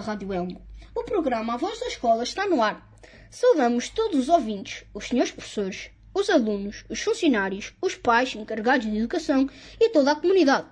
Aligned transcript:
Rádio 0.00 0.32
Elmo. 0.32 0.64
O 0.94 1.02
programa 1.02 1.54
A 1.54 1.56
Voz 1.56 1.80
da 1.80 1.88
Escola 1.88 2.22
está 2.22 2.46
no 2.46 2.62
ar. 2.62 2.88
Saudamos 3.30 3.88
todos 3.88 4.20
os 4.20 4.28
ouvintes, 4.28 4.84
os 4.94 5.08
senhores 5.08 5.32
professores, 5.32 5.90
os 6.14 6.30
alunos, 6.30 6.84
os 6.88 7.00
funcionários, 7.00 7.74
os 7.82 7.96
pais 7.96 8.34
encarregados 8.36 8.86
de 8.86 8.96
educação 8.96 9.50
e 9.80 9.90
toda 9.90 10.12
a 10.12 10.14
comunidade. 10.14 10.68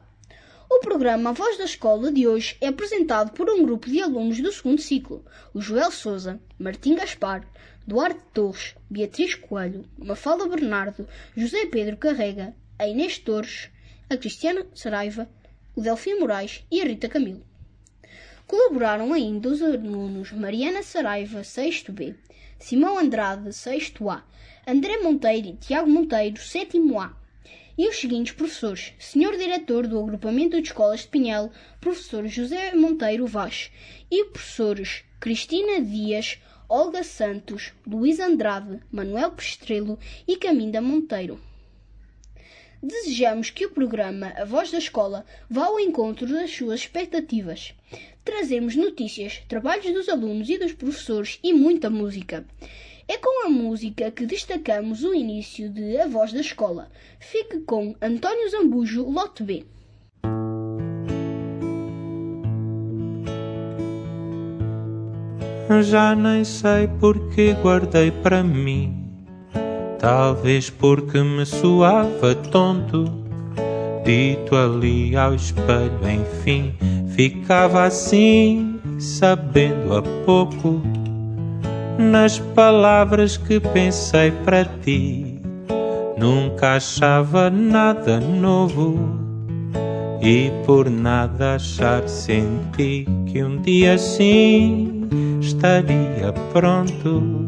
O 0.71 0.79
programa 0.79 1.31
A 1.31 1.33
Voz 1.33 1.59
da 1.59 1.65
Escola 1.65 2.13
de 2.13 2.29
hoje 2.29 2.57
é 2.61 2.69
apresentado 2.69 3.33
por 3.33 3.51
um 3.51 3.65
grupo 3.65 3.91
de 3.91 4.01
alunos 4.01 4.41
do 4.41 4.53
segundo 4.53 4.81
ciclo, 4.81 5.25
o 5.53 5.61
Joel 5.61 5.91
Souza, 5.91 6.41
Martim 6.57 6.95
Gaspar, 6.95 7.45
Duarte 7.87 8.21
Torres, 8.33 8.77
Beatriz 8.89 9.35
Coelho, 9.35 9.85
Mafalda 9.99 10.49
Bernardo, 10.49 11.09
José 11.37 11.67
Pedro 11.67 11.97
Carrega, 11.97 12.55
a 12.79 12.87
Inês 12.87 13.19
Torres, 13.19 13.71
a 14.09 14.17
Cristiana 14.17 14.65
Saraiva, 14.73 15.29
o 15.75 15.83
Delfim 15.83 16.15
Moraes 16.15 16.65
e 16.71 16.81
a 16.81 16.85
Rita 16.85 17.09
Camilo. 17.09 17.45
Colaboraram 18.47 19.15
ainda 19.15 19.49
os 19.49 19.63
alunos 19.63 20.31
Mariana 20.33 20.83
Saraiva, 20.83 21.41
6B, 21.41 22.15
Simão 22.59 22.99
Andrade, 22.99 23.49
6A, 23.49 24.23
André 24.67 24.99
Monteiro 24.99 25.49
e 25.49 25.57
Tiago 25.57 25.89
Monteiro, 25.89 26.37
7A, 26.37 27.13
e 27.77 27.89
os 27.89 27.97
seguintes 27.97 28.35
professores: 28.35 28.93
Senhor 28.99 29.37
Diretor 29.37 29.87
do 29.87 29.99
Agrupamento 29.99 30.61
de 30.61 30.69
Escolas 30.69 31.01
de 31.01 31.09
Pinhel, 31.09 31.51
Professor 31.81 32.27
José 32.27 32.75
Monteiro 32.75 33.27
Vaz, 33.27 33.71
e 34.11 34.27
professores 34.27 35.05
Cristina 35.19 35.81
Dias, 35.81 36.39
Olga 36.69 37.03
Santos, 37.03 37.73
Luís 37.87 38.21
Andrade, 38.21 38.79
Manuel 38.93 39.33
Pestrelo 39.33 39.99
e 40.29 40.37
Caminda 40.37 40.83
Monteiro. 40.83 41.41
Desejamos 42.83 43.49
que 43.49 43.65
o 43.65 43.71
programa 43.71 44.35
A 44.37 44.45
Voz 44.45 44.71
da 44.71 44.77
Escola 44.77 45.25
vá 45.49 45.65
ao 45.65 45.81
encontro 45.81 46.27
das 46.27 46.51
suas 46.51 46.81
expectativas. 46.81 47.75
Trazemos 48.25 48.75
notícias, 48.75 49.43
trabalhos 49.47 49.93
dos 49.93 50.09
alunos 50.09 50.49
e 50.49 50.57
dos 50.57 50.73
professores 50.73 51.39
e 51.43 51.53
muita 51.53 51.91
música. 51.91 52.47
É 53.07 53.19
com 53.19 53.47
a 53.47 53.51
música 53.51 54.11
que 54.11 54.25
destacamos 54.25 55.05
o 55.05 55.15
início 55.15 55.69
de 55.69 55.99
A 55.99 56.07
Voz 56.07 56.33
da 56.33 56.41
Escola. 56.41 56.91
Fique 57.21 57.61
com 57.61 57.95
António 58.01 58.49
Zambujo, 58.49 59.07
Lote 59.11 59.43
B. 59.43 59.67
Já 65.83 66.15
nem 66.15 66.45
sei 66.45 66.89
porque 66.99 67.53
guardei 67.63 68.11
para 68.11 68.43
mim. 68.43 69.05
Talvez 69.99 70.71
porque 70.71 71.23
me 71.23 71.45
soava 71.45 72.35
tonto. 72.35 73.24
Dito 74.05 74.55
ali 74.55 75.17
ao 75.17 75.35
espelho, 75.35 75.99
enfim, 76.07 76.75
ficava 77.09 77.85
assim, 77.85 78.79
sabendo 78.99 79.97
a 79.97 80.03
pouco. 80.27 80.83
Nas 81.99 82.39
palavras 82.39 83.37
que 83.37 83.59
pensei 83.61 84.31
para 84.45 84.65
ti, 84.83 85.41
nunca 86.19 86.77
achava 86.77 87.49
nada 87.49 88.21
novo. 88.21 89.25
E 90.21 90.51
por 90.67 90.91
nada 90.91 91.55
achar 91.55 92.07
senti 92.09 93.07
que 93.27 93.43
um 93.43 93.61
dia 93.61 93.97
sim 93.99 95.09
estaria 95.41 96.33
pronto. 96.53 97.44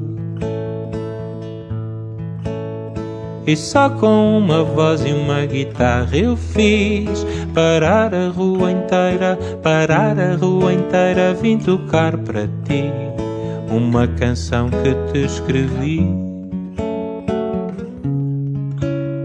E 3.47 3.57
só 3.57 3.89
com 3.89 4.39
uma 4.39 4.65
voz 4.65 5.05
e 5.05 5.13
uma 5.13 5.47
guitarra 5.47 6.17
eu 6.17 6.37
fiz 6.37 7.25
parar 7.55 8.13
a 8.13 8.29
rua 8.29 8.73
inteira, 8.73 9.39
parar 9.63 10.19
a 10.19 10.35
rua 10.35 10.73
inteira, 10.73 11.33
vim 11.33 11.57
tocar 11.57 12.19
para 12.19 12.49
ti 12.65 12.91
uma 13.71 14.09
canção 14.09 14.69
que 14.69 15.13
te 15.13 15.25
escrevi. 15.25 16.05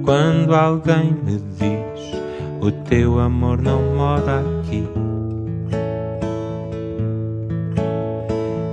Quando 0.03 0.53
alguém 0.53 1.15
me 1.23 1.41
diz 1.57 1.91
o 2.61 2.71
teu 2.71 3.19
amor 3.19 3.59
não 3.59 3.81
mora 3.95 4.41
aqui. 4.41 5.00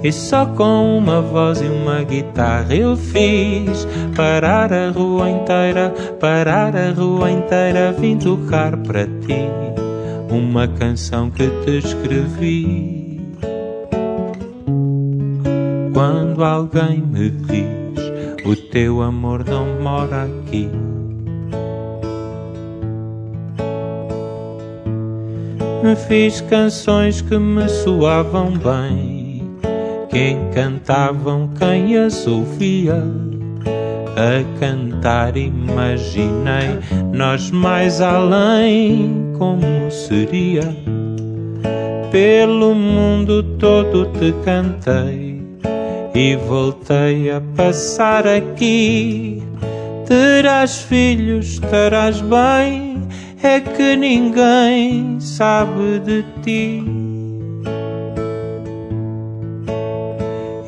E 0.02 0.12
só 0.12 0.46
com 0.46 0.98
uma 0.98 1.20
voz 1.20 1.60
e 1.60 1.66
uma 1.66 2.02
guitarra 2.04 2.74
eu 2.74 2.96
fiz 2.96 3.86
parar 4.14 4.72
a 4.72 4.90
rua 4.90 5.28
inteira, 5.28 5.92
parar 6.20 6.76
a 6.76 6.92
rua 6.92 7.30
inteira, 7.30 7.92
vim 7.92 8.16
tocar 8.16 8.76
para 8.76 9.06
ti 9.06 9.48
uma 10.30 10.68
canção 10.68 11.30
que 11.30 11.48
te 11.64 11.78
escrevi. 11.78 13.20
Quando 15.92 16.44
alguém 16.44 17.02
me 17.02 17.30
diz 17.30 17.88
o 18.44 18.54
teu 18.54 19.02
amor 19.02 19.44
não 19.44 19.66
mora 19.82 20.24
aqui. 20.24 20.70
Fiz 26.06 26.40
canções 26.42 27.20
que 27.20 27.38
me 27.38 27.68
soavam 27.68 28.52
bem, 28.52 29.07
que 30.08 30.30
encantavam 30.30 31.50
quem 31.58 31.96
as 31.96 32.26
ouvia. 32.26 33.02
A 34.16 34.58
cantar 34.58 35.36
imaginei 35.36 36.80
nós 37.12 37.50
mais 37.50 38.00
além 38.00 39.32
como 39.38 39.90
seria. 39.90 40.76
Pelo 42.10 42.74
mundo 42.74 43.42
todo 43.58 44.06
te 44.18 44.32
cantei 44.44 45.46
e 46.14 46.36
voltei 46.36 47.30
a 47.30 47.40
passar 47.54 48.26
aqui. 48.26 49.42
Terás 50.06 50.78
filhos, 50.78 51.58
terás 51.58 52.20
bem 52.20 52.88
é 53.42 53.60
que 53.60 53.94
ninguém 53.94 55.20
sabe 55.20 56.00
de 56.00 56.24
ti. 56.42 56.97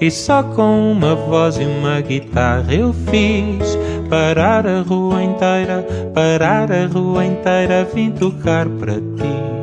E 0.00 0.10
só 0.10 0.42
com 0.42 0.92
uma 0.92 1.14
voz 1.14 1.58
e 1.58 1.64
uma 1.64 2.00
guitarra 2.00 2.72
eu 2.72 2.92
fiz 2.92 3.78
parar 4.08 4.66
a 4.66 4.80
rua 4.80 5.22
inteira, 5.22 5.86
parar 6.14 6.72
a 6.72 6.86
rua 6.86 7.24
inteira, 7.24 7.84
vim 7.84 8.10
tocar 8.10 8.66
para 8.66 8.94
ti 8.94 9.60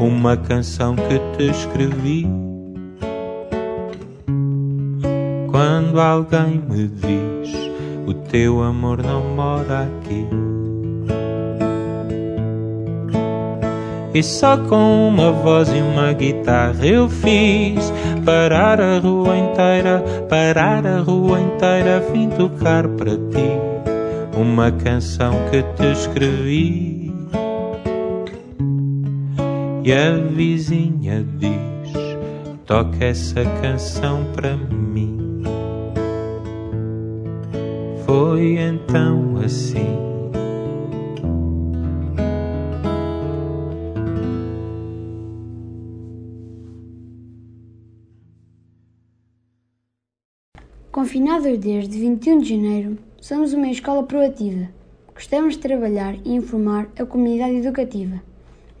uma 0.00 0.36
canção 0.36 0.96
que 0.96 1.18
te 1.36 1.50
escrevi. 1.50 2.26
Quando 5.50 6.00
alguém 6.00 6.62
me 6.68 6.88
diz 6.88 7.54
o 8.06 8.14
teu 8.14 8.62
amor 8.62 9.02
não 9.02 9.22
mora 9.34 9.82
aqui. 9.82 10.55
E 14.16 14.22
só 14.22 14.56
com 14.56 15.08
uma 15.08 15.30
voz 15.30 15.68
e 15.68 15.78
uma 15.78 16.10
guitarra 16.14 16.86
eu 16.86 17.06
fiz 17.06 17.92
parar 18.24 18.80
a 18.80 18.98
rua 18.98 19.36
inteira, 19.36 20.02
parar 20.26 20.86
a 20.86 21.00
rua 21.00 21.38
inteira, 21.38 22.02
vim 22.10 22.30
tocar 22.30 22.88
para 22.88 23.10
ti 23.10 23.60
uma 24.34 24.72
canção 24.72 25.34
que 25.50 25.62
te 25.62 25.92
escrevi. 25.92 27.14
E 29.84 29.92
a 29.92 30.12
vizinha 30.34 31.22
diz: 31.36 31.92
toca 32.64 33.04
essa 33.04 33.44
canção 33.60 34.24
para 34.34 34.56
mim. 34.56 35.42
Foi 38.06 38.56
então 38.60 39.42
assim. 39.44 40.05
Confinados 51.16 51.58
desde 51.60 51.98
21 51.98 52.40
de 52.40 52.50
janeiro, 52.50 52.98
somos 53.22 53.54
uma 53.54 53.70
escola 53.70 54.02
proativa. 54.02 54.68
Gostamos 55.14 55.54
de 55.54 55.60
trabalhar 55.60 56.14
e 56.26 56.34
informar 56.34 56.90
a 56.98 57.06
comunidade 57.06 57.56
educativa. 57.56 58.22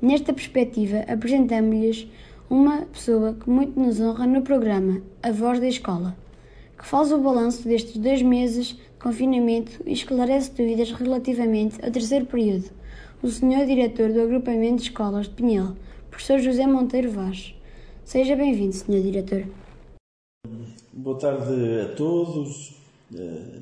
Nesta 0.02 0.34
perspectiva, 0.34 0.98
apresentamos-lhes 1.08 2.06
uma 2.50 2.82
pessoa 2.82 3.32
que 3.32 3.48
muito 3.48 3.80
nos 3.80 4.02
honra 4.02 4.26
no 4.26 4.42
programa 4.42 5.00
A 5.22 5.32
Voz 5.32 5.58
da 5.60 5.66
Escola, 5.66 6.14
que 6.76 6.84
faz 6.84 7.10
o 7.10 7.16
balanço 7.16 7.66
destes 7.66 7.96
dois 7.96 8.20
meses 8.20 8.66
de 8.66 8.80
confinamento 9.00 9.82
e 9.86 9.94
esclarece 9.94 10.50
dúvidas 10.50 10.92
relativamente 10.92 11.82
ao 11.82 11.90
terceiro 11.90 12.26
período, 12.26 12.70
o 13.22 13.28
Sr. 13.28 13.64
Diretor 13.64 14.12
do 14.12 14.20
Agrupamento 14.20 14.76
de 14.76 14.90
Escolas 14.90 15.26
de 15.26 15.32
Pinhel, 15.32 15.74
Professor 16.10 16.38
José 16.38 16.66
Monteiro 16.66 17.10
Vaz. 17.12 17.54
Seja 18.04 18.36
bem-vindo, 18.36 18.74
Sr. 18.74 19.00
Diretor. 19.00 19.46
Boa 20.98 21.18
tarde 21.18 21.82
a 21.82 21.94
todos, 21.94 22.72
eh, 23.14 23.60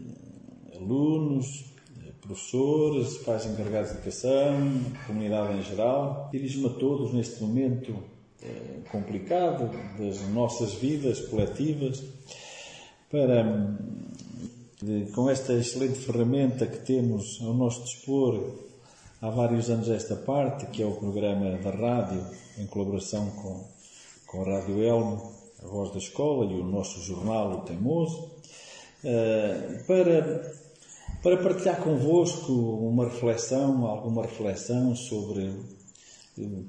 alunos, 0.76 1.64
eh, 1.98 2.12
professores, 2.20 3.16
pais 3.24 3.44
encarregados 3.44 3.90
de 3.90 3.96
educação, 3.96 4.54
comunidade 5.04 5.58
em 5.58 5.62
geral. 5.62 6.28
Dirijo-me 6.30 6.68
a 6.68 6.78
todos 6.78 7.12
neste 7.12 7.42
momento 7.42 7.92
eh, 8.40 8.82
complicado 8.88 9.68
das 9.98 10.20
nossas 10.28 10.74
vidas 10.74 11.22
coletivas, 11.22 12.04
para, 13.10 13.76
com 15.12 15.28
esta 15.28 15.54
excelente 15.54 15.98
ferramenta 15.98 16.68
que 16.68 16.86
temos 16.86 17.40
ao 17.42 17.52
nosso 17.52 17.82
dispor 17.82 18.60
há 19.20 19.28
vários 19.28 19.68
anos 19.70 19.88
esta 19.88 20.14
parte, 20.14 20.66
que 20.66 20.84
é 20.84 20.86
o 20.86 20.92
programa 20.92 21.50
da 21.58 21.70
rádio, 21.72 22.24
em 22.58 22.66
colaboração 22.68 23.28
com, 23.30 23.64
com 24.24 24.42
a 24.42 24.60
Rádio 24.60 24.80
Elmo, 24.80 25.33
a 25.64 25.68
Voz 25.68 25.90
da 25.90 25.98
Escola 25.98 26.52
e 26.52 26.60
o 26.60 26.64
nosso 26.64 27.00
jornal, 27.00 27.52
o 27.52 27.60
Teimoso, 27.62 28.30
eh, 29.02 29.82
para, 29.86 30.52
para 31.22 31.36
partilhar 31.38 31.80
convosco 31.80 32.52
uma 32.52 33.04
reflexão, 33.06 33.86
alguma 33.86 34.22
reflexão 34.22 34.94
sobre 34.94 35.52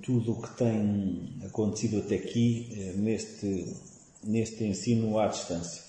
tudo 0.02 0.34
o 0.34 0.42
que 0.42 0.58
tem 0.58 1.40
acontecido 1.46 2.00
até 2.00 2.16
aqui 2.16 2.70
eh, 2.72 2.94
neste, 2.96 3.76
neste 4.24 4.64
ensino 4.64 5.20
à 5.20 5.28
distância. 5.28 5.84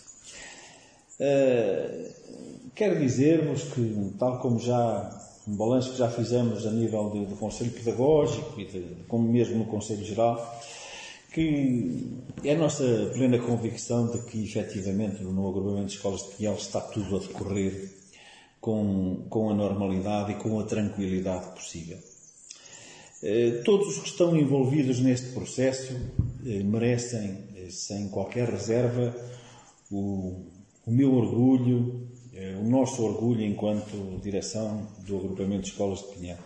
Quero 2.74 3.00
dizer-vos 3.00 3.64
que, 3.72 4.12
tal 4.18 4.38
como 4.38 4.58
já 4.58 5.10
um 5.48 5.56
balanço 5.56 5.92
que 5.92 5.98
já 5.98 6.10
fizemos 6.10 6.66
a 6.66 6.70
nível 6.70 7.08
do, 7.08 7.24
do 7.24 7.36
Conselho 7.36 7.70
Pedagógico 7.70 8.60
e 8.60 8.66
de, 8.66 8.80
como 9.08 9.26
mesmo 9.26 9.56
no 9.56 9.64
Conselho 9.64 10.04
Geral, 10.04 10.60
que 11.36 12.22
é 12.44 12.54
a 12.54 12.56
nossa 12.56 13.10
plena 13.12 13.38
convicção 13.38 14.10
de 14.10 14.20
que 14.20 14.42
efetivamente 14.42 15.22
no 15.22 15.46
agrupamento 15.46 15.88
de 15.88 15.96
escolas 15.96 16.22
de 16.22 16.30
Pinhal 16.30 16.54
está 16.54 16.80
tudo 16.80 17.14
a 17.14 17.18
decorrer 17.18 17.92
com, 18.58 19.26
com 19.28 19.50
a 19.50 19.54
normalidade 19.54 20.32
e 20.32 20.36
com 20.36 20.58
a 20.58 20.64
tranquilidade 20.64 21.54
possível. 21.54 21.98
Eh, 23.22 23.60
todos 23.66 23.88
os 23.88 23.98
que 23.98 24.08
estão 24.08 24.34
envolvidos 24.34 24.98
neste 25.00 25.32
processo 25.32 25.92
eh, 26.46 26.62
merecem, 26.62 27.38
eh, 27.54 27.68
sem 27.68 28.08
qualquer 28.08 28.48
reserva, 28.48 29.14
o, 29.92 30.40
o 30.86 30.90
meu 30.90 31.14
orgulho, 31.14 32.08
o 32.60 32.68
nosso 32.68 33.02
orgulho 33.02 33.42
enquanto 33.42 34.20
direção 34.22 34.88
do 35.06 35.18
agrupamento 35.18 35.62
de 35.62 35.68
escolas 35.68 36.00
de 36.00 36.14
Pinhal. 36.14 36.38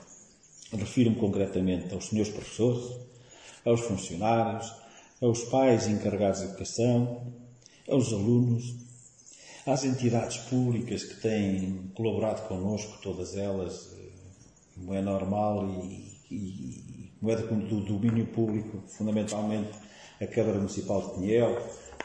Refiro-me 0.73 1.17
concretamente 1.17 1.95
aos 1.95 2.07
senhores 2.09 2.33
professores, 2.33 2.97
aos 3.65 3.81
funcionários, 3.81 4.80
aos 5.21 5.45
pais 5.45 5.87
encarregados 5.87 6.41
de 6.41 6.47
educação, 6.47 7.33
aos 7.89 8.13
alunos, 8.13 8.77
às 9.67 9.85
entidades 9.85 10.39
públicas 10.39 11.05
que 11.05 11.21
têm 11.21 11.91
colaborado 11.95 12.47
connosco, 12.49 12.99
todas 13.03 13.37
elas, 13.37 13.95
como 14.75 14.95
é 14.95 15.03
normal 15.03 15.69
e 15.69 16.11
e 16.31 17.11
moeda 17.21 17.43
do 17.43 17.81
domínio 17.81 18.27
público, 18.27 18.83
fundamentalmente 18.87 19.71
a 20.21 20.27
Câmara 20.27 20.59
Municipal 20.59 21.09
de 21.09 21.15
Pinhel, 21.15 21.59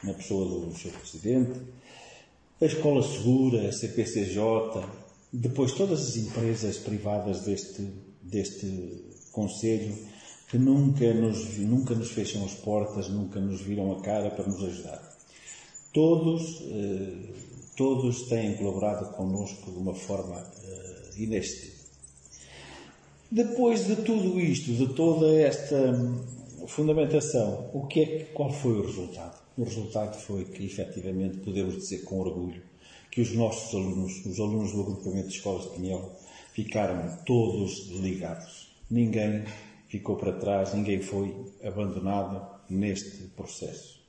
na 0.03 0.13
pessoa 0.13 0.65
do 0.65 0.77
seu 0.77 0.91
Presidente, 0.91 1.59
a 2.59 2.65
Escola 2.65 3.03
Segura, 3.03 3.67
a 3.67 3.71
CPCJ, 3.71 4.39
depois 5.31 5.73
todas 5.73 6.01
as 6.01 6.15
empresas 6.15 6.77
privadas 6.77 7.41
deste, 7.41 7.81
deste 8.21 9.05
Conselho 9.31 9.95
que 10.55 10.59
nunca 10.59 11.13
nos, 11.13 11.57
nunca 11.57 11.93
nos 11.93 12.11
fecham 12.11 12.45
as 12.45 12.53
portas, 12.53 13.09
nunca 13.09 13.41
nos 13.41 13.59
viram 13.59 13.91
a 13.91 14.01
cara 14.01 14.29
para 14.29 14.47
nos 14.47 14.63
ajudar. 14.63 15.17
Todos, 15.91 16.61
eh, 16.71 17.33
todos 17.75 18.29
têm 18.29 18.55
colaborado 18.55 19.11
connosco 19.17 19.69
de 19.69 19.77
uma 19.77 19.93
forma 19.93 20.37
eh, 20.39 21.09
inestível. 21.17 21.75
Depois 23.29 23.85
de 23.85 23.97
tudo 23.97 24.39
isto, 24.39 24.71
de 24.71 24.93
toda 24.93 25.27
esta 25.41 25.75
hum, 25.75 26.23
fundamentação, 26.67 27.69
o 27.73 27.85
que 27.87 27.99
é, 27.99 28.19
qual 28.33 28.49
foi 28.49 28.79
o 28.79 28.85
resultado? 28.85 29.37
O 29.57 29.65
resultado 29.65 30.15
foi 30.15 30.45
que, 30.45 30.65
efetivamente, 30.65 31.39
podemos 31.39 31.75
dizer 31.75 32.03
com 32.05 32.21
orgulho 32.21 32.61
que 33.11 33.19
os 33.19 33.33
nossos 33.33 33.75
alunos, 33.75 34.25
os 34.25 34.39
alunos 34.39 34.71
do 34.71 34.83
agrupamento 34.83 35.27
de 35.27 35.35
escolas 35.35 35.63
de 35.63 35.71
Pinhel, 35.71 36.13
ficaram 36.53 37.17
todos 37.25 37.89
ligados. 37.89 38.73
Ninguém 38.89 39.43
ficou 39.95 40.17
para 40.17 40.33
trás, 40.33 40.73
ninguém 40.73 41.01
foi 41.01 41.33
abandonado 41.63 42.45
neste 42.69 43.27
processo. 43.29 44.03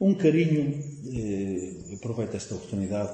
Um 0.00 0.14
carinho, 0.14 0.82
eh, 1.14 1.94
aproveito 1.94 2.34
esta 2.34 2.54
oportunidade 2.54 3.12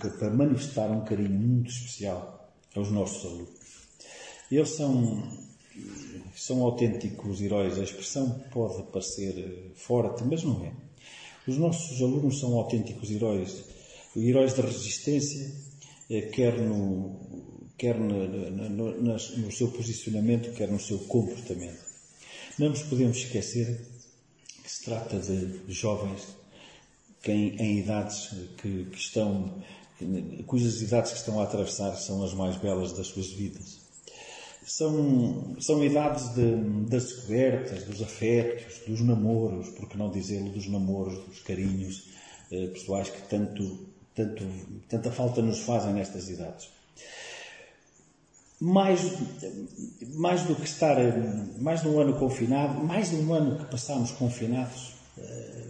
para, 0.00 0.10
para 0.10 0.30
manifestar 0.30 0.90
um 0.90 1.04
carinho 1.04 1.30
muito 1.30 1.70
especial 1.70 2.50
aos 2.74 2.90
nossos 2.90 3.24
alunos. 3.24 3.86
Eles 4.50 4.70
são, 4.70 5.22
são 6.34 6.62
autênticos 6.62 7.40
heróis. 7.40 7.78
A 7.78 7.82
expressão 7.82 8.42
pode 8.50 8.82
parecer 8.90 9.72
forte, 9.76 10.24
mas 10.24 10.42
não 10.42 10.64
é. 10.64 10.72
Os 11.46 11.56
nossos 11.56 12.00
alunos 12.02 12.40
são 12.40 12.54
autênticos 12.54 13.10
heróis. 13.10 13.64
Heróis 14.16 14.54
da 14.54 14.62
resistência, 14.62 15.52
eh, 16.10 16.22
quer 16.22 16.58
no, 16.60 17.20
quer 17.76 17.98
no, 17.98 18.26
no, 18.26 19.18
no, 19.18 19.52
seu 19.52 19.68
posicionamento, 19.68 20.52
quer 20.54 20.70
no 20.70 20.80
seu 20.80 20.98
comportamento. 21.00 21.84
Não 22.58 22.70
nos 22.70 22.82
podemos 22.82 23.18
esquecer 23.18 23.86
que 24.62 24.70
se 24.70 24.84
trata 24.84 25.18
de 25.18 25.72
jovens 25.72 26.22
que 27.22 27.30
em, 27.32 27.56
em 27.56 27.78
idades 27.78 28.28
que, 28.58 28.84
que, 28.84 28.98
estão, 28.98 29.62
cujas 30.46 30.80
idades 30.80 31.12
que 31.12 31.18
estão 31.18 31.40
a 31.40 31.44
atravessar 31.44 31.96
são 31.96 32.24
as 32.24 32.32
mais 32.32 32.56
belas 32.56 32.92
das 32.92 33.08
suas 33.08 33.30
vidas 33.32 33.86
são, 34.66 35.56
são 35.60 35.82
idades 35.84 36.34
de, 36.34 36.56
das 36.88 37.04
descobertas, 37.04 37.84
dos 37.84 38.02
afetos, 38.02 38.80
dos 38.86 39.00
namoros, 39.00 39.68
por 39.70 39.88
que 39.88 39.96
não 39.96 40.10
dizê-lo, 40.10 40.50
dos 40.50 40.66
namoros, 40.68 41.24
dos 41.24 41.40
carinhos 41.40 42.08
eh, 42.50 42.66
pessoais 42.66 43.08
que 43.08 43.22
tanto, 43.28 43.86
tanto, 44.12 44.44
tanta 44.88 45.12
falta 45.12 45.40
nos 45.40 45.60
fazem 45.60 45.94
nestas 45.94 46.28
idades. 46.28 46.68
Mais, 48.58 49.00
mais 50.14 50.42
do 50.44 50.54
que 50.54 50.64
estar 50.64 50.96
mais 51.58 51.82
de 51.82 51.88
um 51.88 52.00
ano 52.00 52.18
confinado, 52.18 52.82
mais 52.82 53.10
de 53.10 53.16
um 53.16 53.34
ano 53.34 53.58
que 53.58 53.70
passámos 53.70 54.12
confinados, 54.12 54.94
eh, 55.18 55.66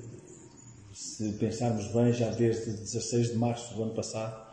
se 0.94 1.32
pensarmos 1.32 1.88
bem, 1.88 2.12
já 2.12 2.30
desde 2.30 2.70
16 2.70 3.32
de 3.32 3.36
março 3.36 3.74
do 3.74 3.82
ano 3.82 3.94
passado, 3.94 4.46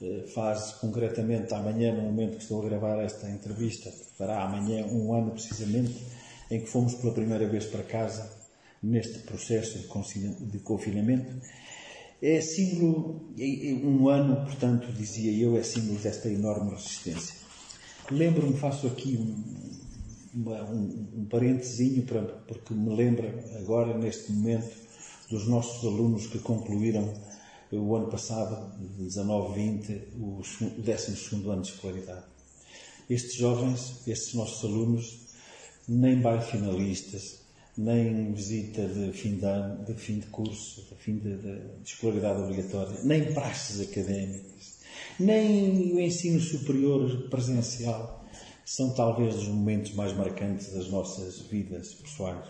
eh, 0.00 0.24
faz 0.34 0.72
concretamente 0.80 1.52
amanhã, 1.52 1.94
no 1.94 2.02
momento 2.02 2.36
que 2.36 2.42
estou 2.42 2.62
a 2.62 2.64
gravar 2.64 2.98
esta 3.02 3.28
entrevista, 3.28 3.92
fará 4.16 4.44
amanhã 4.44 4.86
um 4.86 5.12
ano 5.12 5.32
precisamente, 5.32 5.94
em 6.50 6.60
que 6.60 6.66
fomos 6.68 6.94
pela 6.94 7.12
primeira 7.12 7.46
vez 7.46 7.66
para 7.66 7.82
casa 7.82 8.30
neste 8.82 9.18
processo 9.20 9.78
de 9.78 10.58
confinamento. 10.60 11.36
É 12.22 12.40
símbolo, 12.40 13.28
um 13.84 14.08
ano, 14.08 14.44
portanto, 14.44 14.92
dizia 14.92 15.32
eu, 15.32 15.56
é 15.56 15.62
símbolo 15.62 15.98
desta 15.98 16.28
enorme 16.28 16.70
resistência. 16.70 17.47
Lembro-me, 18.10 18.56
faço 18.56 18.86
aqui 18.86 19.16
um, 19.16 20.40
um, 20.40 21.20
um 21.20 21.26
parentezinho, 21.26 22.04
porque 22.46 22.72
me 22.72 22.94
lembra 22.94 23.28
agora, 23.58 23.96
neste 23.98 24.32
momento, 24.32 24.70
dos 25.30 25.46
nossos 25.46 25.84
alunos 25.84 26.26
que 26.26 26.38
concluíram 26.38 27.12
o 27.70 27.94
ano 27.94 28.08
passado, 28.08 28.72
19-20, 28.98 30.00
o 30.18 30.42
12 30.78 31.48
ano 31.50 31.62
de 31.62 31.68
escolaridade. 31.68 32.24
Estes 33.10 33.34
jovens, 33.34 34.06
estes 34.06 34.34
nossos 34.34 34.64
alunos, 34.64 35.18
nem 35.86 36.20
baile 36.20 36.42
finalistas, 36.42 37.40
nem 37.76 38.32
visita 38.32 38.86
de 38.86 39.12
fim 39.12 39.36
de 39.36 39.44
ano, 39.44 39.84
de 39.84 39.94
fim 39.94 40.18
de 40.18 40.26
curso, 40.26 40.86
de 40.88 40.94
fim 40.96 41.18
de, 41.18 41.36
de, 41.36 41.60
de 41.82 41.90
escolaridade 41.90 42.40
obrigatória, 42.40 43.00
nem 43.04 43.32
praxes 43.32 43.80
académicas, 43.80 44.57
nem 45.18 45.94
o 45.94 46.00
ensino 46.00 46.40
superior 46.40 47.28
presencial 47.28 48.24
são 48.64 48.90
talvez 48.90 49.34
os 49.36 49.48
momentos 49.48 49.94
mais 49.94 50.12
marcantes 50.14 50.72
das 50.72 50.88
nossas 50.90 51.40
vidas 51.40 51.94
pessoais. 51.94 52.44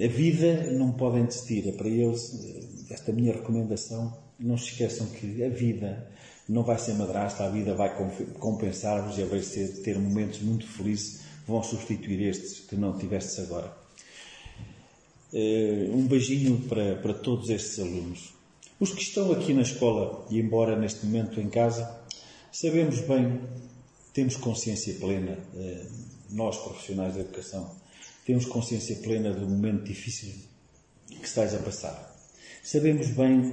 A 0.00 0.06
vida 0.06 0.70
não 0.72 0.92
podem 0.92 1.24
desistir, 1.24 1.66
é 1.66 1.72
para 1.72 1.88
eles 1.88 2.86
esta 2.90 3.10
minha 3.12 3.32
recomendação, 3.32 4.16
não 4.38 4.56
se 4.56 4.66
esqueçam 4.66 5.06
que 5.06 5.42
a 5.42 5.48
vida 5.48 6.08
não 6.48 6.62
vai 6.62 6.78
ser 6.78 6.94
madrasta, 6.94 7.44
a 7.44 7.48
vida 7.48 7.74
vai 7.74 7.94
compensar-vos 8.38 9.18
e 9.18 9.24
vai 9.24 9.42
ser, 9.42 9.82
ter 9.82 9.98
momentos 9.98 10.40
muito 10.40 10.66
felizes 10.66 11.22
que 11.44 11.50
vão 11.50 11.62
substituir 11.62 12.28
estes 12.28 12.60
que 12.60 12.76
não 12.76 12.96
tivestes 12.96 13.38
agora. 13.40 13.76
Eh, 15.32 15.90
um 15.92 16.06
beijinho 16.06 16.58
para, 16.68 16.96
para 16.96 17.14
todos 17.14 17.50
estes 17.50 17.78
alunos. 17.78 18.37
Os 18.80 18.92
que 18.92 19.02
estão 19.02 19.32
aqui 19.32 19.52
na 19.52 19.62
escola 19.62 20.24
e 20.30 20.38
embora 20.38 20.78
neste 20.78 21.04
momento 21.04 21.40
em 21.40 21.48
casa, 21.48 22.00
sabemos 22.52 23.00
bem, 23.00 23.40
temos 24.12 24.36
consciência 24.36 24.94
plena, 24.94 25.36
eh, 25.56 25.86
nós 26.30 26.56
profissionais 26.58 27.14
da 27.14 27.22
educação, 27.22 27.74
temos 28.24 28.46
consciência 28.46 28.94
plena 28.96 29.32
do 29.32 29.48
momento 29.48 29.82
difícil 29.82 30.32
que 31.08 31.26
estáis 31.26 31.54
a 31.54 31.58
passar. 31.58 32.16
Sabemos 32.62 33.08
bem 33.08 33.52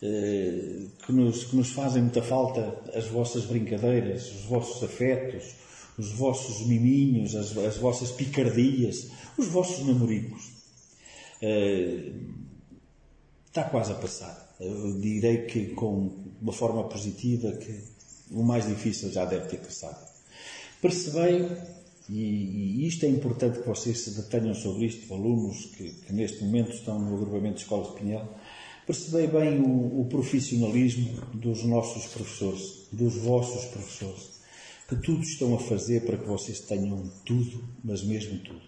eh, 0.00 0.86
que, 1.04 1.12
nos, 1.12 1.44
que 1.44 1.56
nos 1.56 1.70
fazem 1.72 2.00
muita 2.00 2.22
falta 2.22 2.80
as 2.94 3.06
vossas 3.08 3.44
brincadeiras, 3.44 4.32
os 4.32 4.44
vossos 4.46 4.82
afetos, 4.82 5.56
os 5.98 6.10
vossos 6.12 6.66
miminhos, 6.66 7.34
as, 7.34 7.54
as 7.58 7.76
vossas 7.76 8.10
picardias, 8.12 9.10
os 9.36 9.46
vossos 9.48 9.86
namoricos. 9.86 10.54
Uh, 11.42 12.44
está 13.46 13.64
quase 13.64 13.92
a 13.92 13.94
passar. 13.96 14.43
Direi 15.00 15.46
que 15.46 15.74
com 15.74 16.10
uma 16.40 16.52
forma 16.52 16.84
positiva 16.84 17.52
que 17.52 17.80
o 18.30 18.42
mais 18.42 18.66
difícil 18.66 19.10
já 19.10 19.24
deve 19.24 19.46
ter 19.48 19.58
passado. 19.58 20.04
Percebei, 20.80 21.46
e, 22.08 22.14
e 22.14 22.86
isto 22.86 23.06
é 23.06 23.08
importante 23.08 23.60
que 23.60 23.66
vocês 23.66 23.98
se 24.00 24.10
detenham 24.10 24.54
sobre 24.54 24.86
isto, 24.86 25.12
alunos 25.12 25.66
que, 25.76 25.90
que 25.90 26.12
neste 26.12 26.44
momento 26.44 26.72
estão 26.72 26.98
no 26.98 27.16
agrupamento 27.16 27.56
de 27.56 27.62
escolas 27.62 27.88
de 27.88 28.00
Pinhel, 28.00 28.28
percebei 28.86 29.26
bem 29.26 29.60
o, 29.60 30.00
o 30.00 30.06
profissionalismo 30.06 31.10
dos 31.32 31.64
nossos 31.64 32.06
professores, 32.06 32.88
dos 32.92 33.16
vossos 33.16 33.64
professores, 33.66 34.34
que 34.88 34.96
tudo 34.96 35.22
estão 35.22 35.54
a 35.54 35.58
fazer 35.58 36.04
para 36.04 36.18
que 36.18 36.26
vocês 36.26 36.60
tenham 36.60 37.10
tudo, 37.24 37.64
mas 37.82 38.02
mesmo 38.02 38.38
tudo. 38.40 38.60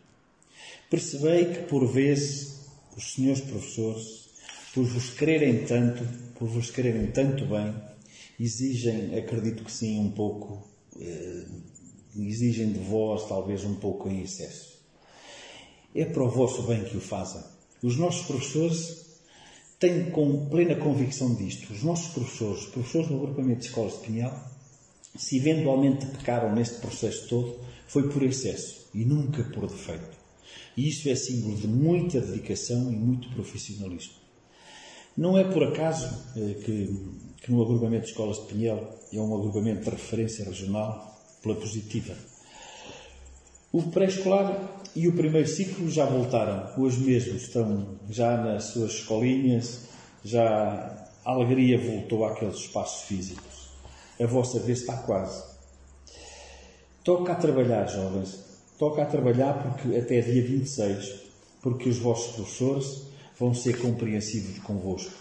Percebei 0.88 1.46
que, 1.46 1.62
por 1.64 1.86
vezes, 1.86 2.60
os 2.96 3.12
senhores 3.12 3.42
professores, 3.42 4.25
por 4.76 4.84
vos 4.84 5.08
quererem 5.08 5.64
tanto, 5.64 6.04
por 6.38 6.48
vos 6.48 6.70
quererem 6.70 7.06
tanto 7.06 7.46
bem, 7.46 7.74
exigem, 8.38 9.18
acredito 9.18 9.64
que 9.64 9.72
sim, 9.72 9.98
um 9.98 10.10
pouco, 10.10 10.68
eh, 11.00 11.46
exigem 12.14 12.74
de 12.74 12.80
vós 12.80 13.26
talvez 13.26 13.64
um 13.64 13.76
pouco 13.76 14.06
em 14.10 14.20
excesso. 14.20 14.76
É 15.94 16.04
para 16.04 16.22
o 16.22 16.28
vosso 16.28 16.64
bem 16.64 16.84
que 16.84 16.94
o 16.94 17.00
fazem. 17.00 17.42
Os 17.82 17.96
nossos 17.96 18.26
professores 18.26 19.16
tenho 19.80 20.10
com 20.10 20.46
plena 20.50 20.76
convicção 20.76 21.34
disto. 21.34 21.72
Os 21.72 21.82
nossos 21.82 22.12
professores, 22.12 22.64
os 22.64 22.68
professores 22.68 23.08
do 23.08 23.16
agrupamento 23.16 23.60
de 23.60 23.66
escolas 23.68 23.94
de 23.94 24.06
Pinhal, 24.06 24.50
se 25.16 25.38
eventualmente 25.38 26.04
pecaram 26.04 26.54
neste 26.54 26.80
processo 26.80 27.26
todo, 27.28 27.60
foi 27.88 28.10
por 28.10 28.22
excesso 28.22 28.90
e 28.92 29.06
nunca 29.06 29.42
por 29.42 29.66
defeito. 29.66 30.18
E 30.76 30.86
isso 30.86 31.08
é 31.08 31.14
símbolo 31.14 31.56
de 31.56 31.66
muita 31.66 32.20
dedicação 32.20 32.92
e 32.92 32.96
muito 32.96 33.30
profissionalismo. 33.30 34.25
Não 35.16 35.38
é 35.38 35.44
por 35.44 35.64
acaso 35.64 36.08
eh, 36.36 36.54
que, 36.62 36.94
que 37.40 37.50
no 37.50 37.62
agrupamento 37.62 38.04
de 38.04 38.10
escolas 38.10 38.36
de 38.36 38.52
Pinhel 38.52 38.86
é 39.10 39.18
um 39.18 39.34
agrupamento 39.34 39.84
de 39.84 39.90
referência 39.90 40.44
regional 40.44 41.18
pela 41.42 41.54
positiva. 41.54 42.14
O 43.72 43.82
pré-escolar 43.84 44.82
e 44.94 45.08
o 45.08 45.14
primeiro 45.14 45.48
ciclo 45.48 45.88
já 45.90 46.04
voltaram. 46.04 46.70
Os 46.82 46.98
mesmos 46.98 47.42
estão 47.42 47.98
já 48.10 48.36
nas 48.36 48.64
suas 48.64 48.92
escolinhas, 48.92 49.86
já 50.22 51.08
a 51.24 51.30
alegria 51.30 51.78
voltou 51.78 52.24
àqueles 52.24 52.56
espaços 52.56 53.06
físicos. 53.06 53.70
A 54.20 54.26
vossa 54.26 54.58
vez 54.58 54.80
está 54.80 54.98
quase. 54.98 55.42
Toca 57.02 57.32
a 57.32 57.36
trabalhar, 57.36 57.86
jovens. 57.86 58.44
Toca 58.78 59.02
a 59.02 59.06
trabalhar 59.06 59.62
porque 59.62 59.96
até 59.96 60.20
dia 60.20 60.42
26, 60.42 61.22
porque 61.62 61.88
os 61.88 61.98
vossos 61.98 62.34
professores 62.34 63.06
vão 63.38 63.54
ser 63.54 63.80
compreensivos 63.80 64.58
convosco. 64.60 65.12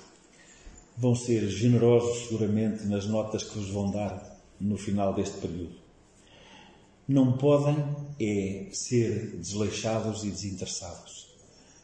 Vão 0.97 1.15
ser 1.15 1.47
generosos, 1.49 2.27
seguramente, 2.27 2.85
nas 2.85 3.05
notas 3.05 3.43
que 3.43 3.57
vos 3.57 3.69
vão 3.69 3.91
dar 3.91 4.39
no 4.59 4.77
final 4.77 5.13
deste 5.13 5.37
período 5.37 5.85
não 7.07 7.33
podem 7.37 7.77
é 8.19 8.67
ser 8.71 9.37
desleixados 9.37 10.23
e 10.23 10.29
desinteressados. 10.29 11.27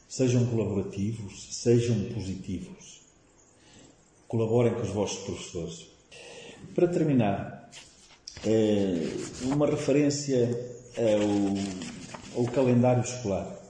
Sejam 0.08 0.46
colaborativos, 0.48 1.48
sejam 1.52 2.06
positivos. 2.14 3.02
Colaborem 4.28 4.74
com 4.74 4.82
os 4.82 4.90
vossos 4.90 5.24
professores. 5.24 5.88
Para 6.74 6.88
terminar, 6.88 7.70
eh, 8.46 9.08
uma 9.44 9.68
referência 9.68 10.50
ao, 12.36 12.42
ao 12.42 12.52
calendário 12.52 13.04
escolar. 13.04 13.61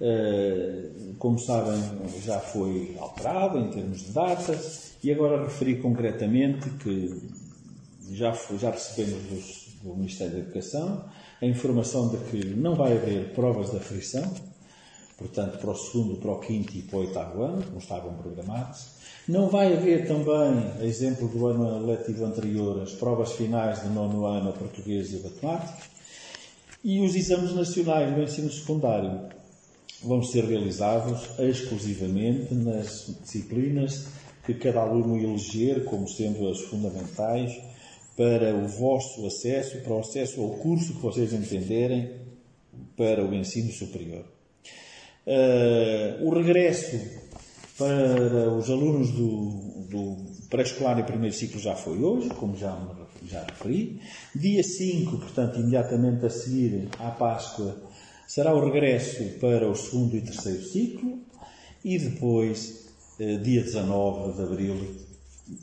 Eh, 0.00 0.90
como 1.18 1.38
sabem, 1.38 1.78
já 2.24 2.40
foi 2.40 2.96
alterado 2.98 3.58
em 3.58 3.70
termos 3.70 4.06
de 4.06 4.12
datas 4.12 4.92
e 5.04 5.12
agora 5.12 5.44
referi 5.44 5.76
concretamente 5.76 6.70
que 6.70 7.20
já, 8.12 8.32
já 8.58 8.70
recebemos 8.70 9.22
dos 9.24 9.70
do 9.82 9.94
Ministério 9.96 10.34
da 10.34 10.38
Educação, 10.40 11.04
a 11.40 11.46
informação 11.46 12.08
de 12.08 12.18
que 12.30 12.46
não 12.48 12.74
vai 12.74 12.92
haver 12.92 13.32
provas 13.32 13.70
de 13.70 13.78
aflição, 13.78 14.22
portanto, 15.16 15.58
para 15.58 15.70
o 15.70 15.74
segundo, 15.74 16.16
para 16.16 16.32
o 16.32 16.38
quinto 16.38 16.76
e 16.76 16.82
para 16.82 16.98
o 16.98 17.00
oitavo 17.00 17.42
ano, 17.42 17.62
como 17.64 17.78
estavam 17.78 18.14
programados. 18.14 19.00
Não 19.26 19.48
vai 19.48 19.72
haver 19.72 20.06
também, 20.06 20.70
a 20.80 20.84
exemplo 20.84 21.28
do 21.28 21.46
ano 21.46 21.86
letivo 21.86 22.24
anterior, 22.24 22.82
as 22.82 22.92
provas 22.92 23.32
finais 23.32 23.80
do 23.80 23.90
nono 23.90 24.26
ano, 24.26 24.50
a 24.50 24.52
português 24.52 25.12
e 25.12 25.16
a 25.16 25.20
matemática. 25.20 25.90
E 26.82 27.00
os 27.00 27.14
exames 27.14 27.54
nacionais 27.54 28.14
do 28.14 28.22
ensino 28.22 28.50
secundário 28.50 29.28
vão 30.02 30.22
ser 30.22 30.44
realizados 30.44 31.28
exclusivamente 31.38 32.54
nas 32.54 33.14
disciplinas 33.22 34.06
que 34.44 34.54
cada 34.54 34.80
aluno 34.80 35.18
eleger 35.18 35.84
como 35.84 36.08
sendo 36.08 36.48
as 36.48 36.60
fundamentais 36.62 37.52
para 38.16 38.54
o 38.54 38.66
vosso 38.66 39.26
acesso, 39.26 39.80
para 39.82 39.94
o 39.94 40.00
acesso 40.00 40.40
ao 40.40 40.50
curso 40.50 40.94
que 40.94 41.02
vocês 41.02 41.32
entenderem 41.32 42.10
para 42.96 43.24
o 43.24 43.34
ensino 43.34 43.70
superior. 43.72 44.24
Uh, 45.26 46.26
o 46.26 46.34
regresso 46.34 46.98
para 47.78 48.50
os 48.52 48.68
alunos 48.68 49.10
do, 49.12 49.50
do 49.88 50.16
pré-escolar 50.50 50.98
e 50.98 51.02
primeiro 51.02 51.34
ciclo 51.34 51.58
já 51.58 51.74
foi 51.74 51.98
hoje, 51.98 52.28
como 52.30 52.56
já, 52.56 52.76
já 53.24 53.42
referi. 53.44 54.00
Dia 54.34 54.62
5, 54.62 55.16
portanto, 55.16 55.60
imediatamente 55.60 56.26
a 56.26 56.30
seguir 56.30 56.88
à 56.98 57.10
Páscoa, 57.10 57.74
será 58.30 58.54
o 58.54 58.64
regresso 58.64 59.24
para 59.40 59.68
o 59.68 59.74
segundo 59.74 60.16
e 60.16 60.20
terceiro 60.20 60.62
ciclo. 60.62 61.18
E 61.84 61.98
depois, 61.98 62.86
uh, 63.18 63.38
dia 63.38 63.60
19 63.60 64.36
de 64.36 64.42
abril, 64.42 64.76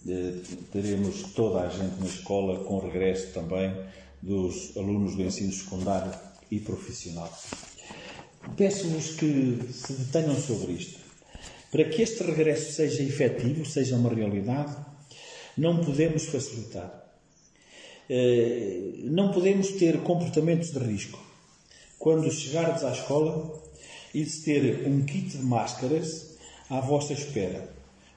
eh, 0.05 0.33
teremos 0.73 1.23
toda 1.33 1.61
a 1.61 1.69
gente 1.69 1.97
na 1.97 2.07
escola 2.07 2.65
com 2.65 2.79
regresso 2.79 3.31
também 3.31 3.73
dos 4.21 4.75
alunos 4.75 5.15
do 5.15 5.21
ensino 5.21 5.53
secundário 5.53 6.11
e 6.51 6.59
profissional. 6.59 7.31
Peço-vos 8.57 9.11
que 9.11 9.59
se 9.71 9.93
detenham 9.93 10.35
sobre 10.35 10.73
isto. 10.73 10.99
Para 11.71 11.85
que 11.85 12.01
este 12.01 12.21
regresso 12.23 12.73
seja 12.73 13.01
efetivo, 13.01 13.65
seja 13.65 13.95
uma 13.95 14.13
realidade, 14.13 14.75
não 15.57 15.85
podemos 15.85 16.25
facilitar. 16.25 16.91
Eh, 18.09 19.03
não 19.05 19.31
podemos 19.31 19.71
ter 19.71 19.99
comportamentos 19.99 20.71
de 20.71 20.79
risco. 20.79 21.26
Quando 22.07 22.31
chegardes 22.31 22.85
à 22.85 22.91
escola 22.93 23.53
e 24.13 24.23
de 24.23 24.41
ter 24.41 24.87
um 24.87 25.03
kit 25.03 25.37
de 25.37 25.43
máscaras 25.43 26.37
à 26.69 26.79
vossa 26.79 27.11
espera 27.11 27.69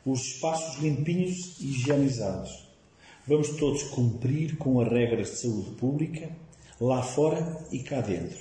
os 0.06 0.20
espaços 0.20 0.80
limpinhos 0.80 1.56
e 1.58 1.70
higienizados. 1.70 2.68
Vamos 3.26 3.48
todos 3.56 3.82
cumprir 3.82 4.56
com 4.58 4.80
as 4.80 4.88
regras 4.88 5.30
de 5.32 5.36
saúde 5.38 5.70
pública, 5.72 6.30
lá 6.80 7.02
fora 7.02 7.66
e 7.72 7.80
cá 7.80 8.00
dentro, 8.00 8.38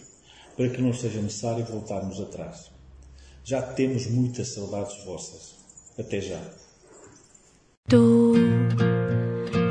para 0.56 0.70
que 0.70 0.84
não 0.84 0.94
seja 0.94 1.20
necessário 1.20 1.65
voltarmos 1.65 2.22
atrás. 2.22 2.70
Já 3.44 3.60
temos 3.60 4.06
muitas 4.06 4.53
saudades 4.53 5.03
vossas. 5.03 5.56
Até 5.98 6.22
já. 6.22 6.39
Tu 7.88 8.36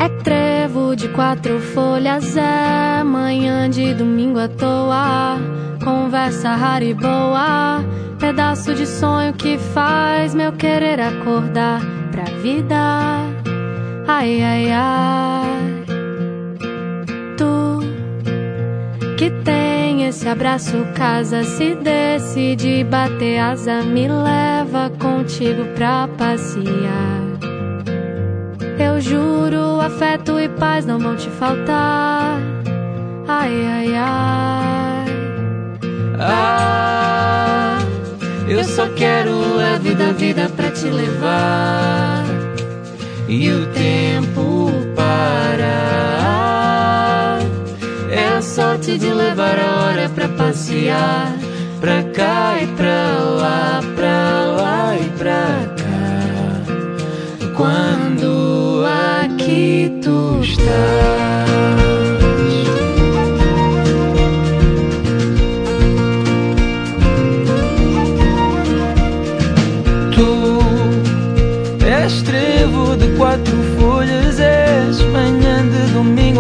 é 0.00 0.22
trevo 0.24 0.96
de 0.96 1.08
quatro 1.10 1.60
folhas, 1.60 2.36
é 2.36 3.04
manhã 3.04 3.70
de 3.70 3.94
domingo 3.94 4.40
à 4.40 4.48
toa, 4.48 5.67
conversa 5.88 6.50
rara 6.54 6.84
e 6.84 6.92
boa 6.92 7.82
Pedaço 8.18 8.74
de 8.74 8.84
sonho 8.84 9.32
que 9.32 9.56
faz 9.56 10.34
meu 10.34 10.52
querer 10.52 11.00
acordar 11.00 11.80
pra 12.10 12.24
vida. 12.42 12.74
Ai, 14.08 14.42
ai, 14.42 14.72
ai. 14.72 15.84
Tu 17.36 17.80
que 19.16 19.30
tem 19.44 20.04
esse 20.08 20.28
abraço, 20.28 20.84
casa, 20.96 21.44
se 21.44 21.76
decide 21.76 22.82
bater 22.82 23.38
asa, 23.38 23.82
me 23.82 24.08
leva 24.08 24.90
contigo 24.98 25.64
pra 25.76 26.08
passear. 26.18 27.22
Eu 28.80 29.00
juro, 29.00 29.80
afeto 29.80 30.40
e 30.40 30.48
paz 30.48 30.84
não 30.84 30.98
vão 30.98 31.14
te 31.14 31.30
faltar. 31.30 32.36
Ai, 33.28 33.64
ai, 33.64 33.94
ai. 33.94 34.57
Ah. 36.20 37.78
Eu 38.48 38.64
só 38.64 38.88
quero 38.88 39.60
a 39.60 39.78
vida, 39.78 40.08
a 40.08 40.12
vida 40.12 40.48
pra 40.56 40.70
te 40.70 40.86
levar 40.86 42.24
e 43.28 43.50
o 43.50 43.66
tempo 43.66 44.70
parar. 44.96 45.78
É 48.10 48.36
a 48.38 48.42
sorte 48.42 48.96
de 48.96 49.12
levar 49.12 49.58
a 49.58 49.84
hora 49.84 50.08
pra 50.08 50.28
passear, 50.28 51.36
pra 51.78 52.02
cá 52.04 52.56
e 52.60 52.66
pra 52.68 53.18
lá, 53.38 53.82
pra 53.94 54.46
lá 54.56 54.96
e 54.96 55.10
pra 55.18 55.66
cá. 55.76 55.92
Quando 57.54 58.84
aqui 59.22 59.92
tu 60.02 60.40
estás. 60.42 61.47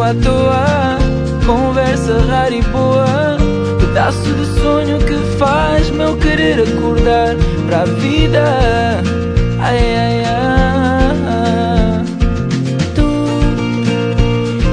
À 0.08 0.14
toa, 0.14 0.98
conversa 1.44 2.18
rara 2.26 2.54
e 2.54 2.62
boa, 2.62 3.36
pedaço 3.78 4.32
de 4.32 4.46
sonho 4.58 4.98
que 5.00 5.14
faz 5.36 5.90
meu 5.90 6.16
querer 6.16 6.62
acordar 6.62 7.36
para 7.66 7.82
a 7.82 7.84
vida. 7.84 8.42
Ai, 9.60 9.96
ai, 9.96 10.24
ai. 10.24 12.04
Tu 12.94 13.06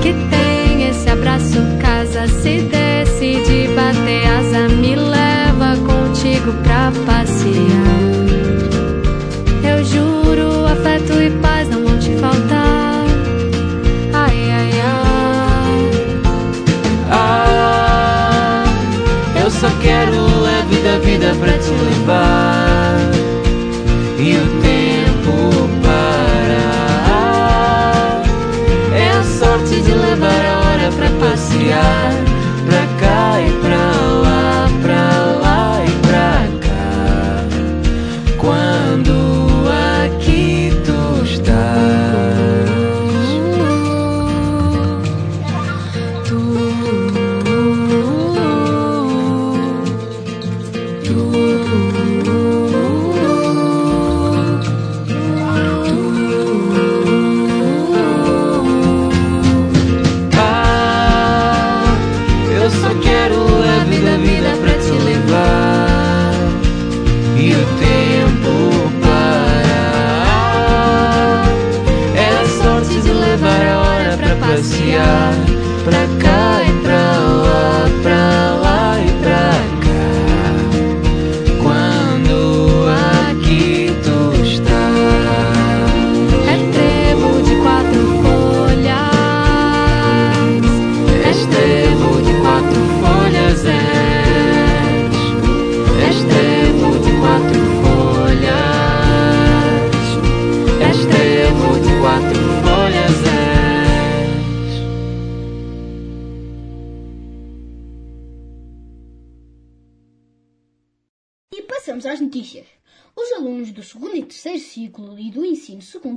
que 0.01 0.13
tem 0.29 0.87
esse 0.87 1.09
abraço, 1.09 1.59
casa 1.81 2.27
se 2.27 2.61
decide 2.61 3.67
bater 3.75 4.25
asa, 4.39 4.69
me 4.69 4.95
leva 4.95 5.75
contigo 5.85 6.53
pra 6.63 6.93
passear. 7.05 7.74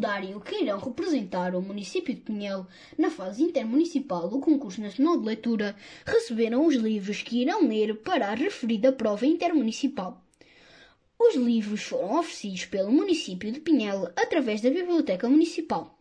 Secundário 0.08 0.40
que 0.40 0.62
irão 0.62 0.78
representar 0.78 1.54
o 1.54 1.60
município 1.60 2.14
de 2.14 2.22
Pinhel 2.22 2.66
na 2.96 3.10
fase 3.10 3.42
intermunicipal 3.42 4.26
do 4.26 4.40
concurso 4.40 4.80
nacional 4.80 5.18
de 5.18 5.26
leitura 5.26 5.76
receberam 6.06 6.64
os 6.64 6.74
livros 6.74 7.22
que 7.22 7.42
irão 7.42 7.68
ler 7.68 7.94
para 7.96 8.28
a 8.28 8.34
referida 8.34 8.90
prova 8.90 9.26
intermunicipal. 9.26 10.24
Os 11.18 11.34
livros 11.34 11.82
foram 11.82 12.18
oferecidos 12.18 12.64
pelo 12.64 12.90
município 12.90 13.52
de 13.52 13.60
Pinhel 13.60 14.10
através 14.16 14.62
da 14.62 14.70
biblioteca 14.70 15.28
municipal. 15.28 15.98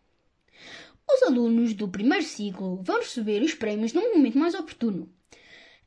Os 1.10 1.22
alunos 1.24 1.74
do 1.74 1.86
primeiro 1.86 2.24
ciclo 2.24 2.80
vão 2.82 3.00
receber 3.00 3.42
os 3.42 3.52
prémios 3.52 3.92
num 3.92 4.14
momento 4.14 4.38
mais 4.38 4.54
oportuno. 4.54 5.12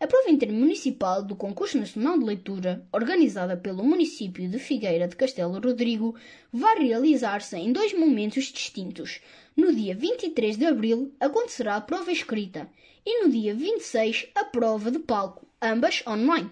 A 0.02 0.08
prova 0.08 0.32
intermunicipal 0.32 1.22
do 1.22 1.36
Concurso 1.36 1.78
Nacional 1.78 2.18
de 2.18 2.26
Leitura, 2.26 2.84
organizada 2.92 3.56
pelo 3.56 3.84
município 3.84 4.50
de 4.50 4.58
Figueira 4.58 5.08
de 5.08 5.16
Castelo 5.16 5.60
Rodrigo, 5.60 6.16
vai 6.52 6.76
realizar-se 6.80 7.56
em 7.56 7.72
dois 7.72 7.94
momentos 7.94 8.46
distintos. 8.46 9.22
No 9.56 9.72
dia 9.72 9.94
23 9.94 10.58
de 10.58 10.66
abril 10.66 11.14
acontecerá 11.20 11.76
a 11.76 11.82
prova 11.82 12.12
escrita 12.12 12.68
e 13.06 13.24
no 13.24 13.30
dia 13.30 13.54
26 13.54 14.30
a 14.34 14.44
prova 14.44 14.90
de 14.90 14.98
palco, 14.98 15.46
ambas 15.62 16.04
online. 16.08 16.50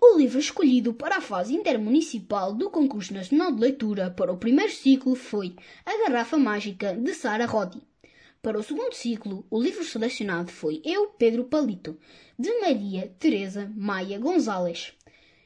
O 0.00 0.18
livro 0.18 0.40
escolhido 0.40 0.92
para 0.92 1.18
a 1.18 1.20
fase 1.20 1.54
intermunicipal 1.54 2.52
do 2.52 2.68
Concurso 2.68 3.14
Nacional 3.14 3.52
de 3.52 3.60
Leitura 3.60 4.10
para 4.10 4.32
o 4.32 4.38
primeiro 4.38 4.72
ciclo 4.72 5.14
foi 5.14 5.54
A 5.86 5.96
Garrafa 5.98 6.36
Mágica 6.36 6.96
de 6.96 7.14
Sara 7.14 7.46
Roddy. 7.46 7.80
Para 8.42 8.58
o 8.58 8.62
segundo 8.64 8.92
ciclo, 8.92 9.46
o 9.48 9.62
livro 9.62 9.84
selecionado 9.84 10.50
foi 10.50 10.82
Eu, 10.84 11.06
Pedro 11.16 11.44
Palito, 11.44 11.96
de 12.36 12.52
Maria 12.58 13.14
Teresa 13.16 13.72
Maia 13.72 14.18
Gonzalez. 14.18 14.94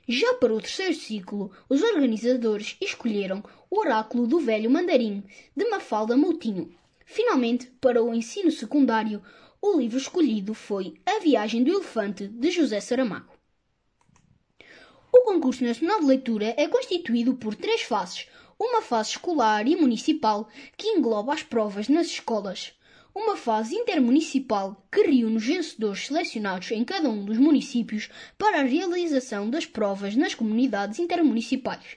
Já 0.09 0.33
para 0.33 0.55
o 0.55 0.61
terceiro 0.63 0.95
ciclo, 0.95 1.53
os 1.69 1.83
organizadores 1.83 2.75
escolheram 2.81 3.45
O 3.69 3.81
Oráculo 3.81 4.27
do 4.27 4.41
Velho 4.41 4.71
Mandarim, 4.71 5.23
de 5.55 5.69
Mafalda 5.69 6.17
Moutinho. 6.17 6.75
Finalmente, 7.05 7.67
para 7.83 8.03
o 8.03 8.15
ensino 8.15 8.51
secundário, 8.51 9.23
o 9.61 9.77
livro 9.79 9.99
escolhido 9.99 10.55
foi 10.55 10.95
A 11.05 11.19
Viagem 11.19 11.63
do 11.63 11.73
Elefante, 11.73 12.27
de 12.27 12.51
José 12.51 12.81
Saramago. 12.81 13.31
O 15.13 15.21
concurso 15.21 15.63
nacional 15.63 16.01
de 16.01 16.07
leitura 16.07 16.55
é 16.57 16.67
constituído 16.67 17.35
por 17.35 17.55
três 17.55 17.83
fases: 17.83 18.27
uma 18.59 18.81
fase 18.81 19.11
escolar 19.11 19.69
e 19.69 19.77
municipal, 19.77 20.49
que 20.79 20.89
engloba 20.89 21.35
as 21.35 21.43
provas 21.43 21.91
nas 21.91 22.07
escolas, 22.07 22.73
uma 23.19 23.35
fase 23.35 23.75
intermunicipal, 23.75 24.87
que 24.93 25.01
reúne 25.01 25.39
os 25.39 25.47
vencedores 25.47 26.07
selecionados 26.07 26.71
em 26.71 26.85
cada 26.85 27.09
um 27.09 27.25
dos 27.25 27.39
municípios 27.39 28.11
para 28.37 28.61
a 28.61 28.65
realização 28.65 29.49
das 29.49 29.65
provas 29.65 30.15
nas 30.15 30.35
comunidades 30.35 30.99
intermunicipais. 30.99 31.97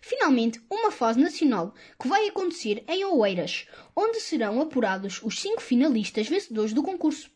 Finalmente, 0.00 0.58
uma 0.70 0.90
fase 0.90 1.20
nacional, 1.20 1.74
que 2.00 2.08
vai 2.08 2.28
acontecer 2.28 2.82
em 2.88 3.04
Oeiras, 3.04 3.66
onde 3.94 4.20
serão 4.20 4.58
apurados 4.58 5.20
os 5.22 5.38
cinco 5.38 5.60
finalistas 5.60 6.28
vencedores 6.28 6.72
do 6.72 6.82
concurso. 6.82 7.33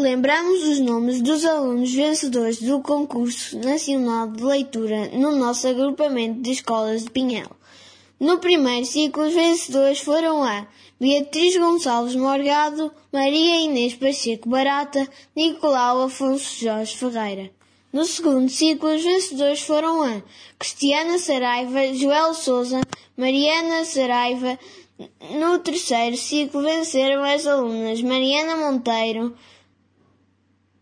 Lembramos 0.00 0.62
os 0.62 0.78
nomes 0.78 1.20
dos 1.20 1.44
alunos 1.44 1.92
vencedores 1.92 2.62
do 2.62 2.80
concurso 2.80 3.58
nacional 3.58 4.28
de 4.28 4.44
leitura 4.44 5.08
no 5.08 5.34
nosso 5.34 5.66
agrupamento 5.66 6.40
de 6.40 6.52
escolas 6.52 7.02
de 7.02 7.10
Pinhel. 7.10 7.50
No 8.20 8.38
primeiro 8.38 8.86
ciclo, 8.86 9.26
os 9.26 9.34
vencedores 9.34 9.98
foram 9.98 10.44
a 10.44 10.68
Beatriz 11.00 11.56
Gonçalves 11.56 12.14
Morgado, 12.14 12.92
Maria 13.12 13.60
Inês 13.62 13.96
Pacheco 13.96 14.48
Barata, 14.48 15.04
Nicolau 15.34 16.02
Afonso 16.02 16.64
Jorge 16.64 16.96
Ferreira. 16.96 17.50
No 17.92 18.04
segundo 18.04 18.48
ciclo, 18.48 18.94
os 18.94 19.02
vencedores 19.02 19.62
foram 19.62 20.04
a 20.04 20.22
Cristiana 20.60 21.18
Saraiva, 21.18 21.92
Joel 21.92 22.34
Souza, 22.34 22.80
Mariana 23.16 23.84
Saraiva. 23.84 24.56
No 25.36 25.58
terceiro 25.58 26.16
ciclo, 26.16 26.62
venceram 26.62 27.24
as 27.24 27.48
alunas 27.48 28.00
Mariana 28.00 28.54
Monteiro, 28.54 29.34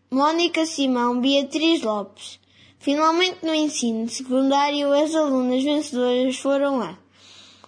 Mónica 0.09 0.65
Simão, 0.65 1.19
Beatriz 1.19 1.81
Lopes. 1.81 2.39
Finalmente, 2.79 3.45
no 3.45 3.53
ensino 3.53 4.07
secundário, 4.07 4.93
as 4.93 5.13
alunas 5.13 5.61
vencedoras 5.61 6.37
foram 6.37 6.81
a 6.81 6.97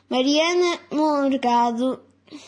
Mariana 0.10 0.80
Morgado, 0.90 2.00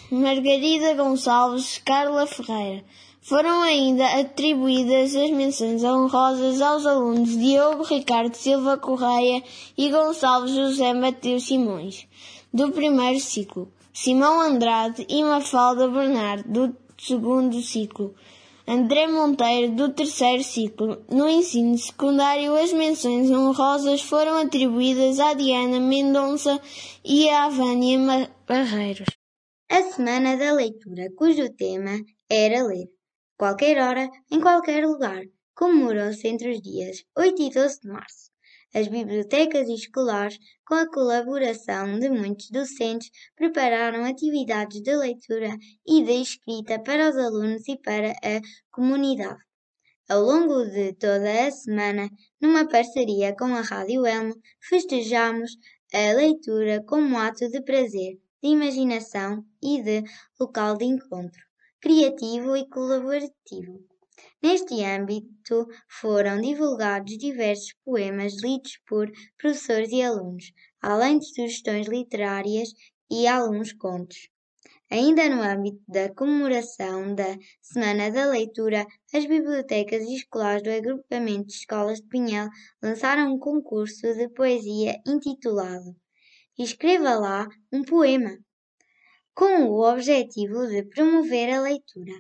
Margarida 0.10 0.94
Gonçalves, 0.94 1.78
Carla 1.84 2.26
Ferreira. 2.26 2.86
Foram 3.22 3.62
ainda 3.64 4.06
atribuídas 4.18 5.14
as 5.14 5.30
menções 5.30 5.84
honrosas 5.84 6.62
aos 6.62 6.86
alunos 6.86 7.38
Diogo 7.38 7.84
Ricardo 7.84 8.34
Silva 8.34 8.78
Correia 8.78 9.44
e 9.78 9.90
Gonçalves 9.90 10.56
José 10.56 10.94
Mateus 10.94 11.48
Simões, 11.48 12.08
do 12.54 12.72
primeiro 12.72 13.20
ciclo, 13.20 13.70
Simão 13.92 14.40
Andrade 14.40 15.06
e 15.10 15.22
Mafalda 15.22 15.90
Bernardo, 15.90 16.48
do 16.50 16.78
segundo 16.98 17.62
ciclo. 17.62 18.16
André 18.68 19.08
Monteiro, 19.08 19.76
do 19.76 19.94
terceiro 19.94 20.44
ciclo. 20.44 21.04
No 21.10 21.28
ensino 21.28 21.78
secundário, 21.78 22.56
as 22.56 22.72
menções 22.72 23.30
honrosas 23.30 24.02
foram 24.02 24.38
atribuídas 24.38 25.20
a 25.20 25.34
Diana 25.34 25.80
Mendonça 25.80 26.62
e 27.04 27.30
a 27.30 27.50
Vânia 27.50 28.32
Barreiros. 28.48 29.10
A 29.70 29.82
Semana 29.84 30.38
da 30.38 30.54
Leitura, 30.54 31.12
cujo 31.18 31.54
tema 31.56 31.98
era 32.30 32.64
ler. 32.64 32.88
Qualquer 33.38 33.78
hora, 33.82 34.10
em 34.32 34.40
qualquer 34.40 34.86
lugar, 34.86 35.24
comemorou-se 35.56 36.28
entre 36.28 36.52
os 36.52 36.62
dias 36.62 37.04
8 37.18 37.42
e 37.42 37.50
12 37.50 37.80
de 37.82 37.88
março. 37.88 38.31
As 38.74 38.88
bibliotecas 38.88 39.68
escolares, 39.68 40.40
com 40.66 40.76
a 40.76 40.90
colaboração 40.90 42.00
de 42.00 42.10
muitos 42.10 42.50
docentes, 42.50 43.12
prepararam 43.36 44.06
atividades 44.06 44.82
de 44.82 44.96
leitura 44.96 45.58
e 45.86 46.02
de 46.02 46.22
escrita 46.22 46.80
para 46.80 47.10
os 47.10 47.18
alunos 47.18 47.68
e 47.68 47.78
para 47.78 48.12
a 48.12 48.42
comunidade. 48.72 49.42
Ao 50.08 50.22
longo 50.22 50.64
de 50.66 50.94
toda 50.94 51.48
a 51.48 51.52
semana, 51.52 52.10
numa 52.40 52.66
parceria 52.66 53.36
com 53.36 53.54
a 53.54 53.62
Rádio 53.62 54.06
Elmo, 54.06 54.36
festejamos 54.62 55.52
a 55.94 56.14
leitura 56.14 56.82
como 56.86 57.18
ato 57.18 57.50
de 57.50 57.62
prazer, 57.62 58.20
de 58.42 58.50
imaginação 58.50 59.44
e 59.62 59.84
de 59.84 60.02
local 60.40 60.78
de 60.78 60.86
encontro, 60.86 61.42
criativo 61.82 62.56
e 62.56 62.68
colaborativo. 62.70 63.91
Neste 64.42 64.84
âmbito 64.84 65.68
foram 65.88 66.42
divulgados 66.42 67.18
diversos 67.18 67.74
poemas 67.86 68.42
lidos 68.42 68.80
por 68.88 69.12
professores 69.38 69.92
e 69.92 70.02
alunos, 70.02 70.52
além 70.82 71.20
de 71.20 71.28
sugestões 71.28 71.88
literárias 71.88 72.70
e 73.10 73.28
alguns 73.28 73.72
contos. 73.74 74.30
Ainda 74.90 75.30
no 75.30 75.42
âmbito 75.42 75.82
da 75.88 76.14
comemoração 76.14 77.16
da 77.16 77.38
Semana 77.62 78.12
da 78.12 78.26
Leitura, 78.26 78.86
as 79.14 79.26
bibliotecas 79.26 80.04
escolares 80.10 80.64
do 80.64 80.72
agrupamento 80.72 81.48
de 81.48 81.54
escolas 81.54 82.00
de 82.00 82.08
Pinhel 82.08 82.50
lançaram 82.82 83.34
um 83.34 83.40
concurso 83.40 84.14
de 84.14 84.28
poesia 84.30 85.00
intitulado 85.06 85.96
Escreva 86.60 87.16
lá 87.16 87.48
um 87.72 87.82
poema, 87.84 88.38
com 89.34 89.64
o 89.64 89.90
objetivo 89.90 90.68
de 90.68 90.84
promover 90.84 91.50
a 91.50 91.62
leitura. 91.62 92.14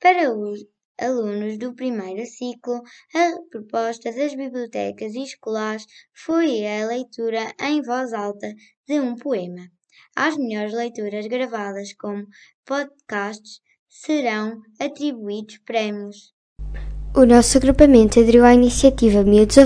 Para 0.00 0.30
os 0.30 0.64
alunos 1.00 1.58
do 1.58 1.74
primeiro 1.74 2.24
ciclo, 2.26 2.82
a 3.14 3.34
proposta 3.50 4.12
das 4.12 4.34
bibliotecas 4.34 5.14
escolares 5.14 5.86
foi 6.12 6.66
a 6.66 6.86
leitura 6.86 7.52
em 7.60 7.82
voz 7.82 8.12
alta 8.12 8.52
de 8.86 9.00
um 9.00 9.14
poema. 9.16 9.68
As 10.16 10.36
melhores 10.36 10.72
leituras 10.72 11.26
gravadas 11.26 11.92
como 11.92 12.26
podcasts 12.66 13.60
serão 13.88 14.60
atribuídos 14.80 15.58
prémios. 15.58 16.32
O 17.14 17.24
nosso 17.24 17.56
agrupamento 17.56 18.20
aderiu 18.20 18.44
à 18.44 18.52
iniciativa 18.52 19.22
Miúdos 19.22 19.58
a 19.58 19.64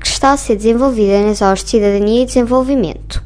que 0.00 0.06
está 0.06 0.32
a 0.32 0.36
ser 0.36 0.56
desenvolvida 0.56 1.22
nas 1.22 1.40
aulas 1.40 1.62
de 1.62 1.70
Cidadania 1.70 2.22
e 2.22 2.26
Desenvolvimento. 2.26 3.22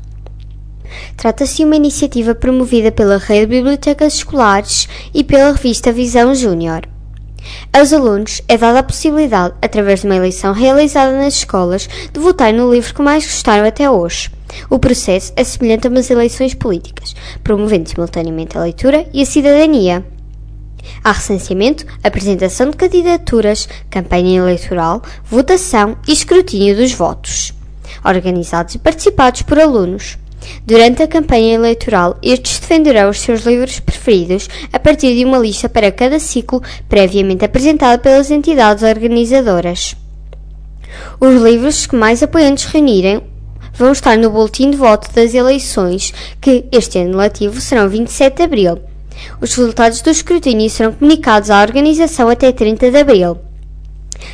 Trata-se 1.17 1.57
de 1.57 1.65
uma 1.65 1.77
iniciativa 1.77 2.35
promovida 2.35 2.93
pela 2.93 3.19
Rede 3.19 3.47
de 3.47 3.57
Bibliotecas 3.57 4.15
Escolares 4.15 4.89
e 5.15 5.25
pela 5.25 5.53
revista 5.53 5.93
Visão 5.93 6.35
Júnior. 6.35 6.98
Aos 7.73 7.93
alunos 7.93 8.43
é 8.49 8.57
dada 8.57 8.81
a 8.81 8.83
possibilidade, 8.83 9.55
através 9.63 10.01
de 10.01 10.07
uma 10.07 10.17
eleição 10.17 10.53
realizada 10.53 11.17
nas 11.17 11.35
escolas, 11.35 11.89
de 12.13 12.21
votar 12.21 12.53
no 12.53 12.73
livro 12.73 12.95
que 12.95 13.03
mais 13.03 13.25
gostaram 13.25 13.67
até 13.67 13.91
hoje. 13.91 14.31
O 14.71 14.79
processo 14.79 15.33
é 15.37 15.45
semelhante 15.45 15.87
a 15.87 15.91
umas 15.91 16.11
eleições 16.11 16.55
políticas, 16.55 17.15
promovendo 17.45 17.89
simultaneamente 17.89 18.57
a 18.57 18.63
leitura 18.63 19.07
e 19.13 19.23
a 19.23 19.27
cidadania. 19.27 20.05
Há 21.05 21.13
recenseamento, 21.13 21.85
apresentação 22.03 22.71
de 22.71 22.77
candidaturas, 22.77 23.69
campanha 23.91 24.39
eleitoral, 24.39 25.03
votação 25.25 25.97
e 26.07 26.13
escrutínio 26.13 26.77
dos 26.77 26.93
votos, 26.93 27.53
organizados 28.05 28.75
e 28.75 28.79
participados 28.79 29.43
por 29.43 29.59
alunos. 29.59 30.19
Durante 30.67 31.03
a 31.03 31.09
campanha 31.09 31.55
eleitoral, 31.55 32.19
estes 32.23 32.59
defenderão 32.59 33.11
os 33.11 33.21
seus 33.21 33.43
livros 33.43 33.81
preferidos 33.81 34.49
a 34.73 34.79
partir 34.79 35.17
de 35.17 35.25
uma 35.25 35.39
lista 35.39 35.69
para 35.69 35.91
cada 35.91 36.19
ciclo 36.19 36.63
previamente 36.89 37.45
apresentada 37.45 37.99
pelas 37.99 38.31
entidades 38.31 38.83
organizadoras. 38.83 39.97
Os 41.21 41.43
livros 41.43 41.87
que 41.87 41.97
mais 41.97 42.23
apoiantes 42.23 42.65
reunirem 42.65 43.23
vão 43.75 43.93
estar 43.93 44.17
no 44.19 44.31
boletim 44.31 44.71
de 44.71 44.77
voto 44.77 45.13
das 45.15 45.35
eleições, 45.35 46.13
que 46.41 46.65
este 46.73 46.99
ano 46.99 47.19
letivo 47.19 47.61
serão 47.61 47.89
27 47.89 48.37
de 48.37 48.43
abril. 48.43 48.79
Os 49.41 49.55
resultados 49.55 50.01
do 50.03 50.11
escrutínio 50.11 50.69
serão 50.69 50.93
comunicados 50.93 51.51
à 51.51 51.63
organização 51.63 52.29
até 52.29 52.53
30 52.53 52.91
de 52.91 52.99
abril. 52.99 53.48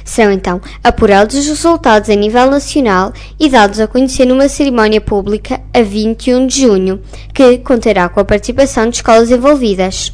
Serão 0.04 0.32
então 0.32 0.60
apurados 0.82 1.36
os 1.36 1.46
resultados 1.46 2.10
a 2.10 2.14
nível 2.14 2.50
nacional 2.50 3.12
e 3.38 3.48
dados 3.48 3.80
a 3.80 3.86
conhecer 3.86 4.24
numa 4.24 4.48
cerimónia 4.48 5.00
pública 5.00 5.60
a 5.72 5.82
21 5.82 6.46
de 6.46 6.62
junho, 6.62 7.00
que 7.32 7.58
conterá 7.58 8.08
com 8.08 8.20
a 8.20 8.24
participação 8.24 8.88
de 8.88 8.96
escolas 8.96 9.30
envolvidas. 9.30 10.12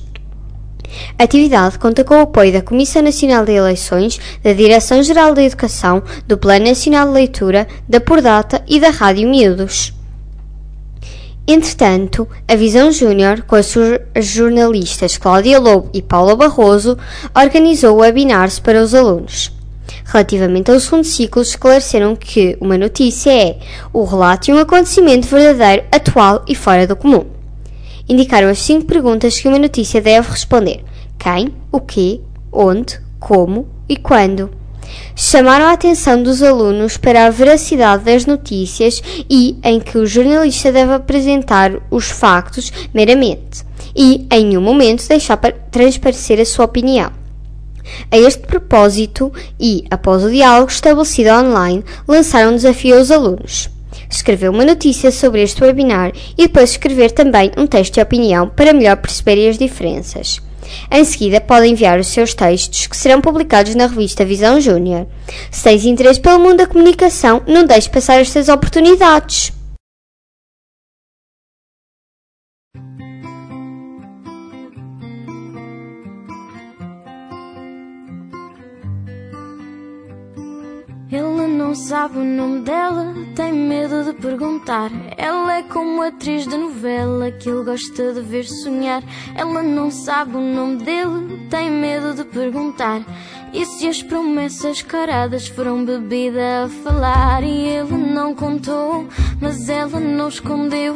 A 1.19 1.25
atividade 1.25 1.79
conta 1.79 2.03
com 2.03 2.15
o 2.15 2.21
apoio 2.21 2.53
da 2.53 2.63
Comissão 2.63 3.03
Nacional 3.03 3.45
de 3.45 3.53
Eleições, 3.53 4.19
da 4.43 4.53
Direção-Geral 4.53 5.35
da 5.35 5.43
Educação, 5.43 6.03
do 6.27 6.37
Plano 6.37 6.67
Nacional 6.67 7.07
de 7.07 7.13
Leitura, 7.13 7.67
da 7.89 8.01
Pordata 8.01 8.63
e 8.67 8.81
da 8.81 8.91
Rádio 8.91 9.29
Miúdos. 9.29 9.93
Entretanto, 11.47 12.29
a 12.47 12.55
Visão 12.55 12.93
Júnior, 12.93 13.43
com 13.43 13.57
as 13.57 13.75
jornalistas 14.21 15.17
Cláudia 15.17 15.59
Lobo 15.59 15.91
e 15.93 16.01
Paula 16.01 16.37
Barroso, 16.37 16.97
organizou 17.35 17.97
webinars 17.97 18.59
para 18.61 18.81
os 18.81 18.95
alunos. 18.95 19.60
Relativamente 20.05 20.71
ao 20.71 20.81
segundo 20.81 21.05
ciclo, 21.05 21.43
esclareceram 21.43 22.17
que 22.17 22.57
uma 22.61 22.77
notícia 22.77 23.31
é 23.31 23.59
o 23.93 24.05
relato 24.05 24.47
de 24.47 24.53
um 24.53 24.59
acontecimento 24.59 25.27
verdadeiro, 25.27 25.85
atual 25.93 26.45
e 26.49 26.55
fora 26.55 26.87
do 26.87 26.97
comum. 26.97 27.27
Indicaram 28.09 28.49
as 28.49 28.59
cinco 28.59 28.87
perguntas 28.87 29.39
que 29.39 29.49
uma 29.49 29.59
notícia 29.59 30.01
deve 30.01 30.31
responder: 30.31 30.85
quem, 31.19 31.55
o 31.71 31.81
quê, 31.81 32.21
onde, 32.53 33.01
como 33.19 33.69
e 33.89 33.97
quando. 33.97 34.51
Chamaram 35.15 35.67
a 35.67 35.73
atenção 35.73 36.23
dos 36.23 36.43
alunos 36.43 36.97
para 36.97 37.27
a 37.27 37.31
veracidade 37.31 38.05
das 38.05 38.27
notícias 38.27 39.01
e 39.29 39.57
em 39.63 39.79
que 39.79 39.99
o 39.99 40.07
jornalista 40.07 40.73
deve 40.73 40.93
apresentar 40.95 41.73
os 41.91 42.11
factos 42.11 42.73
meramente 42.93 43.65
e, 43.95 44.27
em 44.33 44.47
nenhum 44.47 44.63
momento, 44.63 45.07
deixar 45.07 45.37
transparecer 45.71 46.41
a 46.41 46.45
sua 46.45 46.65
opinião. 46.65 47.20
A 48.11 48.19
este 48.19 48.47
propósito, 48.47 49.33
e 49.59 49.85
após 49.91 50.25
o 50.25 50.31
diálogo 50.31 50.71
estabelecido 50.71 51.31
online, 51.31 51.85
lançaram 52.07 52.53
um 52.53 52.57
desafio 52.57 52.99
aos 52.99 53.11
alunos. 53.11 53.69
Escrever 54.09 54.51
uma 54.51 54.65
notícia 54.65 55.11
sobre 55.11 55.43
este 55.43 55.63
webinar 55.63 56.13
e 56.37 56.43
depois 56.47 56.71
escrever 56.71 57.13
também 57.13 57.51
um 57.57 57.67
texto 57.67 57.95
de 57.95 58.01
opinião 58.01 58.49
para 58.49 58.73
melhor 58.73 58.97
perceberem 58.97 59.49
as 59.49 59.59
diferenças. 59.59 60.41
Em 60.91 61.05
seguida, 61.05 61.41
podem 61.41 61.73
enviar 61.73 61.99
os 61.99 62.09
seus 62.09 62.35
textos 62.35 62.87
que 62.87 62.97
serão 62.97 63.21
publicados 63.21 63.75
na 63.75 63.87
revista 63.87 64.25
Visão 64.25 64.61
Júnior. 64.61 65.07
Se 65.51 65.65
tens 65.65 65.85
interesse 65.85 66.21
pelo 66.21 66.39
mundo 66.39 66.59
da 66.59 66.67
comunicação, 66.67 67.43
não 67.47 67.65
deixes 67.65 67.89
passar 67.89 68.21
estas 68.21 68.49
oportunidades. 68.49 69.53
Ele 81.13 81.49
não 81.49 81.75
sabe 81.75 82.19
o 82.19 82.25
nome 82.25 82.61
dela, 82.61 83.13
tem 83.35 83.53
medo 83.53 84.05
de 84.05 84.13
perguntar. 84.13 84.93
Ela 85.17 85.57
é 85.57 85.63
como 85.65 86.03
atriz 86.03 86.47
de 86.47 86.57
novela 86.57 87.33
que 87.33 87.49
ele 87.51 87.65
gosta 87.65 88.13
de 88.13 88.21
ver 88.21 88.45
sonhar. 88.45 89.03
Ela 89.35 89.61
não 89.61 89.91
sabe 89.91 90.37
o 90.37 90.41
nome 90.41 90.77
dele, 90.77 91.49
tem 91.51 91.69
medo 91.69 92.15
de 92.15 92.23
perguntar. 92.23 93.03
E 93.53 93.67
se 93.67 93.89
as 93.89 94.01
promessas 94.01 94.83
caradas 94.83 95.49
foram 95.49 95.85
bebida 95.85 96.67
a 96.67 96.69
falar? 96.69 97.43
E 97.43 97.69
ele 97.69 97.97
não 98.15 98.33
contou, 98.33 99.09
mas 99.41 99.69
ela 99.69 99.99
não 99.99 100.29
escondeu. 100.29 100.95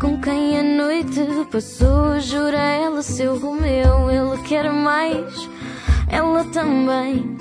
Com 0.00 0.20
quem 0.20 0.60
a 0.60 0.62
noite 0.62 1.26
passou, 1.50 2.20
jura 2.20 2.56
ela 2.56 3.02
seu 3.02 3.36
Romeu. 3.36 4.08
Ele 4.08 4.40
quer 4.44 4.70
mais, 4.72 5.48
ela 6.08 6.44
também. 6.44 7.36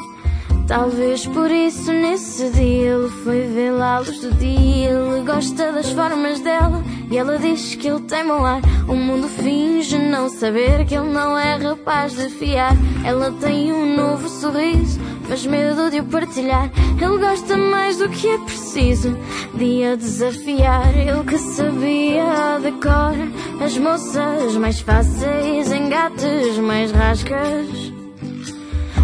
Talvez 0.68 1.28
por 1.28 1.52
isso 1.52 1.92
nesse 1.92 2.50
dia 2.50 2.94
ele 2.94 3.10
foi 3.24 3.42
vê-la 3.48 3.98
à 3.98 4.00
luz 4.00 4.20
do 4.20 4.32
dia. 4.34 4.90
Ele 4.90 5.24
gosta 5.24 5.72
das 5.72 5.92
formas 5.92 6.40
dela 6.40 6.84
e 7.12 7.18
ela 7.18 7.38
diz 7.38 7.76
que 7.76 7.88
ele 7.88 8.02
tem 8.02 8.24
mau 8.24 8.44
ar. 8.44 8.62
O 8.88 8.96
mundo 8.96 9.28
finge 9.28 9.98
não 9.98 10.28
saber 10.28 10.84
que 10.86 10.96
ele 10.96 11.10
não 11.12 11.38
é 11.38 11.56
rapaz 11.56 12.14
de 12.14 12.30
fiar. 12.30 12.76
Ela 13.06 13.32
tem 13.34 13.72
um 13.72 13.96
novo 13.96 14.28
sorriso, 14.28 15.00
faz 15.28 15.46
medo 15.46 15.92
de 15.92 16.00
o 16.00 16.06
partilhar. 16.06 16.72
Ele 17.00 17.18
gosta 17.20 17.56
mais 17.56 17.98
do 17.98 18.10
que 18.10 18.28
é 18.28 18.38
preciso 18.40 19.16
de 19.54 19.84
a 19.84 19.96
desafiar. 19.96 20.98
Ele 20.98 21.24
que 21.26 21.38
sabia 21.38 22.60
de 22.60 22.72
cor 22.82 23.64
as 23.64 23.78
moças 23.78 24.58
mais 24.58 24.80
fáceis, 24.80 25.72
engates 25.72 26.58
mais 26.58 26.92
rascas. 26.92 27.94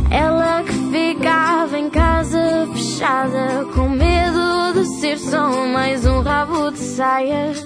Ela 0.09 0.40
fechada, 3.01 3.65
com 3.73 3.89
medo 3.89 4.73
de 4.73 4.85
ser 4.99 5.17
só 5.17 5.49
mais 5.67 6.05
um 6.05 6.21
rabo 6.21 6.71
de 6.71 6.77
saias. 6.77 7.65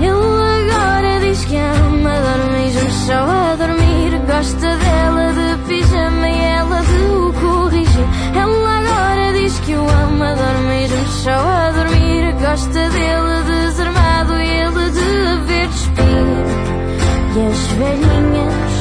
Ele 0.00 0.70
agora 0.70 1.20
diz 1.20 1.44
que 1.44 1.56
ama, 1.56 2.10
dorme 2.10 2.70
junto 2.72 2.92
só 2.92 3.12
a 3.12 3.56
dormir. 3.56 4.18
Gosta 4.26 4.76
dela 4.76 5.32
de 5.32 5.68
pijama 5.68 6.28
e 6.28 6.38
ela 6.38 6.80
de 6.80 6.96
o 7.04 7.32
corrigir. 7.34 8.06
Ela 8.34 8.78
agora 8.78 9.32
diz 9.34 9.60
que 9.60 9.74
o 9.74 9.88
ama, 9.88 10.34
dorme 10.34 10.88
junto 10.88 11.10
só 11.10 11.30
a 11.30 11.70
dormir. 11.70 12.32
Gosta 12.40 12.88
dele 12.90 13.42
desarmado 13.46 14.40
e 14.40 14.48
ele 14.48 14.90
de 14.90 15.46
ver 15.46 15.68
despir. 15.68 16.24
E 17.36 17.46
as 17.46 17.66
velhinhas 17.72 18.74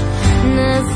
na 0.56 0.93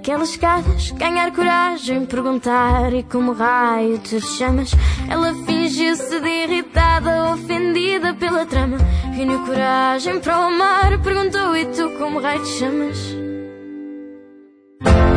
aquelas 0.00 0.30
escadas, 0.30 0.90
ganhar 0.92 1.30
coragem, 1.30 2.06
perguntar 2.06 2.92
e 2.94 3.02
como 3.02 3.32
raio 3.32 3.98
te 3.98 4.18
chamas. 4.20 4.72
Ela 5.08 5.34
fingiu-se 5.44 6.20
de 6.20 6.28
irritada, 6.28 7.34
ofendida 7.34 8.14
pela 8.14 8.46
trama. 8.46 8.78
Reuniu 9.14 9.40
coragem 9.44 10.18
para 10.20 10.38
o 10.38 10.42
amar, 10.48 10.98
perguntou 11.02 11.54
e 11.54 11.66
tu 11.66 11.90
como 11.98 12.18
raio 12.18 12.42
te 12.42 12.48
chamas. 12.48 12.98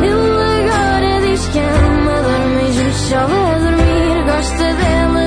Ele 0.02 0.68
agora 0.68 1.20
diz 1.26 1.46
que 1.48 1.58
ama, 1.58 2.22
dorme 2.22 2.72
junto 2.74 2.96
só 3.08 3.16
a 3.16 3.58
dormir. 3.58 4.24
Gosta 4.26 4.74
dela 4.74 5.23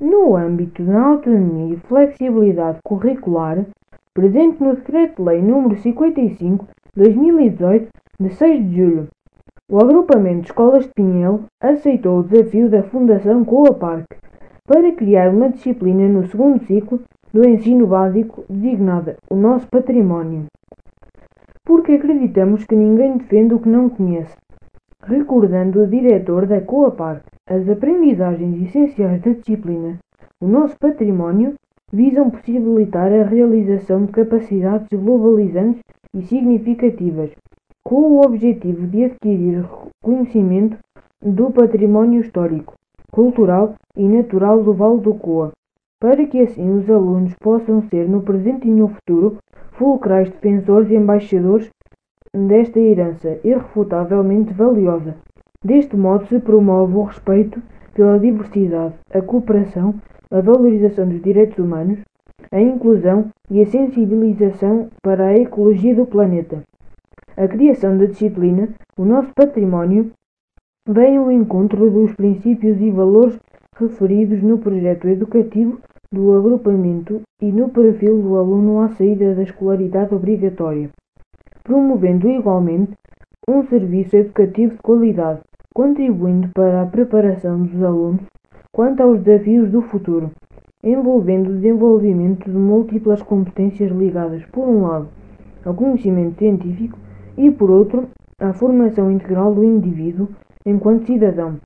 No 0.00 0.36
âmbito 0.36 0.84
da 0.84 1.00
autonomia 1.00 1.74
e 1.74 1.76
flexibilidade 1.88 2.78
curricular, 2.84 3.66
presente 4.14 4.62
no 4.62 4.76
Decreto-Lei 4.76 5.42
nº 5.42 5.74
55/2018, 6.96 7.88
de 8.20 8.30
6 8.30 8.70
de 8.70 8.76
julho, 8.76 9.08
o 9.68 9.78
agrupamento 9.78 10.42
de 10.42 10.46
escolas 10.46 10.84
de 10.84 10.92
Pinhel 10.94 11.40
aceitou 11.60 12.20
o 12.20 12.22
desafio 12.22 12.70
da 12.70 12.84
Fundação 12.84 13.44
Coaparc 13.44 14.06
para 14.64 14.92
criar 14.92 15.30
uma 15.30 15.48
disciplina 15.48 16.06
no 16.08 16.24
segundo 16.28 16.64
ciclo 16.64 17.00
do 17.32 17.48
ensino 17.48 17.84
básico 17.88 18.44
designada 18.48 19.16
O 19.28 19.34
Nosso 19.34 19.66
Património. 19.66 20.46
Porque 21.64 21.94
acreditamos 21.94 22.64
que 22.64 22.76
ninguém 22.76 23.16
defende 23.16 23.52
o 23.52 23.58
que 23.58 23.68
não 23.68 23.88
conhece. 23.88 24.36
Recordando 25.02 25.82
o 25.82 25.88
diretor 25.88 26.46
da 26.46 26.60
Coaparc, 26.60 27.24
as 27.50 27.66
aprendizagens 27.66 28.68
essenciais 28.68 29.22
da 29.22 29.32
disciplina 29.32 29.98
O 30.38 30.46
Nosso 30.46 30.78
Património 30.78 31.54
visam 31.90 32.28
possibilitar 32.28 33.10
a 33.10 33.24
realização 33.24 34.04
de 34.04 34.12
capacidades 34.12 34.86
globalizantes 34.92 35.80
e 36.14 36.22
significativas, 36.22 37.30
com 37.82 38.02
o 38.02 38.20
objetivo 38.20 38.86
de 38.86 39.04
adquirir 39.04 39.64
conhecimento 40.02 40.76
do 41.22 41.50
património 41.50 42.20
histórico, 42.20 42.74
cultural 43.10 43.74
e 43.96 44.06
natural 44.06 44.62
do 44.62 44.74
Vale 44.74 45.00
do 45.00 45.14
Coa, 45.14 45.52
para 45.98 46.26
que 46.26 46.40
assim 46.40 46.70
os 46.70 46.90
alunos 46.90 47.34
possam 47.40 47.80
ser, 47.88 48.06
no 48.06 48.20
presente 48.20 48.68
e 48.68 48.70
no 48.70 48.88
futuro, 48.88 49.38
fulcrais 49.72 50.28
defensores 50.28 50.90
e 50.90 50.96
embaixadores 50.96 51.70
desta 52.34 52.78
herança 52.78 53.40
irrefutavelmente 53.42 54.52
valiosa. 54.52 55.16
Deste 55.64 55.96
modo 55.96 56.24
se 56.26 56.38
promove 56.38 56.94
o 56.94 57.02
respeito 57.02 57.60
pela 57.92 58.16
diversidade, 58.18 58.94
a 59.12 59.20
cooperação, 59.20 59.94
a 60.30 60.40
valorização 60.40 61.08
dos 61.08 61.20
direitos 61.20 61.58
humanos, 61.58 61.98
a 62.52 62.60
inclusão 62.60 63.30
e 63.50 63.60
a 63.60 63.66
sensibilização 63.66 64.88
para 65.02 65.26
a 65.26 65.36
ecologia 65.36 65.96
do 65.96 66.06
planeta. 66.06 66.62
A 67.36 67.48
criação 67.48 67.98
da 67.98 68.06
disciplina, 68.06 68.68
o 68.96 69.04
nosso 69.04 69.32
património, 69.34 70.12
vem 70.88 71.16
ao 71.16 71.30
encontro 71.30 71.90
dos 71.90 72.14
princípios 72.14 72.80
e 72.80 72.90
valores 72.90 73.36
referidos 73.76 74.40
no 74.42 74.58
projeto 74.58 75.08
educativo 75.08 75.80
do 76.12 76.34
agrupamento 76.36 77.20
e 77.42 77.50
no 77.50 77.68
perfil 77.68 78.22
do 78.22 78.36
aluno 78.36 78.80
à 78.80 78.88
saída 78.90 79.34
da 79.34 79.42
escolaridade 79.42 80.14
obrigatória, 80.14 80.88
promovendo 81.64 82.28
igualmente 82.28 82.92
um 83.48 83.64
serviço 83.64 84.14
educativo 84.14 84.74
de 84.74 84.82
qualidade, 84.82 85.40
contribuindo 85.74 86.48
para 86.50 86.82
a 86.82 86.86
preparação 86.86 87.62
dos 87.62 87.82
alunos 87.82 88.20
quanto 88.70 89.02
aos 89.02 89.22
desafios 89.22 89.70
do 89.70 89.80
futuro, 89.80 90.30
envolvendo 90.84 91.48
o 91.48 91.54
desenvolvimento 91.54 92.44
de 92.44 92.56
múltiplas 92.56 93.22
competências 93.22 93.90
ligadas, 93.90 94.44
por 94.52 94.68
um 94.68 94.82
lado, 94.82 95.08
ao 95.64 95.72
conhecimento 95.72 96.36
científico 96.38 96.98
e, 97.38 97.50
por 97.50 97.70
outro, 97.70 98.08
à 98.38 98.52
formação 98.52 99.10
integral 99.10 99.54
do 99.54 99.64
indivíduo 99.64 100.28
enquanto 100.66 101.06
cidadão. 101.06 101.56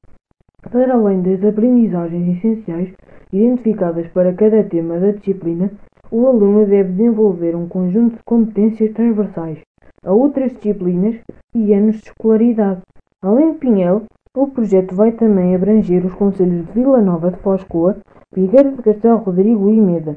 Para 0.71 0.95
além 0.95 1.21
das 1.21 1.45
aprendizagens 1.45 2.37
essenciais 2.37 2.95
identificadas 3.33 4.07
para 4.09 4.33
cada 4.33 4.63
tema 4.63 5.01
da 5.01 5.11
disciplina, 5.11 5.73
o 6.13 6.29
aluno 6.29 6.65
deve 6.65 6.93
desenvolver 6.93 7.57
um 7.57 7.67
conjunto 7.67 8.19
de 8.19 8.23
competências 8.23 8.93
transversais 8.93 9.59
a 10.05 10.13
outras 10.13 10.53
disciplinas 10.53 11.17
e 11.55 11.73
anos 11.73 11.97
de 11.97 12.09
escolaridade. 12.09 12.83
Além 13.23 13.53
de 13.53 13.59
Pinhel, 13.59 14.05
o 14.35 14.49
projeto 14.49 14.95
vai 14.95 15.13
também 15.13 15.55
abranger 15.55 16.05
os 16.05 16.15
concelhos 16.15 16.67
de 16.67 16.73
Vila 16.73 17.01
Nova 17.01 17.31
de 17.31 17.39
Foscoa, 17.39 17.99
Figueira 18.35 18.73
de 18.73 18.83
Castelo 18.83 19.19
Rodrigo 19.19 19.71
e 19.71 19.81
Meda, 19.81 20.17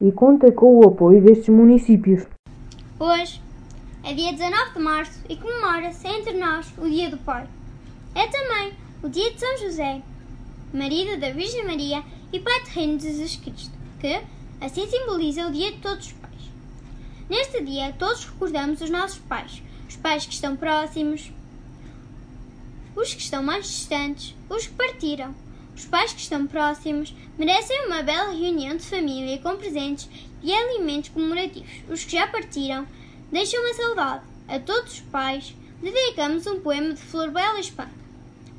e 0.00 0.12
conta 0.12 0.52
com 0.52 0.78
o 0.78 0.86
apoio 0.86 1.22
destes 1.22 1.48
municípios. 1.48 2.26
Hoje 3.00 3.40
é 4.04 4.14
dia 4.14 4.32
19 4.32 4.74
de 4.74 4.78
março 4.80 5.24
e 5.28 5.36
comemora-se 5.36 6.06
entre 6.06 6.38
nós 6.38 6.72
o 6.78 6.88
Dia 6.88 7.10
do 7.10 7.18
Pai. 7.18 7.46
É 8.14 8.26
também 8.28 8.72
o 9.02 9.08
dia 9.08 9.32
de 9.32 9.40
São 9.40 9.58
José, 9.58 10.00
marido 10.72 11.18
da 11.18 11.30
Virgem 11.30 11.64
Maria 11.64 12.02
e 12.32 12.38
pai 12.38 12.60
terreno 12.64 12.98
de 12.98 13.04
Jesus 13.04 13.36
Cristo, 13.36 13.76
que 13.98 14.20
assim 14.60 14.86
simboliza 14.86 15.48
o 15.48 15.52
dia 15.52 15.72
de 15.72 15.78
todos 15.78 16.06
os. 16.06 16.23
Neste 17.28 17.62
dia, 17.62 17.94
todos 17.98 18.24
recordamos 18.24 18.80
os 18.80 18.90
nossos 18.90 19.18
pais, 19.18 19.62
os 19.88 19.96
pais 19.96 20.26
que 20.26 20.34
estão 20.34 20.56
próximos, 20.56 21.32
os 22.94 23.14
que 23.14 23.22
estão 23.22 23.42
mais 23.42 23.66
distantes, 23.66 24.34
os 24.48 24.66
que 24.66 24.74
partiram. 24.74 25.34
Os 25.76 25.84
pais 25.84 26.12
que 26.12 26.20
estão 26.20 26.46
próximos 26.46 27.12
merecem 27.36 27.86
uma 27.86 28.02
bela 28.02 28.30
reunião 28.30 28.76
de 28.76 28.84
família 28.84 29.38
com 29.38 29.56
presentes 29.56 30.08
e 30.40 30.52
alimentos 30.52 31.10
comemorativos. 31.10 31.68
Os 31.88 32.04
que 32.04 32.12
já 32.12 32.28
partiram 32.28 32.86
deixam 33.32 33.60
uma 33.60 33.74
saudade. 33.74 34.24
A 34.46 34.60
todos 34.60 34.92
os 34.92 35.00
pais 35.00 35.52
dedicamos 35.82 36.46
um 36.46 36.60
poema 36.60 36.94
de 36.94 37.00
Flor 37.00 37.30
Bela 37.30 37.58
Espada. 37.58 37.90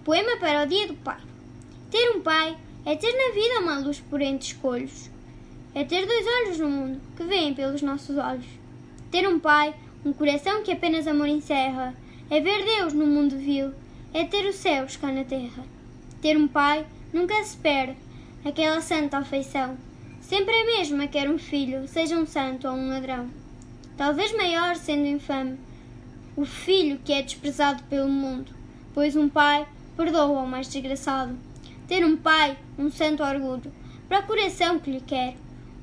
Poema 0.03 0.37
para 0.37 0.63
o 0.63 0.67
Dia 0.67 0.87
do 0.87 0.95
Pai. 0.95 1.21
Ter 1.89 2.17
um 2.17 2.21
pai 2.21 2.57
é 2.85 2.95
ter 2.95 3.13
na 3.13 3.33
vida 3.33 3.59
uma 3.61 3.79
luz 3.79 4.01
por 4.01 4.21
entre 4.21 4.47
escolhos. 4.47 5.09
É 5.75 5.83
ter 5.83 6.05
dois 6.05 6.25
olhos 6.25 6.57
no 6.57 6.69
mundo 6.69 7.01
que 7.17 7.23
veem 7.25 7.53
pelos 7.53 7.81
nossos 7.81 8.17
olhos. 8.17 8.45
Ter 9.11 9.27
um 9.27 9.37
pai, 9.37 9.75
um 10.05 10.13
coração 10.13 10.63
que 10.63 10.71
apenas 10.71 11.05
amor 11.05 11.27
encerra. 11.27 11.93
É 12.29 12.39
ver 12.39 12.63
Deus 12.63 12.93
no 12.93 13.05
mundo 13.05 13.37
vil. 13.37 13.73
É 14.13 14.23
ter 14.23 14.47
os 14.47 14.55
céus 14.55 14.95
cá 14.95 15.11
na 15.11 15.25
terra. 15.25 15.65
Ter 16.21 16.37
um 16.37 16.47
pai 16.47 16.85
nunca 17.11 17.43
se 17.43 17.57
perde. 17.57 17.97
aquela 18.45 18.79
santa 18.79 19.17
afeição. 19.17 19.75
Sempre 20.21 20.53
é 20.53 20.65
mesma 20.77 21.07
quer 21.07 21.29
um 21.29 21.37
filho, 21.37 21.85
seja 21.89 22.15
um 22.15 22.25
santo 22.25 22.69
ou 22.69 22.73
um 22.73 22.87
ladrão. 22.87 23.29
Talvez 23.97 24.31
maior 24.31 24.77
sendo 24.77 25.07
infame, 25.07 25.57
o 26.37 26.45
filho 26.45 26.99
que 27.03 27.11
é 27.11 27.21
desprezado 27.21 27.83
pelo 27.83 28.07
mundo, 28.07 28.51
pois 28.93 29.15
um 29.15 29.27
pai 29.27 29.67
perdoa 29.97 30.41
o 30.41 30.47
mais 30.47 30.69
desgraçado. 30.69 31.35
Ter 31.85 32.05
um 32.05 32.15
pai, 32.15 32.57
um 32.79 32.89
santo 32.89 33.23
orgulho, 33.23 33.73
para 34.07 34.19
o 34.19 34.27
coração 34.27 34.79
que 34.79 34.91
lhe 34.91 35.01
quer, 35.01 35.35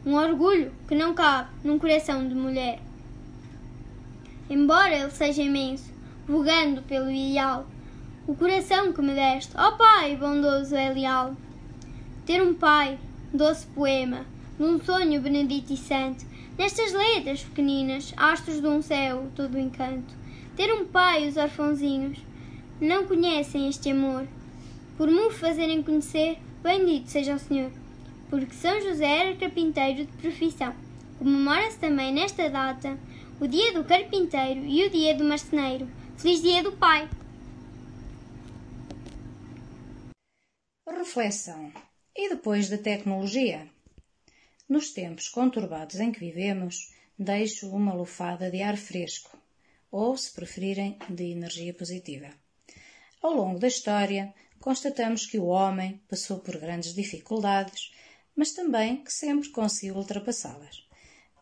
um 0.05 0.15
orgulho 0.15 0.73
que 0.89 0.95
não 0.95 1.15
cabe 1.15 1.51
num 1.63 1.79
coração 1.79 2.27
de 2.27 2.35
mulher. 2.35 2.81
Embora 4.51 4.95
ele 4.95 5.11
seja 5.11 5.43
imenso, 5.43 5.93
vogando 6.27 6.83
pelo 6.83 7.11
ideal, 7.11 7.67
o 8.27 8.35
coração 8.35 8.93
que 8.93 9.01
me 9.01 9.15
deste, 9.15 9.57
ó 9.57 9.69
oh 9.69 9.77
Pai 9.77 10.17
bondoso 10.17 10.75
é 10.75 10.93
leal. 10.93 11.37
Ter 12.27 12.43
um 12.43 12.55
pai, 12.55 12.99
doce 13.33 13.67
poema, 13.67 14.27
num 14.59 14.81
sonho 14.81 15.21
benedito 15.21 15.73
e 15.73 15.77
santo, 15.77 16.25
nestas 16.59 16.93
letras 16.93 17.43
pequeninas, 17.43 18.13
astros 18.17 18.61
de 18.61 18.67
um 18.67 18.83
céu 18.83 19.29
todo 19.35 19.59
encanto. 19.59 20.15
Ter 20.57 20.73
um 20.73 20.85
pai, 20.85 21.29
os 21.29 21.37
orfãozinhos, 21.37 22.19
não 22.81 23.07
conhecem 23.07 23.69
este 23.69 23.91
amor. 23.91 24.27
Por 24.97 25.09
me 25.09 25.31
fazerem 25.31 25.83
conhecer, 25.83 26.39
bendito 26.63 27.09
seja 27.09 27.35
o 27.35 27.39
Senhor. 27.39 27.71
Porque 28.33 28.55
São 28.55 28.81
José 28.81 29.05
era 29.05 29.37
carpinteiro 29.37 30.07
de 30.07 30.13
profissão. 30.17 30.75
Comemora-se 31.19 31.79
também 31.79 32.11
nesta 32.15 32.49
data 32.49 32.99
o 33.39 33.47
dia 33.47 33.75
do 33.75 33.85
carpinteiro 33.85 34.65
e 34.65 34.87
o 34.87 34.91
dia 34.91 35.15
do 35.15 35.23
marceneiro. 35.23 35.87
Feliz 36.17 36.41
dia 36.41 36.63
do 36.63 36.73
Pai! 36.73 37.11
Reflexão. 40.89 41.71
E 42.17 42.31
depois 42.31 42.71
da 42.71 42.79
tecnologia? 42.79 43.69
Nos 44.67 44.95
tempos 44.95 45.29
conturbados 45.29 45.97
em 45.97 46.11
que 46.11 46.21
vivemos, 46.21 46.91
deixo 47.19 47.69
uma 47.69 47.93
lufada 47.93 48.51
de 48.51 48.63
ar 48.63 48.79
fresco, 48.79 49.37
ou, 49.91 50.17
se 50.17 50.33
preferirem, 50.33 50.97
de 51.07 51.25
energia 51.25 51.75
positiva. 51.75 52.31
Ao 53.21 53.35
longo 53.35 53.59
da 53.59 53.69
história, 53.69 54.33
constatamos 54.59 55.27
que 55.27 55.39
o 55.39 55.49
homem 55.49 56.01
passou 56.09 56.39
por 56.39 56.57
grandes 56.57 56.95
dificuldades, 56.95 57.93
mas 58.37 58.53
também 58.53 59.03
que 59.03 59.13
sempre 59.13 59.49
conseguiu 59.51 59.97
ultrapassá-las. 59.97 60.87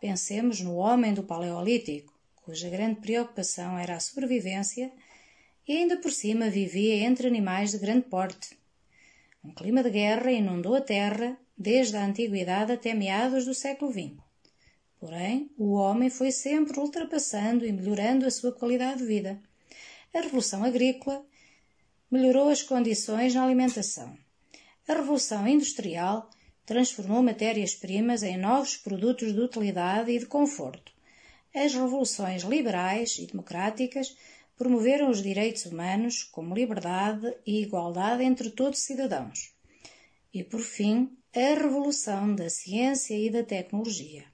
Pensemos 0.00 0.60
no 0.60 0.76
homem 0.76 1.12
do 1.12 1.22
Paleolítico, 1.22 2.12
cuja 2.36 2.70
grande 2.70 3.00
preocupação 3.00 3.78
era 3.78 3.96
a 3.96 4.00
sobrevivência 4.00 4.90
e 5.68 5.76
ainda 5.76 5.96
por 5.98 6.10
cima 6.10 6.50
vivia 6.50 6.96
entre 7.04 7.26
animais 7.26 7.70
de 7.70 7.78
grande 7.78 8.06
porte. 8.06 8.58
Um 9.44 9.52
clima 9.52 9.82
de 9.82 9.90
guerra 9.90 10.32
inundou 10.32 10.74
a 10.74 10.80
terra 10.80 11.38
desde 11.56 11.96
a 11.96 12.04
antiguidade 12.04 12.72
até 12.72 12.94
meados 12.94 13.44
do 13.44 13.54
século 13.54 13.92
XX. 13.92 14.16
Porém, 14.98 15.50
o 15.56 15.72
homem 15.72 16.10
foi 16.10 16.30
sempre 16.30 16.78
ultrapassando 16.78 17.64
e 17.64 17.72
melhorando 17.72 18.26
a 18.26 18.30
sua 18.30 18.52
qualidade 18.52 18.98
de 18.98 19.06
vida. 19.06 19.40
A 20.12 20.20
Revolução 20.20 20.64
Agrícola 20.64 21.24
melhorou 22.10 22.48
as 22.48 22.62
condições 22.62 23.34
na 23.34 23.44
alimentação. 23.44 24.14
A 24.88 24.92
Revolução 24.92 25.46
Industrial 25.46 26.28
transformou 26.70 27.20
matérias-primas 27.20 28.22
em 28.22 28.36
novos 28.36 28.76
produtos 28.76 29.32
de 29.32 29.40
utilidade 29.40 30.12
e 30.12 30.20
de 30.20 30.26
conforto. 30.26 30.92
As 31.52 31.74
revoluções 31.74 32.44
liberais 32.44 33.18
e 33.18 33.26
democráticas 33.26 34.16
promoveram 34.56 35.10
os 35.10 35.20
direitos 35.20 35.66
humanos 35.66 36.22
como 36.22 36.54
liberdade 36.54 37.34
e 37.44 37.60
igualdade 37.60 38.22
entre 38.22 38.50
todos 38.50 38.78
os 38.78 38.84
cidadãos. 38.84 39.52
E, 40.32 40.44
por 40.44 40.60
fim, 40.60 41.10
a 41.34 41.60
revolução 41.60 42.36
da 42.36 42.48
ciência 42.48 43.18
e 43.18 43.28
da 43.28 43.42
tecnologia. 43.42 44.24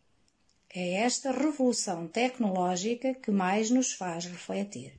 É 0.69 0.97
esta 0.97 1.33
revolução 1.33 2.07
tecnológica 2.07 3.15
que 3.15 3.31
mais 3.31 3.71
nos 3.71 3.95
faz 3.95 4.27
refletir. 4.27 4.93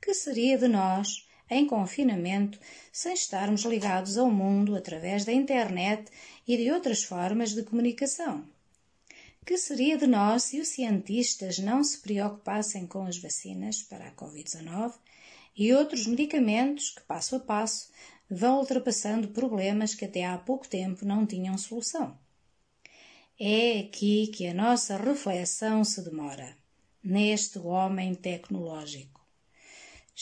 Que 0.00 0.14
seria 0.14 0.56
de 0.56 0.66
nós 0.66 1.28
em 1.50 1.66
confinamento, 1.66 2.58
sem 2.92 3.12
estarmos 3.12 3.64
ligados 3.64 4.16
ao 4.16 4.30
mundo 4.30 4.76
através 4.76 5.24
da 5.24 5.32
internet 5.32 6.10
e 6.46 6.56
de 6.56 6.70
outras 6.70 7.04
formas 7.04 7.54
de 7.54 7.62
comunicação. 7.62 8.44
Que 9.44 9.56
seria 9.56 9.96
de 9.96 10.06
nós 10.06 10.44
se 10.44 10.60
os 10.60 10.68
cientistas 10.68 11.58
não 11.58 11.82
se 11.82 11.98
preocupassem 11.98 12.86
com 12.86 13.04
as 13.04 13.18
vacinas 13.18 13.82
para 13.82 14.08
a 14.08 14.12
Covid-19 14.12 14.94
e 15.56 15.72
outros 15.72 16.06
medicamentos 16.06 16.90
que, 16.90 17.02
passo 17.02 17.36
a 17.36 17.40
passo, 17.40 17.90
vão 18.30 18.58
ultrapassando 18.58 19.28
problemas 19.28 19.94
que 19.94 20.04
até 20.04 20.24
há 20.24 20.36
pouco 20.38 20.68
tempo 20.68 21.04
não 21.04 21.26
tinham 21.26 21.56
solução? 21.58 22.16
É 23.38 23.80
aqui 23.80 24.26
que 24.28 24.46
a 24.46 24.54
nossa 24.54 24.96
reflexão 24.96 25.82
se 25.82 26.02
demora, 26.02 26.56
neste 27.02 27.58
homem 27.58 28.14
tecnológico 28.14 29.20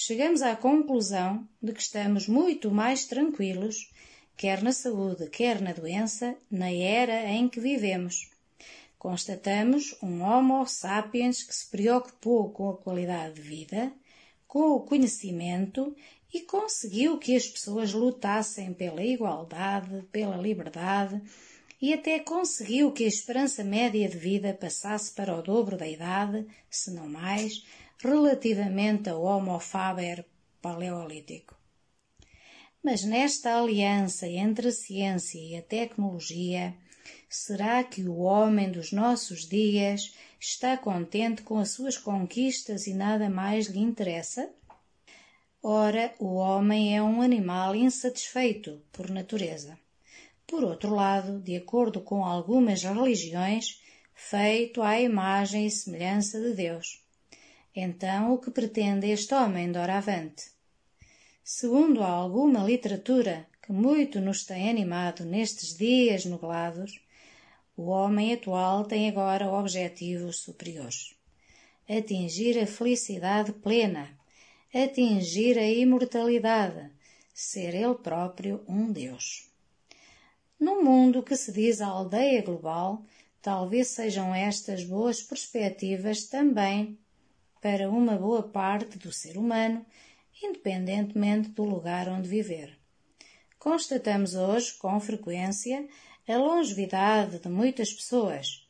chegamos 0.00 0.42
à 0.42 0.54
conclusão 0.54 1.44
de 1.60 1.72
que 1.72 1.80
estamos 1.80 2.28
muito 2.28 2.70
mais 2.70 3.04
tranquilos, 3.04 3.90
quer 4.38 4.62
na 4.62 4.70
saúde, 4.70 5.28
quer 5.28 5.60
na 5.60 5.72
doença, 5.72 6.36
na 6.48 6.70
era 6.70 7.28
em 7.28 7.48
que 7.48 7.58
vivemos. 7.58 8.30
Constatamos 8.96 9.98
um 10.00 10.22
Homo 10.22 10.64
sapiens 10.64 11.42
que 11.42 11.52
se 11.52 11.68
preocupou 11.68 12.50
com 12.50 12.70
a 12.70 12.76
qualidade 12.76 13.34
de 13.34 13.40
vida, 13.40 13.92
com 14.46 14.76
o 14.76 14.80
conhecimento 14.80 15.92
e 16.32 16.42
conseguiu 16.42 17.18
que 17.18 17.34
as 17.34 17.48
pessoas 17.48 17.92
lutassem 17.92 18.72
pela 18.72 19.02
igualdade, 19.02 20.04
pela 20.12 20.36
liberdade 20.36 21.20
e 21.82 21.92
até 21.92 22.20
conseguiu 22.20 22.92
que 22.92 23.02
a 23.02 23.08
esperança 23.08 23.64
média 23.64 24.08
de 24.08 24.18
vida 24.18 24.54
passasse 24.54 25.12
para 25.12 25.36
o 25.36 25.42
dobro 25.42 25.76
da 25.76 25.88
idade, 25.88 26.46
se 26.70 26.92
não 26.92 27.08
mais, 27.08 27.64
relativamente 27.98 29.10
ao 29.10 29.20
Homo 29.20 29.58
faber 29.58 30.24
paleolítico. 30.62 31.57
Mas 32.90 33.04
nesta 33.04 33.54
aliança 33.54 34.26
entre 34.26 34.68
a 34.68 34.72
ciência 34.72 35.38
e 35.38 35.54
a 35.54 35.60
tecnologia, 35.60 36.74
será 37.28 37.84
que 37.84 38.02
o 38.08 38.16
homem 38.20 38.72
dos 38.72 38.92
nossos 38.92 39.46
dias 39.46 40.14
está 40.40 40.74
contente 40.74 41.42
com 41.42 41.58
as 41.58 41.72
suas 41.72 41.98
conquistas 41.98 42.86
e 42.86 42.94
nada 42.94 43.28
mais 43.28 43.66
lhe 43.66 43.78
interessa? 43.78 44.48
Ora, 45.62 46.14
o 46.18 46.36
homem 46.36 46.96
é 46.96 47.02
um 47.02 47.20
animal 47.20 47.76
insatisfeito 47.76 48.82
por 48.90 49.10
natureza. 49.10 49.78
Por 50.46 50.64
outro 50.64 50.94
lado, 50.94 51.42
de 51.42 51.56
acordo 51.56 52.00
com 52.00 52.24
algumas 52.24 52.82
religiões, 52.82 53.82
feito 54.14 54.80
à 54.80 54.98
imagem 54.98 55.66
e 55.66 55.70
semelhança 55.70 56.40
de 56.40 56.54
Deus. 56.54 57.04
Então, 57.76 58.32
o 58.32 58.38
que 58.38 58.50
pretende 58.50 59.10
este 59.10 59.34
homem 59.34 59.70
doravante? 59.70 60.56
Segundo 61.50 62.02
alguma 62.02 62.62
literatura 62.62 63.48
que 63.62 63.72
muito 63.72 64.20
nos 64.20 64.44
tem 64.44 64.68
animado 64.68 65.24
nestes 65.24 65.74
dias 65.74 66.26
nublados, 66.26 67.00
o 67.74 67.84
homem 67.84 68.34
atual 68.34 68.84
tem 68.84 69.08
agora 69.08 69.50
objetivos 69.50 70.40
superiores. 70.40 71.14
Atingir 71.88 72.58
a 72.58 72.66
felicidade 72.66 73.50
plena, 73.50 74.10
atingir 74.74 75.58
a 75.58 75.66
imortalidade, 75.66 76.90
ser 77.32 77.74
ele 77.74 77.94
próprio 77.94 78.62
um 78.68 78.92
Deus. 78.92 79.50
Num 80.60 80.84
mundo 80.84 81.22
que 81.22 81.34
se 81.34 81.50
diz 81.50 81.80
a 81.80 81.86
aldeia 81.86 82.42
global, 82.42 83.02
talvez 83.40 83.88
sejam 83.88 84.34
estas 84.34 84.84
boas 84.84 85.22
perspectivas 85.22 86.24
também 86.24 86.98
para 87.62 87.88
uma 87.88 88.18
boa 88.18 88.42
parte 88.42 88.98
do 88.98 89.10
ser 89.10 89.38
humano, 89.38 89.84
independentemente 90.42 91.48
do 91.50 91.64
lugar 91.64 92.08
onde 92.08 92.28
viver. 92.28 92.78
Constatamos 93.58 94.34
hoje, 94.34 94.74
com 94.74 94.98
frequência, 95.00 95.86
a 96.28 96.36
longevidade 96.36 97.38
de 97.38 97.48
muitas 97.48 97.92
pessoas, 97.92 98.66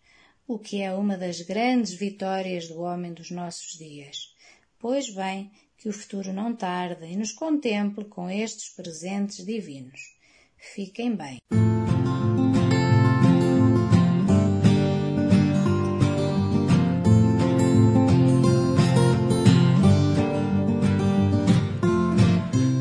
o 0.46 0.58
que 0.58 0.80
é 0.80 0.94
uma 0.94 1.16
das 1.16 1.40
grandes 1.42 1.92
vitórias 1.92 2.68
do 2.68 2.80
homem 2.80 3.12
dos 3.12 3.30
nossos 3.30 3.76
dias. 3.76 4.34
Pois 4.78 5.10
bem, 5.10 5.50
que 5.76 5.88
o 5.88 5.92
futuro 5.92 6.32
não 6.32 6.54
tarde 6.54 7.06
e 7.06 7.16
nos 7.16 7.32
contemple 7.32 8.04
com 8.06 8.30
estes 8.30 8.70
presentes 8.70 9.44
divinos. 9.44 10.16
Fiquem 10.56 11.14
bem. 11.14 11.38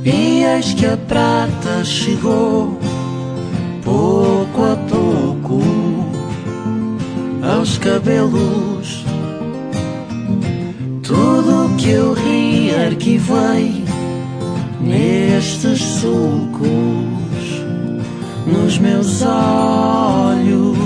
Eis 0.10 0.74
que 0.74 0.86
a 0.86 0.98
prata 0.98 1.84
chegou 1.84 2.78
pouco 3.84 4.64
a 4.64 4.76
pouco 4.90 5.62
aos 7.42 7.78
cabelos. 7.78 9.06
Tudo 11.04 11.76
que 11.78 11.90
eu 11.90 12.14
ri 12.14 12.74
arquivei 12.76 13.84
nestes 14.82 15.82
sulcos 15.82 16.68
nos 18.46 18.78
meus 18.78 19.22
olhos. 19.22 20.77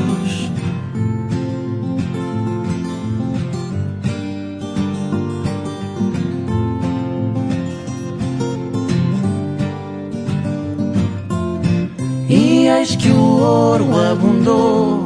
Eis 12.82 12.96
que 12.96 13.10
o 13.12 13.40
ouro 13.40 13.86
abundou 13.96 15.06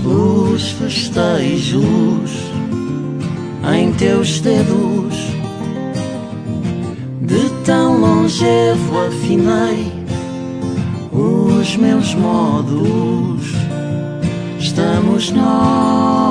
pelos 0.00 0.70
festejos 0.70 2.30
em 3.76 3.92
teus 3.94 4.40
dedos. 4.40 5.16
De 7.20 7.50
tão 7.64 7.98
longevo 8.00 9.06
afinei 9.08 9.92
os 11.12 11.76
meus 11.76 12.14
modos. 12.14 13.42
Estamos 14.60 15.32
novos, 15.32 16.22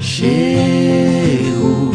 chego. 0.00 1.90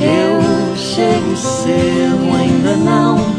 Eu 0.00 0.76
chego 0.76 1.34
cedo, 1.34 2.34
ainda 2.36 2.76
não 2.76 3.33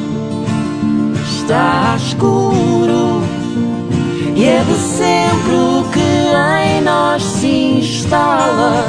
está 1.45 1.95
escuro. 1.97 3.21
E 4.35 4.43
é 4.43 4.63
de 4.63 4.73
sempre 4.73 5.53
o 5.53 5.85
que 5.93 5.99
em 5.99 6.81
nós 6.81 7.23
se 7.23 7.79
instala. 7.79 8.83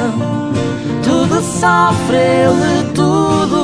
Tudo 1.03 1.41
sofre, 1.41 2.17
ele 2.17 2.91
tudo 2.93 3.56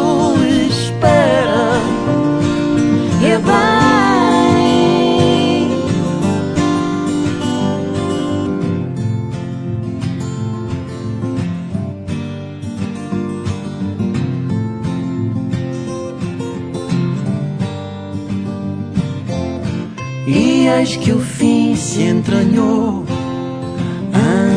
Eis 20.68 20.96
que 20.96 21.12
o 21.12 21.20
fim 21.20 21.76
se 21.76 22.04
entranhou, 22.04 23.04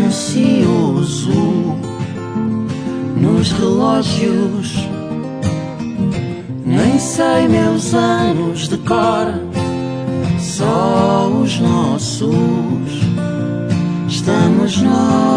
ansioso 0.07 1.77
nos 3.17 3.51
relógios. 3.53 4.89
Nem 6.65 6.99
sei 6.99 7.49
meus 7.49 7.93
anos 7.93 8.69
de 8.69 8.79
cor, 8.79 9.35
só 10.39 11.29
os 11.29 11.59
nossos. 11.59 12.31
Estamos 14.09 14.81
novos, 14.83 15.36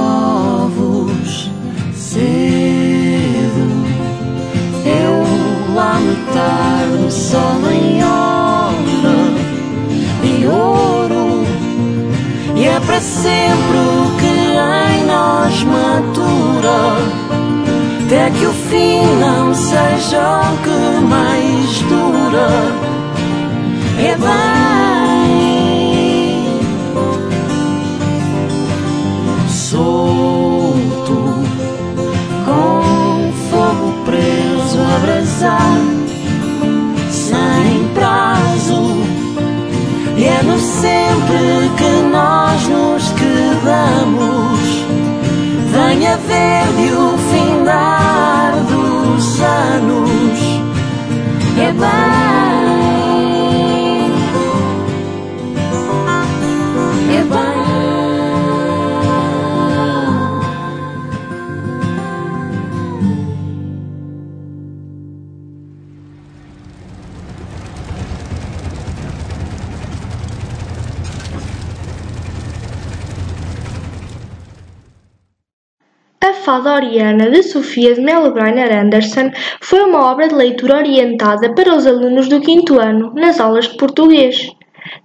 Oriana 77.60 77.94
de 77.94 77.96
de 77.96 78.02
Melbrainer 78.02 78.80
Anderson 78.80 79.32
foi 79.60 79.82
uma 79.84 80.12
obra 80.12 80.28
de 80.28 80.36
leitura 80.36 80.78
orientada 80.78 81.54
para 81.54 81.76
os 81.76 81.86
alunos 81.86 82.28
do 82.28 82.42
quinto 82.42 82.80
ano 82.80 83.14
nas 83.14 83.40
aulas 83.40 83.68
de 83.68 83.78
português. 83.78 84.50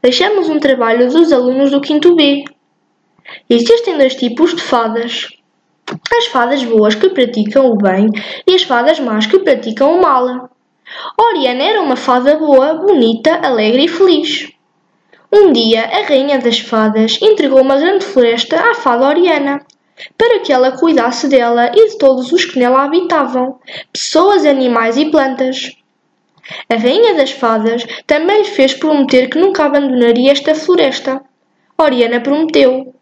Deixamos 0.02 0.48
um 0.48 0.58
trabalho 0.58 1.10
dos 1.10 1.32
alunos 1.32 1.70
do 1.70 1.80
quinto 1.80 2.14
B. 2.14 2.44
Existem 3.50 3.98
dois 3.98 4.14
tipos 4.14 4.54
de 4.54 4.62
fadas. 4.62 5.28
As 6.16 6.26
fadas 6.26 6.64
boas 6.64 6.94
que 6.94 7.10
praticam 7.10 7.66
o 7.66 7.76
bem 7.76 8.08
e 8.46 8.54
as 8.54 8.62
fadas 8.62 8.98
más 9.00 9.26
que 9.26 9.38
praticam 9.40 9.98
o 9.98 10.02
mal. 10.02 10.50
Oriana 11.18 11.62
era 11.62 11.82
uma 11.82 11.96
fada 11.96 12.36
boa, 12.36 12.74
bonita, 12.74 13.40
alegre 13.42 13.84
e 13.84 13.88
feliz. 13.88 14.50
Um 15.32 15.52
dia, 15.52 15.84
a 15.84 16.06
rainha 16.06 16.38
das 16.38 16.60
fadas 16.60 17.18
entregou 17.20 17.60
uma 17.60 17.76
grande 17.76 18.04
floresta 18.04 18.70
à 18.70 18.74
fada 18.74 19.08
Oriana 19.08 19.60
para 20.16 20.40
que 20.40 20.52
ela 20.52 20.72
cuidasse 20.72 21.28
dela 21.28 21.70
e 21.74 21.90
de 21.90 21.98
todos 21.98 22.32
os 22.32 22.44
que 22.44 22.58
nela 22.58 22.84
habitavam, 22.84 23.58
pessoas, 23.92 24.44
animais 24.44 24.96
e 24.96 25.06
plantas. 25.06 25.76
A 26.68 26.76
rainha 26.76 27.14
das 27.14 27.30
fadas 27.30 27.86
também 28.06 28.38
lhe 28.38 28.48
fez 28.48 28.74
prometer 28.74 29.30
que 29.30 29.38
nunca 29.38 29.64
abandonaria 29.64 30.32
esta 30.32 30.54
floresta. 30.54 31.22
Oriana 31.78 32.20
prometeu. 32.20 32.94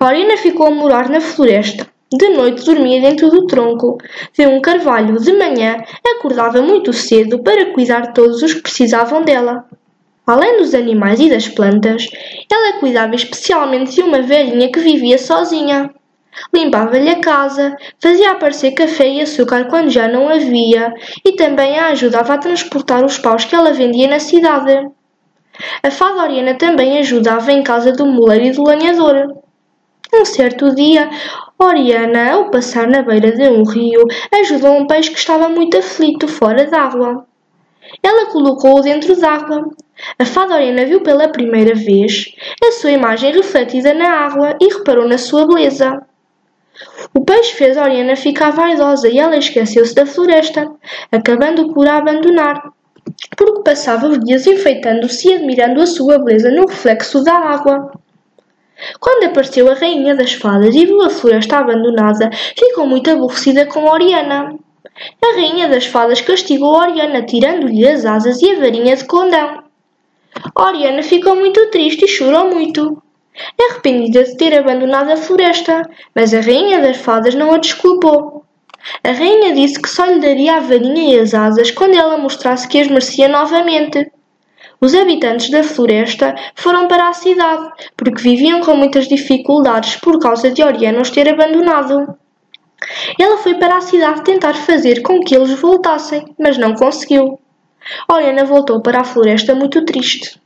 Oriana 0.00 0.36
ficou 0.36 0.68
a 0.68 0.70
morar 0.70 1.08
na 1.08 1.20
floresta. 1.20 1.86
De 2.12 2.28
noite 2.28 2.64
dormia 2.64 3.00
dentro 3.00 3.28
do 3.28 3.46
tronco 3.46 3.98
de 4.32 4.46
um 4.46 4.60
carvalho. 4.60 5.18
De 5.18 5.32
manhã 5.32 5.82
acordava 6.16 6.62
muito 6.62 6.92
cedo 6.92 7.40
para 7.40 7.72
cuidar 7.72 8.02
de 8.02 8.14
todos 8.14 8.42
os 8.42 8.54
que 8.54 8.62
precisavam 8.62 9.22
dela. 9.22 9.66
Além 10.26 10.56
dos 10.56 10.74
animais 10.74 11.20
e 11.20 11.28
das 11.28 11.48
plantas, 11.48 12.08
ela 12.50 12.78
cuidava 12.80 13.14
especialmente 13.14 13.94
de 13.94 14.02
uma 14.02 14.22
velhinha 14.22 14.72
que 14.72 14.80
vivia 14.80 15.18
sozinha. 15.18 15.90
Limpava-lhe 16.52 17.10
a 17.10 17.20
casa, 17.20 17.76
fazia 18.00 18.32
aparecer 18.32 18.72
café 18.72 19.06
e 19.06 19.20
açúcar 19.20 19.66
quando 19.66 19.90
já 19.90 20.08
não 20.08 20.28
havia 20.28 20.92
e 21.24 21.32
também 21.32 21.78
a 21.78 21.88
ajudava 21.88 22.34
a 22.34 22.38
transportar 22.38 23.04
os 23.04 23.18
paus 23.18 23.44
que 23.44 23.54
ela 23.54 23.72
vendia 23.72 24.08
na 24.08 24.18
cidade. 24.18 24.88
A 25.82 25.90
fada 25.90 26.22
Oriana 26.22 26.54
também 26.54 26.98
ajudava 26.98 27.52
em 27.52 27.62
casa 27.62 27.92
do 27.92 28.06
moleiro 28.06 28.46
e 28.46 28.52
do 28.52 28.64
lanhador. 28.64 29.36
Um 30.12 30.24
certo 30.24 30.74
dia, 30.74 31.08
Oriana, 31.58 32.32
ao 32.32 32.50
passar 32.50 32.88
na 32.88 33.02
beira 33.02 33.30
de 33.30 33.48
um 33.48 33.62
rio, 33.62 34.04
ajudou 34.40 34.72
um 34.72 34.86
peixe 34.86 35.10
que 35.10 35.18
estava 35.18 35.48
muito 35.48 35.76
aflito 35.76 36.26
fora 36.26 36.64
d'água. 36.66 37.26
Ela 38.02 38.26
colocou-o 38.26 38.82
dentro 38.82 39.14
d'água. 39.16 39.70
A 40.18 40.24
fada 40.24 40.54
Oriana 40.54 40.84
viu 40.84 41.00
pela 41.00 41.28
primeira 41.28 41.74
vez 41.74 42.34
a 42.62 42.72
sua 42.72 42.90
imagem 42.90 43.32
refletida 43.32 43.92
na 43.94 44.08
água 44.08 44.56
e 44.60 44.72
reparou 44.72 45.08
na 45.08 45.18
sua 45.18 45.46
beleza. 45.46 46.02
O 47.14 47.24
peixe 47.24 47.54
fez 47.54 47.76
Oriana 47.76 48.16
ficar 48.16 48.50
vaidosa 48.50 49.08
e 49.08 49.18
ela 49.18 49.36
esqueceu-se 49.36 49.94
da 49.94 50.04
floresta, 50.04 50.70
acabando 51.10 51.72
por 51.72 51.86
a 51.86 51.96
abandonar, 51.96 52.72
porque 53.36 53.62
passava 53.62 54.08
os 54.08 54.18
dias 54.20 54.46
enfeitando-se 54.46 55.28
e 55.28 55.34
admirando 55.34 55.80
a 55.80 55.86
sua 55.86 56.18
beleza 56.18 56.50
no 56.50 56.66
reflexo 56.66 57.22
da 57.22 57.34
água. 57.34 57.92
Quando 58.98 59.24
apareceu 59.24 59.70
a 59.70 59.74
rainha 59.74 60.16
das 60.16 60.32
fadas 60.32 60.74
e 60.74 60.84
viu 60.84 61.00
a 61.02 61.10
floresta 61.10 61.58
abandonada, 61.58 62.30
ficou 62.56 62.86
muito 62.86 63.10
aborrecida 63.10 63.66
com 63.66 63.84
Oriana. 63.84 64.56
A 65.22 65.34
rainha 65.34 65.68
das 65.68 65.86
fadas 65.86 66.20
castigou 66.20 66.76
Oriana, 66.76 67.22
tirando-lhe 67.22 67.86
as 67.86 68.04
asas 68.04 68.42
e 68.42 68.50
a 68.50 68.58
varinha 68.58 68.96
de 68.96 69.04
condão. 69.04 69.63
Oriana 70.56 71.02
ficou 71.02 71.36
muito 71.36 71.70
triste 71.70 72.04
e 72.04 72.08
chorou 72.08 72.50
muito. 72.50 73.02
Arrependida 73.60 74.24
de 74.24 74.36
ter 74.36 74.56
abandonado 74.56 75.10
a 75.10 75.16
floresta, 75.16 75.82
mas 76.14 76.32
a 76.32 76.40
rainha 76.40 76.80
das 76.80 76.98
fadas 76.98 77.34
não 77.34 77.52
a 77.52 77.58
desculpou. 77.58 78.44
A 79.02 79.12
rainha 79.12 79.54
disse 79.54 79.80
que 79.80 79.88
só 79.88 80.04
lhe 80.04 80.20
daria 80.20 80.56
a 80.56 80.60
varinha 80.60 81.14
e 81.14 81.18
as 81.18 81.34
asas 81.34 81.70
quando 81.70 81.94
ela 81.94 82.18
mostrasse 82.18 82.68
que 82.68 82.80
as 82.80 82.88
merecia 82.88 83.28
novamente. 83.28 84.10
Os 84.80 84.94
habitantes 84.94 85.50
da 85.50 85.62
floresta 85.62 86.34
foram 86.54 86.86
para 86.86 87.08
a 87.08 87.12
cidade, 87.14 87.70
porque 87.96 88.22
viviam 88.22 88.60
com 88.60 88.76
muitas 88.76 89.08
dificuldades 89.08 89.96
por 89.96 90.18
causa 90.18 90.50
de 90.50 90.62
Oriana 90.62 91.00
os 91.00 91.10
ter 91.10 91.28
abandonado. 91.28 92.16
Ela 93.18 93.38
foi 93.38 93.54
para 93.54 93.78
a 93.78 93.80
cidade 93.80 94.22
tentar 94.22 94.54
fazer 94.54 95.00
com 95.00 95.20
que 95.20 95.34
eles 95.34 95.58
voltassem, 95.58 96.24
mas 96.38 96.58
não 96.58 96.74
conseguiu. 96.74 97.40
Oriana 98.08 98.44
voltou 98.44 98.80
para 98.80 99.00
a 99.00 99.04
floresta 99.04 99.54
muito 99.54 99.84
triste. 99.84 100.40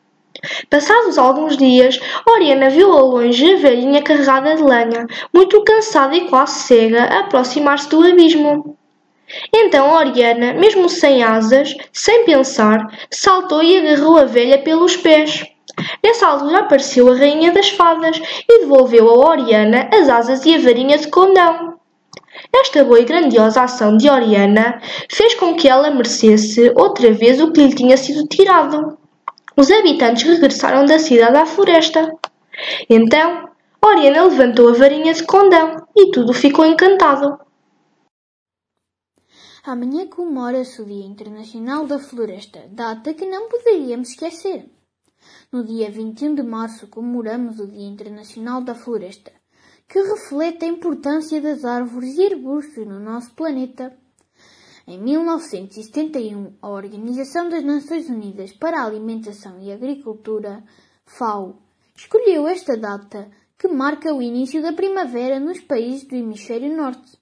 Passados 0.71 1.19
alguns 1.19 1.57
dias, 1.57 1.99
Oriana 2.27 2.71
viu 2.71 2.93
ao 2.93 3.07
longe 3.07 3.55
a 3.55 3.57
velhinha 3.57 4.03
carregada 4.03 4.55
de 4.55 4.63
lenha, 4.63 5.07
muito 5.35 5.63
cansada 5.65 6.15
e 6.15 6.29
quase 6.29 6.61
cega, 6.61 7.05
aproximar-se 7.05 7.89
do 7.89 8.07
abismo. 8.07 8.77
Então 9.53 9.93
Oriana, 9.93 10.55
mesmo 10.55 10.89
sem 10.89 11.23
asas, 11.23 11.75
sem 11.93 12.25
pensar, 12.25 12.87
saltou 13.11 13.63
e 13.63 13.77
agarrou 13.77 14.17
a 14.17 14.25
velha 14.25 14.59
pelos 14.59 14.97
pés. 14.97 15.45
Nessa 16.03 16.27
altura 16.27 16.61
apareceu 16.61 17.13
a 17.13 17.17
rainha 17.17 17.53
das 17.53 17.71
fadas 17.71 18.21
e 18.49 18.61
devolveu 18.61 19.09
a 19.09 19.31
Oriana 19.31 19.89
as 19.93 20.09
asas 20.09 20.45
e 20.47 20.55
a 20.55 20.59
varinha 20.59 20.99
de 20.99 21.09
condão. 21.09 21.78
Esta 22.55 22.85
boa 22.85 23.01
e 23.01 23.05
grandiosa 23.05 23.63
ação 23.63 23.97
de 23.97 24.09
Oriana 24.09 24.81
fez 25.11 25.35
com 25.35 25.55
que 25.57 25.69
ela 25.69 25.91
merecesse 25.91 26.73
outra 26.77 27.13
vez 27.13 27.41
o 27.41 27.53
que 27.53 27.67
lhe 27.67 27.75
tinha 27.75 27.97
sido 27.97 28.27
tirado. 28.27 28.99
Os 29.57 29.71
habitantes 29.71 30.23
regressaram 30.23 30.85
da 30.85 30.99
cidade 30.99 31.37
à 31.37 31.47
floresta. 31.47 32.13
Então, 32.89 33.49
Oriana 33.85 34.25
levantou 34.25 34.69
a 34.69 34.73
varinha 34.73 35.15
de 35.15 35.25
condão 35.25 35.87
e 35.97 36.11
tudo 36.11 36.33
ficou 36.33 36.65
encantado. 36.65 37.39
Amanhã 39.65 40.07
comemora-se 40.07 40.81
o 40.81 40.87
Dia 40.87 41.05
Internacional 41.05 41.87
da 41.87 41.99
Floresta, 41.99 42.67
data 42.71 43.13
que 43.13 43.27
não 43.27 43.49
poderíamos 43.49 44.11
esquecer. 44.11 44.71
No 45.53 45.63
dia 45.65 45.91
21 45.91 46.35
de 46.37 46.43
março 46.43 46.89
comemoramos 46.89 47.61
o 47.61 47.67
Dia 47.67 47.87
Internacional 47.87 48.63
da 48.63 48.75
Floresta, 48.75 49.33
que 49.89 50.03
reflete 50.03 50.67
a 50.67 50.69
importância 50.69 51.41
das 51.41 51.65
árvores 51.65 52.17
e 52.19 52.27
arbustos 52.27 52.87
no 52.87 53.01
nosso 53.01 53.35
planeta. 53.35 53.97
Em 54.87 55.03
1971, 55.03 56.59
a 56.61 56.69
Organização 56.69 57.49
das 57.49 57.65
Nações 57.65 58.09
Unidas 58.09 58.53
para 58.53 58.81
a 58.81 58.85
Alimentação 58.85 59.59
e 59.61 59.73
Agricultura, 59.73 60.63
FAO, 61.07 61.63
escolheu 61.97 62.47
esta 62.47 62.77
data 62.77 63.31
que 63.59 63.67
marca 63.67 64.15
o 64.15 64.23
início 64.23 64.63
da 64.63 64.75
primavera 64.75 65.41
nos 65.41 65.61
países 65.61 66.07
do 66.07 66.15
hemisfério 66.15 66.77
norte. 66.77 67.19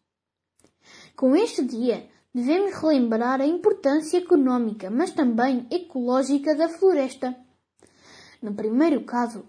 Com 1.17 1.37
este 1.37 1.65
dia, 1.65 2.09
devemos 2.35 2.75
relembrar 2.75 3.41
a 3.41 3.47
importância 3.47 4.19
económica, 4.19 4.91
mas 4.91 5.13
também 5.13 5.67
ecológica 5.71 6.55
da 6.55 6.69
floresta. 6.69 7.35
No 8.43 8.55
primeiro 8.55 9.05
caso, 9.05 9.47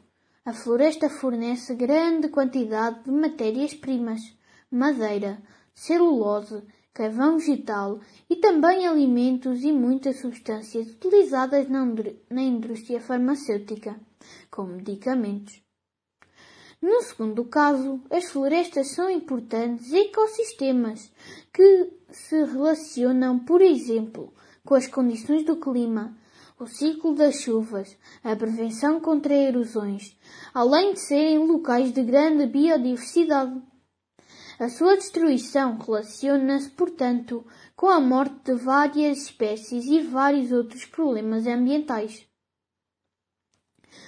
a 0.48 0.54
floresta 0.54 1.10
fornece 1.10 1.76
grande 1.76 2.30
quantidade 2.30 3.04
de 3.04 3.12
matérias-primas, 3.12 4.22
madeira, 4.72 5.44
celulose, 5.76 6.64
carvão 6.94 7.38
vegetal 7.38 8.00
e 8.30 8.38
também 8.38 8.88
alimentos 8.88 9.62
e 9.66 9.74
muitas 9.74 10.22
substâncias 10.22 10.88
utilizadas 10.88 11.68
na 11.68 12.42
indústria 12.42 13.02
farmacêutica, 13.02 14.00
como 14.50 14.78
medicamentos. 14.78 15.62
No 16.82 17.02
segundo 17.02 17.44
caso, 17.44 18.02
as 18.10 18.32
florestas 18.32 18.92
são 18.92 19.10
importantes 19.10 19.92
ecossistemas 19.92 21.12
que 21.52 21.92
se 22.10 22.42
relacionam, 22.46 23.38
por 23.38 23.62
exemplo, 23.62 24.34
com 24.64 24.76
as 24.76 24.88
condições 24.88 25.44
do 25.44 25.58
clima, 25.58 26.16
o 26.60 26.66
ciclo 26.66 27.14
das 27.14 27.36
chuvas, 27.36 27.96
a 28.24 28.36
prevenção 28.36 29.00
contra 29.00 29.34
erosões, 29.34 30.18
além 30.54 30.94
de 30.94 31.00
serem 31.00 31.38
locais 31.38 31.92
de 31.92 32.04
grande 32.04 32.48
biodiversidade. 32.48 33.62
A 34.60 34.68
sua 34.68 34.96
destruição 34.96 35.78
relaciona-se, 35.78 36.72
portanto, 36.72 37.46
com 37.76 37.88
a 37.88 38.00
morte 38.00 38.40
de 38.44 38.54
várias 38.56 39.20
espécies 39.20 39.86
e 39.86 40.02
vários 40.02 40.52
outros 40.52 40.84
problemas 40.86 41.46
ambientais. 41.46 42.26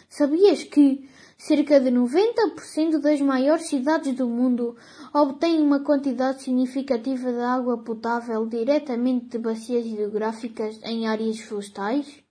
Sabias 0.09 0.63
que 0.63 1.07
cerca 1.37 1.79
de 1.79 1.91
90% 1.91 2.99
das 2.99 3.21
maiores 3.21 3.67
cidades 3.67 4.15
do 4.15 4.27
mundo 4.27 4.75
obtêm 5.13 5.61
uma 5.61 5.81
quantidade 5.81 6.41
significativa 6.41 7.31
de 7.31 7.41
água 7.41 7.83
potável 7.83 8.47
diretamente 8.47 9.27
de 9.27 9.37
bacias 9.37 9.85
hidrográficas 9.85 10.79
em 10.83 11.07
áreas 11.07 11.39
florestais? 11.39 12.27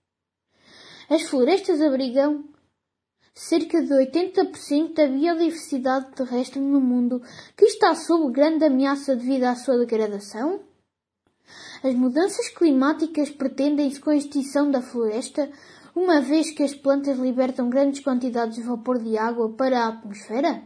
As 1.09 1.23
florestas 1.23 1.81
abrigam 1.81 2.45
cerca 3.33 3.81
de 3.81 3.91
80% 3.91 4.93
da 4.93 5.07
biodiversidade 5.07 6.11
terrestre 6.11 6.59
no 6.59 6.79
mundo 6.79 7.19
que 7.57 7.65
está 7.65 7.95
sob 7.95 8.31
grande 8.31 8.65
ameaça 8.65 9.15
devido 9.15 9.45
à 9.45 9.55
sua 9.55 9.79
degradação? 9.79 10.59
As 11.83 11.95
mudanças 11.95 12.49
climáticas 12.49 13.31
pretendem-se 13.31 13.99
com 13.99 14.11
a 14.11 14.15
extinção 14.15 14.69
da 14.69 14.83
floresta 14.83 15.49
uma 15.95 16.21
vez 16.21 16.51
que 16.51 16.61
as 16.61 16.75
plantas 16.75 17.17
libertam 17.17 17.71
grandes 17.71 18.03
quantidades 18.03 18.57
de 18.57 18.61
vapor 18.61 18.99
de 18.99 19.17
água 19.17 19.51
para 19.53 19.79
a 19.79 19.87
atmosfera? 19.87 20.61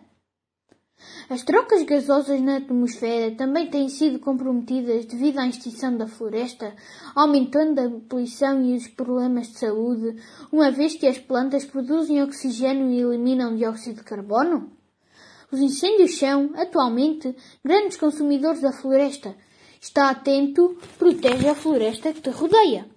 As 1.30 1.44
trocas 1.44 1.84
gasosas 1.84 2.42
na 2.42 2.58
atmosfera 2.58 3.36
também 3.36 3.70
têm 3.70 3.90
sido 3.90 4.20
comprometidas 4.20 5.06
devido 5.06 5.40
à 5.40 5.48
extinção 5.48 5.96
da 5.96 6.08
floresta, 6.08 6.76
aumentando 7.16 7.80
a 7.80 7.90
poluição 8.10 8.64
e 8.64 8.76
os 8.76 8.88
problemas 8.88 9.48
de 9.48 9.60
saúde, 9.60 10.16
uma 10.52 10.70
vez 10.70 10.96
que 10.96 11.08
as 11.08 11.18
plantas 11.18 11.66
produzem 11.66 12.22
oxigênio 12.22 12.90
e 12.90 13.00
eliminam 13.00 13.56
dióxido 13.56 13.98
de 13.98 14.04
carbono? 14.04 14.72
Os 15.52 15.60
incêndios 15.60 16.18
são, 16.18 16.52
atualmente, 16.56 17.36
grandes 17.64 17.96
consumidores 17.98 18.62
da 18.62 18.72
floresta. 18.72 19.36
Está 19.80 20.10
atento, 20.10 20.78
protege 20.98 21.48
a 21.48 21.56
floresta 21.56 22.12
que 22.12 22.22
te 22.22 22.30
rodeia. 22.30 22.93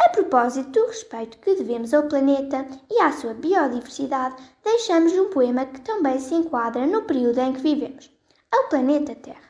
A 0.00 0.10
propósito 0.10 0.70
do 0.70 0.86
respeito 0.86 1.38
que 1.38 1.56
devemos 1.56 1.92
ao 1.92 2.04
planeta 2.04 2.64
e 2.88 3.00
à 3.00 3.10
sua 3.10 3.34
biodiversidade, 3.34 4.36
deixamos 4.62 5.12
um 5.12 5.28
poema 5.28 5.66
que 5.66 5.80
também 5.80 6.20
se 6.20 6.34
enquadra 6.34 6.86
no 6.86 7.02
período 7.02 7.40
em 7.40 7.52
que 7.52 7.60
vivemos. 7.60 8.08
Ao 8.50 8.68
planeta 8.68 9.16
Terra. 9.16 9.48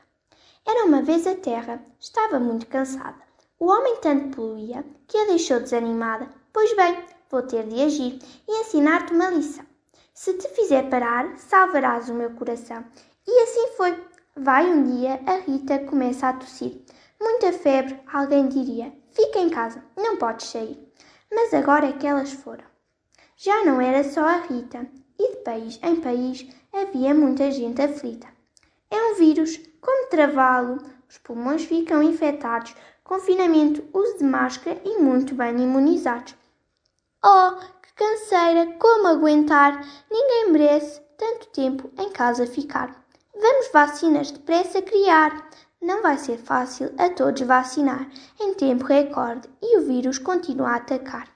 Era 0.66 0.86
uma 0.86 1.02
vez 1.02 1.26
a 1.26 1.34
Terra, 1.34 1.82
estava 2.00 2.40
muito 2.40 2.66
cansada. 2.66 3.22
O 3.60 3.66
homem 3.66 3.96
tanto 4.00 4.36
poluía 4.36 4.84
que 5.06 5.18
a 5.18 5.26
deixou 5.26 5.60
desanimada. 5.60 6.28
Pois 6.52 6.74
bem, 6.74 7.04
vou 7.30 7.42
ter 7.42 7.66
de 7.66 7.82
agir 7.82 8.18
e 8.48 8.60
ensinar-te 8.60 9.12
uma 9.12 9.30
lição. 9.30 9.66
Se 10.14 10.32
te 10.32 10.48
fizer 10.48 10.88
parar, 10.88 11.36
salvarás 11.38 12.08
o 12.08 12.14
meu 12.14 12.30
coração. 12.30 12.84
E 13.26 13.42
assim 13.42 13.76
foi. 13.76 14.02
Vai 14.34 14.66
um 14.66 14.82
dia, 14.82 15.20
a 15.26 15.36
Rita 15.38 15.78
começa 15.80 16.28
a 16.28 16.32
tossir. 16.32 16.82
Muita 17.20 17.52
febre, 17.52 18.00
alguém 18.12 18.48
diria. 18.48 18.92
Fica 19.12 19.38
em 19.38 19.50
casa, 19.50 19.82
não 19.96 20.16
podes 20.16 20.48
sair. 20.48 20.78
Mas 21.32 21.52
agora 21.52 21.88
é 21.88 21.92
que 21.92 22.06
elas 22.06 22.32
foram. 22.32 22.64
Já 23.36 23.64
não 23.64 23.80
era 23.80 24.02
só 24.02 24.22
a 24.22 24.38
Rita, 24.38 24.86
e 25.18 25.30
de 25.30 25.36
país 25.38 25.78
em 25.82 25.96
país 25.96 26.46
havia 26.72 27.14
muita 27.14 27.50
gente 27.50 27.82
aflita. 27.82 28.28
É 28.90 28.96
um 28.96 29.14
vírus, 29.14 29.60
como 29.80 30.08
travá-lo, 30.08 30.78
os 31.08 31.18
pulmões 31.18 31.64
ficam 31.64 32.02
infectados, 32.02 32.74
confinamento, 33.02 33.84
uso 33.92 34.18
de 34.18 34.24
máscara 34.24 34.80
e 34.84 34.98
muito 34.98 35.34
bem 35.34 35.60
imunizados. 35.60 36.34
Oh, 37.24 37.56
que 37.82 37.92
canseira, 37.94 38.74
como 38.78 39.08
aguentar? 39.08 39.84
Ninguém 40.10 40.52
merece 40.52 41.00
tanto 41.16 41.48
tempo 41.48 41.90
em 41.98 42.10
casa 42.10 42.46
ficar. 42.46 43.04
Vamos 43.34 43.70
vacinas 43.72 44.30
depressa 44.30 44.82
criar. 44.82 45.48
Não 45.80 46.02
vai 46.02 46.18
ser 46.18 46.38
fácil 46.38 46.90
a 46.98 47.08
todos 47.08 47.40
vacinar 47.42 48.10
em 48.40 48.52
tempo 48.54 48.84
recorde 48.84 49.48
e 49.62 49.78
o 49.78 49.86
vírus 49.86 50.18
continua 50.18 50.70
a 50.70 50.76
atacar. 50.76 51.28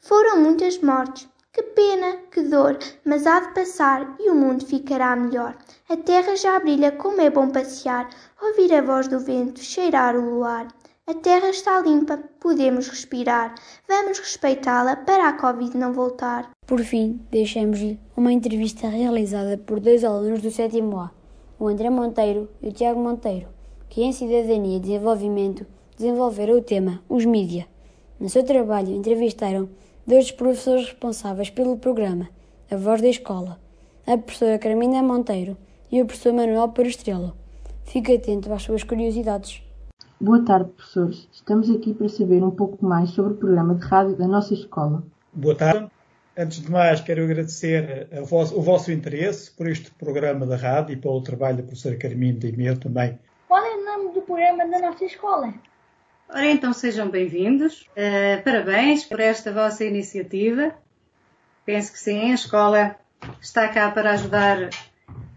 Foram 0.00 0.42
muitas 0.42 0.80
mortes. 0.82 1.28
Que 1.52 1.62
pena, 1.62 2.16
que 2.30 2.42
dor, 2.42 2.78
mas 3.04 3.26
há 3.26 3.38
de 3.40 3.54
passar 3.54 4.16
e 4.18 4.28
o 4.28 4.34
mundo 4.34 4.66
ficará 4.66 5.14
melhor. 5.14 5.56
A 5.88 5.96
terra 5.96 6.36
já 6.36 6.58
brilha 6.58 6.92
como 6.92 7.20
é 7.20 7.30
bom 7.30 7.48
passear, 7.48 8.10
ouvir 8.42 8.74
a 8.74 8.82
voz 8.82 9.06
do 9.06 9.20
vento, 9.20 9.60
cheirar 9.60 10.16
o 10.16 10.34
luar. 10.34 10.66
A 11.06 11.14
terra 11.14 11.48
está 11.48 11.80
limpa, 11.80 12.18
podemos 12.40 12.88
respirar. 12.88 13.54
Vamos 13.88 14.18
respeitá-la 14.18 14.96
para 14.96 15.28
a 15.28 15.32
Covid 15.34 15.78
não 15.78 15.92
voltar. 15.92 16.50
Por 16.66 16.80
fim, 16.80 17.24
deixamos-lhe 17.30 18.00
uma 18.16 18.32
entrevista 18.32 18.88
realizada 18.88 19.56
por 19.56 19.78
dois 19.78 20.02
alunos 20.02 20.42
do 20.42 20.50
sétimo 20.50 20.98
A, 20.98 21.12
o 21.58 21.68
André 21.68 21.88
Monteiro 21.88 22.50
e 22.60 22.68
o 22.68 22.72
Tiago 22.72 23.00
Monteiro 23.00 23.55
que 23.96 24.02
em 24.02 24.12
Cidadania 24.12 24.76
e 24.76 24.80
Desenvolvimento 24.80 25.64
desenvolveram 25.96 26.58
o 26.58 26.60
tema 26.60 27.00
Os 27.08 27.24
Mídia. 27.24 27.66
No 28.20 28.28
seu 28.28 28.44
trabalho, 28.44 28.94
entrevistaram 28.94 29.70
dois 30.06 30.26
dos 30.26 30.32
professores 30.32 30.84
responsáveis 30.84 31.48
pelo 31.48 31.78
programa, 31.78 32.28
a 32.70 32.76
voz 32.76 33.00
da 33.00 33.08
escola, 33.08 33.58
a 34.06 34.18
professora 34.18 34.58
Carmina 34.58 35.02
Monteiro 35.02 35.56
e 35.90 36.02
o 36.02 36.04
professor 36.04 36.34
Manuel 36.34 36.68
Perestrelo. 36.68 37.34
Fique 37.86 38.14
atento 38.14 38.52
às 38.52 38.64
suas 38.64 38.82
curiosidades. 38.82 39.62
Boa 40.20 40.44
tarde, 40.44 40.72
professores. 40.72 41.26
Estamos 41.32 41.70
aqui 41.70 41.94
para 41.94 42.10
saber 42.10 42.44
um 42.44 42.50
pouco 42.50 42.84
mais 42.84 43.08
sobre 43.08 43.32
o 43.32 43.36
programa 43.36 43.76
de 43.76 43.86
rádio 43.86 44.14
da 44.14 44.28
nossa 44.28 44.52
escola. 44.52 45.04
Boa 45.32 45.54
tarde. 45.54 45.90
Antes 46.36 46.60
de 46.60 46.70
mais, 46.70 47.00
quero 47.00 47.24
agradecer 47.24 48.10
vosso, 48.26 48.58
o 48.58 48.60
vosso 48.60 48.92
interesse 48.92 49.50
por 49.52 49.66
este 49.66 49.90
programa 49.92 50.44
da 50.44 50.56
rádio 50.56 50.92
e 50.92 50.96
pelo 50.98 51.22
trabalho 51.22 51.56
da 51.56 51.62
professora 51.62 51.96
Carminda 51.96 52.46
e 52.46 52.54
meu 52.54 52.78
também. 52.78 53.18
Nome 53.86 54.12
do 54.12 54.20
programa 54.20 54.66
da 54.66 54.80
nossa 54.80 55.04
escola? 55.04 55.54
Ora, 56.28 56.50
então 56.50 56.72
sejam 56.72 57.08
bem-vindos. 57.08 57.82
Uh, 57.92 58.42
parabéns 58.42 59.04
por 59.04 59.20
esta 59.20 59.52
vossa 59.52 59.84
iniciativa. 59.84 60.74
Penso 61.64 61.92
que 61.92 61.98
sim, 62.00 62.32
a 62.32 62.34
escola 62.34 62.96
está 63.40 63.68
cá 63.68 63.88
para 63.92 64.10
ajudar 64.10 64.70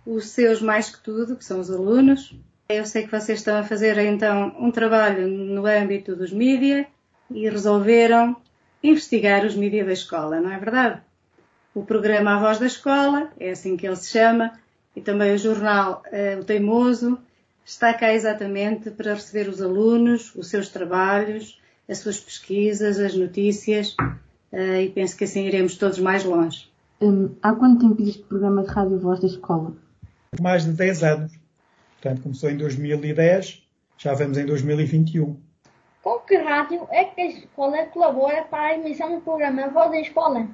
os 0.04 0.30
seus 0.30 0.64
mais 0.64 0.90
que 0.90 1.00
tudo, 1.04 1.36
que 1.36 1.46
são 1.46 1.60
os 1.60 1.70
alunos. 1.70 2.36
Eu 2.70 2.88
sei 2.88 3.04
que 3.04 3.12
vocês 3.12 3.38
estão 3.38 3.56
a 3.56 3.64
fazer 3.64 4.00
então 4.00 4.52
um 4.60 4.72
trabalho 4.72 5.28
no 5.28 5.68
âmbito 5.68 6.16
dos 6.16 6.34
mídia 6.34 6.88
e 7.30 7.48
resolveram 7.48 8.36
investigar 8.82 9.46
os 9.46 9.56
mídia 9.56 9.86
da 9.86 9.94
escola, 9.94 10.42
não 10.42 10.52
é 10.52 10.58
verdade? 10.58 11.00
O 11.72 11.86
programa 11.86 12.36
A 12.36 12.40
Voz 12.40 12.58
da 12.58 12.66
Escola, 12.66 13.32
é 13.40 13.52
assim 13.52 13.78
que 13.78 13.86
ele 13.86 13.96
se 13.96 14.10
chama, 14.10 14.60
e 14.96 15.02
também 15.02 15.36
o 15.36 15.38
jornal 15.38 16.02
uh, 16.08 16.40
O 16.40 16.44
Teimoso, 16.44 17.20
está 17.70 17.94
cá 17.94 18.12
exatamente 18.14 18.90
para 18.90 19.14
receber 19.14 19.48
os 19.48 19.62
alunos, 19.62 20.34
os 20.36 20.48
seus 20.48 20.70
trabalhos, 20.70 21.62
as 21.88 22.00
suas 22.00 22.20
pesquisas, 22.20 23.00
as 23.00 23.16
notícias, 23.16 23.96
uh, 24.52 24.82
e 24.82 24.90
penso 24.90 25.16
que 25.16 25.24
assim 25.24 25.46
iremos 25.46 25.78
todos 25.78 26.00
mais 26.00 26.24
longe. 26.24 26.70
Um, 27.00 27.36
há 27.42 27.54
quanto 27.54 27.88
tempo 27.88 28.02
existe 28.02 28.24
o 28.24 28.26
programa 28.26 28.64
de 28.64 28.70
Rádio 28.70 29.00
Voz 29.00 29.20
da 29.20 29.28
Escola? 29.28 29.74
Mais 30.42 30.66
de 30.66 30.72
10 30.72 31.04
anos. 31.04 31.32
Portanto, 32.02 32.24
começou 32.24 32.50
em 32.50 32.58
2010, 32.58 33.64
já 33.98 34.14
vamos 34.14 34.38
em 34.38 34.46
2021. 34.46 35.38
Com 36.02 36.20
que 36.20 36.38
rádio 36.38 36.88
é 36.92 37.04
que 37.06 37.22
a 37.22 37.28
escola 37.28 37.86
colabora 37.86 38.44
para 38.44 38.68
a 38.68 38.74
emissão 38.76 39.16
do 39.16 39.22
programa 39.22 39.66
A 39.66 39.70
Voz 39.70 39.92
da 39.92 40.00
Escola? 40.00 40.48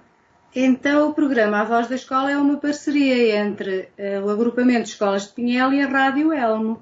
Então, 0.53 1.09
o 1.09 1.13
programa 1.13 1.61
A 1.61 1.63
Voz 1.63 1.87
da 1.87 1.95
Escola 1.95 2.31
é 2.31 2.37
uma 2.37 2.57
parceria 2.57 3.37
entre 3.37 3.89
uh, 3.97 4.25
o 4.25 4.29
agrupamento 4.29 4.83
de 4.83 4.89
escolas 4.89 5.27
de 5.27 5.33
Pinhel 5.33 5.73
e 5.73 5.81
a 5.81 5.87
Rádio 5.87 6.33
Elmo. 6.33 6.81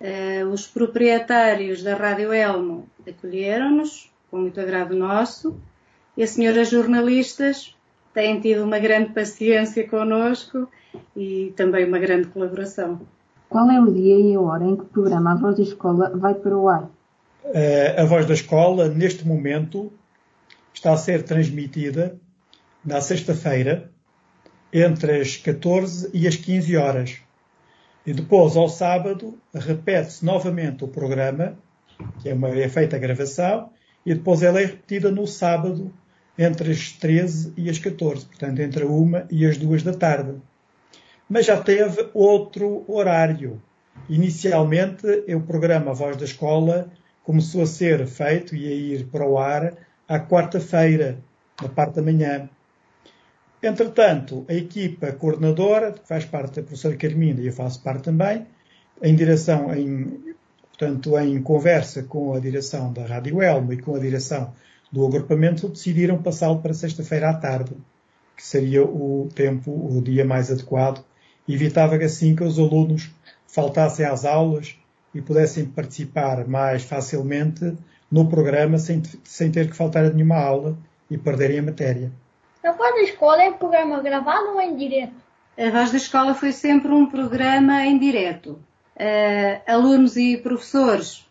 Uh, 0.00 0.46
os 0.52 0.66
proprietários 0.66 1.82
da 1.82 1.94
Rádio 1.94 2.32
Elmo 2.32 2.86
acolheram-nos, 3.08 4.10
com 4.30 4.38
muito 4.38 4.60
agrado 4.60 4.94
nosso, 4.94 5.58
e 6.16 6.22
as 6.22 6.30
senhoras 6.30 6.68
jornalistas 6.68 7.74
têm 8.12 8.40
tido 8.40 8.64
uma 8.64 8.78
grande 8.78 9.12
paciência 9.12 9.88
connosco 9.88 10.68
e 11.16 11.52
também 11.56 11.86
uma 11.86 11.98
grande 11.98 12.28
colaboração. 12.28 13.00
Qual 13.48 13.70
é 13.70 13.80
o 13.80 13.92
dia 13.92 14.18
e 14.18 14.34
a 14.34 14.40
hora 14.40 14.64
em 14.64 14.76
que 14.76 14.82
o 14.82 14.86
programa 14.86 15.32
A 15.32 15.34
Voz 15.36 15.56
da 15.56 15.62
Escola 15.62 16.10
vai 16.14 16.34
para 16.34 16.56
o 16.56 16.68
ar? 16.68 16.84
Uh, 17.44 18.00
a 18.00 18.04
Voz 18.04 18.26
da 18.26 18.34
Escola, 18.34 18.88
neste 18.88 19.26
momento, 19.26 19.92
está 20.74 20.92
a 20.92 20.96
ser 20.96 21.22
transmitida 21.22 22.18
na 22.84 23.00
sexta-feira, 23.00 23.90
entre 24.72 25.20
as 25.20 25.36
14 25.36 26.10
e 26.12 26.26
as 26.26 26.36
15 26.36 26.76
horas. 26.76 27.25
E 28.06 28.12
depois, 28.12 28.56
ao 28.56 28.68
sábado, 28.68 29.36
repete-se 29.52 30.24
novamente 30.24 30.84
o 30.84 30.88
programa, 30.88 31.58
que 32.20 32.28
é, 32.28 32.34
uma, 32.34 32.50
é 32.50 32.68
feita 32.68 32.94
a 32.94 33.00
gravação, 33.00 33.70
e 34.04 34.14
depois 34.14 34.42
ela 34.42 34.60
é 34.60 34.66
repetida 34.66 35.10
no 35.10 35.26
sábado, 35.26 35.92
entre 36.38 36.70
as 36.70 36.92
13 36.92 37.52
e 37.56 37.68
as 37.68 37.78
14, 37.78 38.26
portanto, 38.26 38.60
entre 38.60 38.84
a 38.84 38.86
1 38.86 39.26
e 39.30 39.44
as 39.44 39.56
2 39.56 39.82
da 39.82 39.92
tarde. 39.92 40.36
Mas 41.28 41.46
já 41.46 41.60
teve 41.60 42.08
outro 42.14 42.84
horário. 42.86 43.60
Inicialmente, 44.08 45.06
o 45.34 45.40
programa 45.40 45.92
Voz 45.92 46.16
da 46.16 46.24
Escola 46.24 46.88
começou 47.24 47.62
a 47.62 47.66
ser 47.66 48.06
feito 48.06 48.54
e 48.54 48.68
a 48.68 48.74
ir 48.74 49.06
para 49.06 49.26
o 49.26 49.36
ar 49.36 49.74
à 50.06 50.20
quarta-feira, 50.20 51.18
na 51.60 51.68
parte 51.68 51.96
da 51.96 52.02
manhã. 52.02 52.48
Entretanto, 53.62 54.44
a 54.48 54.54
equipa 54.54 55.12
coordenadora, 55.12 55.92
que 55.92 56.06
faz 56.06 56.24
parte 56.24 56.56
da 56.56 56.62
professora 56.62 56.96
Carmina 56.96 57.40
e 57.40 57.46
eu 57.46 57.52
faço 57.52 57.82
parte 57.82 58.04
também, 58.04 58.46
em 59.02 59.14
direção, 59.14 59.74
em, 59.74 60.34
portanto, 60.68 61.18
em 61.18 61.40
conversa 61.42 62.02
com 62.02 62.34
a 62.34 62.40
direção 62.40 62.92
da 62.92 63.06
Rádio 63.06 63.42
Elmo 63.42 63.72
e 63.72 63.80
com 63.80 63.94
a 63.94 63.98
direção 63.98 64.52
do 64.92 65.06
agrupamento, 65.06 65.68
decidiram 65.68 66.22
passá-lo 66.22 66.60
para 66.60 66.74
sexta-feira 66.74 67.30
à 67.30 67.34
tarde, 67.34 67.72
que 68.36 68.44
seria 68.44 68.84
o 68.84 69.28
tempo, 69.34 69.70
o 69.70 70.00
dia 70.02 70.24
mais 70.24 70.50
adequado. 70.50 71.04
Evitava 71.48 71.96
assim 71.96 72.36
que 72.36 72.44
os 72.44 72.58
alunos 72.58 73.10
faltassem 73.46 74.04
às 74.04 74.24
aulas 74.24 74.76
e 75.14 75.22
pudessem 75.22 75.64
participar 75.64 76.46
mais 76.46 76.82
facilmente 76.82 77.76
no 78.10 78.28
programa 78.28 78.78
sem, 78.78 79.02
sem 79.24 79.50
ter 79.50 79.70
que 79.70 79.76
faltar 79.76 80.04
a 80.04 80.10
nenhuma 80.10 80.36
aula 80.36 80.76
e 81.10 81.16
perderem 81.16 81.58
a 81.58 81.62
matéria. 81.62 82.12
A 82.66 82.72
Voz 82.72 82.96
da 82.96 83.02
Escola 83.02 83.44
é 83.44 83.48
um 83.48 83.52
programa 83.52 84.00
gravado 84.00 84.48
ou 84.48 84.60
em 84.60 84.74
direto? 84.74 85.14
A 85.56 85.70
Voz 85.70 85.92
da 85.92 85.98
Escola 85.98 86.34
foi 86.34 86.50
sempre 86.50 86.90
um 86.90 87.06
programa 87.06 87.86
em 87.86 87.96
direto. 87.96 88.58
Uh, 88.96 89.62
alunos 89.68 90.16
e 90.16 90.36
professores 90.36 91.24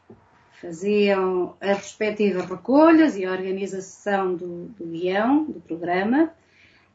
faziam 0.62 1.58
as 1.60 1.78
respectivas 1.78 2.46
recolhas 2.46 3.18
e 3.18 3.26
a 3.26 3.32
organização 3.32 4.34
do, 4.34 4.68
do 4.80 4.86
guião, 4.86 5.44
do 5.44 5.60
programa, 5.60 6.32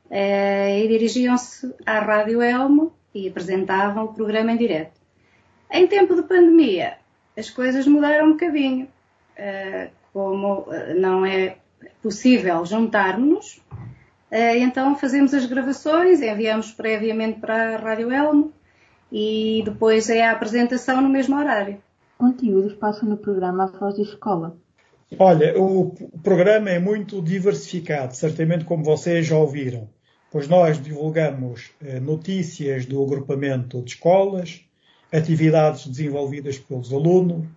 uh, 0.06 0.14
e 0.14 0.88
dirigiam-se 0.88 1.74
à 1.84 1.98
Rádio 1.98 2.40
Elmo 2.40 2.94
e 3.14 3.28
apresentavam 3.28 4.04
o 4.06 4.14
programa 4.14 4.52
em 4.52 4.56
direto. 4.56 4.98
Em 5.70 5.86
tempo 5.86 6.14
de 6.16 6.22
pandemia, 6.22 6.96
as 7.36 7.50
coisas 7.50 7.86
mudaram 7.86 8.28
um 8.28 8.32
bocadinho. 8.32 8.88
Uh, 9.38 9.90
como 10.14 10.66
não 10.96 11.26
é 11.26 11.58
possível 12.02 12.64
juntarmos, 12.64 13.60
eh, 13.69 13.69
então 14.32 14.96
fazemos 14.96 15.34
as 15.34 15.46
gravações, 15.46 16.22
enviamos 16.22 16.70
previamente 16.70 17.40
para 17.40 17.74
a 17.74 17.76
Rádio 17.76 18.12
Elmo 18.12 18.52
e 19.10 19.62
depois 19.64 20.08
é 20.08 20.22
a 20.22 20.32
apresentação 20.32 21.00
no 21.00 21.08
mesmo 21.08 21.36
horário. 21.36 21.78
Conteúdos 22.16 22.74
passam 22.74 23.08
no 23.08 23.16
programa 23.16 23.64
A 23.64 23.66
Voz 23.66 23.96
da 23.96 24.02
Escola. 24.02 24.56
Olha, 25.18 25.60
o 25.60 25.92
programa 26.22 26.70
é 26.70 26.78
muito 26.78 27.20
diversificado, 27.20 28.14
certamente 28.14 28.64
como 28.64 28.84
vocês 28.84 29.26
já 29.26 29.36
ouviram, 29.36 29.88
pois 30.30 30.46
nós 30.46 30.80
divulgamos 30.80 31.72
eh, 31.82 31.98
notícias 31.98 32.86
do 32.86 33.02
agrupamento 33.02 33.82
de 33.82 33.90
escolas, 33.90 34.60
atividades 35.12 35.88
desenvolvidas 35.88 36.58
pelos 36.58 36.92
alunos, 36.92 37.48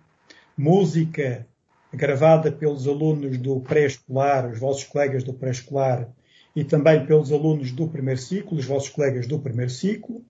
música 0.58 1.46
gravada 1.92 2.50
pelos 2.50 2.88
alunos 2.88 3.38
do 3.38 3.60
pré-escolar, 3.60 4.50
os 4.50 4.58
vossos 4.58 4.84
colegas 4.84 5.22
do 5.22 5.32
pré-escolar 5.32 6.08
e 6.54 6.62
também 6.62 7.04
pelos 7.04 7.32
alunos 7.32 7.72
do 7.72 7.88
primeiro 7.88 8.20
ciclo, 8.20 8.58
os 8.58 8.64
vossos 8.64 8.90
colegas 8.90 9.26
do 9.26 9.38
primeiro 9.38 9.70
ciclo. 9.70 10.24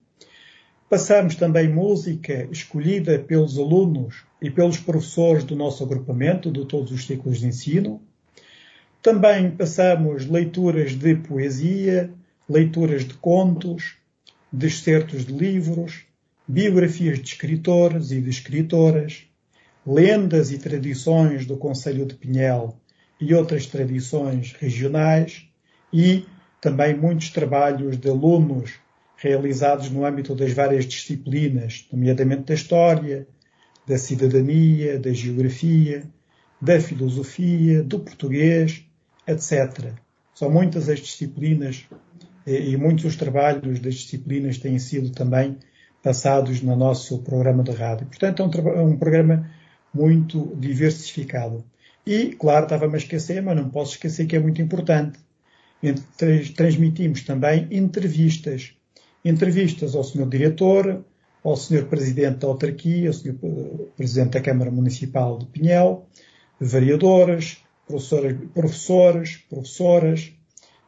Passamos 0.89 1.35
também 1.35 1.67
música 1.67 2.47
escolhida 2.51 3.19
pelos 3.19 3.57
alunos 3.57 4.23
e 4.41 4.49
pelos 4.49 4.77
professores 4.77 5.43
do 5.43 5.55
nosso 5.55 5.83
agrupamento, 5.83 6.51
de 6.51 6.65
todos 6.65 6.91
os 6.91 7.05
ciclos 7.05 7.39
de 7.39 7.47
ensino. 7.47 8.01
Também 9.01 9.51
passamos 9.51 10.25
leituras 10.25 10.93
de 10.95 11.15
poesia, 11.15 12.11
leituras 12.49 13.05
de 13.05 13.13
contos, 13.15 13.97
de 14.51 14.67
excertos 14.67 15.25
de 15.25 15.33
livros, 15.33 16.05
biografias 16.47 17.19
de 17.19 17.27
escritores 17.27 18.11
e 18.11 18.21
de 18.21 18.29
escritoras, 18.29 19.23
lendas 19.85 20.51
e 20.51 20.57
tradições 20.57 21.45
do 21.45 21.57
Conselho 21.57 22.05
de 22.05 22.15
Pinhel 22.15 22.79
e 23.19 23.33
outras 23.33 23.65
tradições 23.65 24.53
regionais, 24.53 25.47
e 25.91 26.25
também 26.59 26.95
muitos 26.97 27.29
trabalhos 27.29 27.97
de 27.97 28.09
alunos 28.09 28.73
realizados 29.17 29.89
no 29.89 30.05
âmbito 30.05 30.35
das 30.35 30.51
várias 30.51 30.85
disciplinas, 30.85 31.87
nomeadamente 31.91 32.43
da 32.43 32.53
história, 32.53 33.27
da 33.87 33.97
cidadania, 33.97 34.99
da 34.99 35.13
geografia, 35.13 36.03
da 36.59 36.79
filosofia, 36.79 37.83
do 37.83 37.99
português, 37.99 38.83
etc. 39.27 39.93
São 40.33 40.49
muitas 40.49 40.89
as 40.89 40.99
disciplinas 40.99 41.85
e 42.45 42.75
muitos 42.77 43.05
os 43.05 43.15
trabalhos 43.15 43.79
das 43.79 43.95
disciplinas 43.95 44.57
têm 44.57 44.77
sido 44.79 45.11
também 45.11 45.57
passados 46.03 46.61
no 46.61 46.75
nosso 46.75 47.19
programa 47.19 47.63
de 47.63 47.71
rádio. 47.71 48.07
Portanto, 48.07 48.41
é 48.41 48.45
um, 48.45 48.69
é 48.69 48.81
um 48.81 48.97
programa 48.97 49.49
muito 49.93 50.55
diversificado. 50.57 51.63
E, 52.05 52.27
claro, 52.27 52.65
estava-me 52.65 52.93
a 52.93 52.97
esquecer, 52.97 53.41
mas 53.41 53.55
não 53.55 53.69
posso 53.69 53.93
esquecer 53.93 54.27
que 54.27 54.35
é 54.35 54.39
muito 54.39 54.61
importante 54.61 55.17
transmitimos 56.55 57.23
também 57.23 57.67
entrevistas. 57.71 58.73
Entrevistas 59.23 59.95
ao 59.95 60.03
Sr. 60.03 60.27
Diretor, 60.27 61.03
ao 61.43 61.55
Sr. 61.55 61.85
Presidente 61.85 62.39
da 62.39 62.47
Autarquia, 62.47 63.09
ao 63.09 63.13
Sr. 63.13 63.35
Presidente 63.95 64.31
da 64.31 64.41
Câmara 64.41 64.71
Municipal 64.71 65.37
de 65.37 65.45
Pinhel, 65.47 66.07
vereadoras, 66.59 67.57
professores, 67.87 68.37
professores, 68.53 69.37
professoras, 69.49 70.33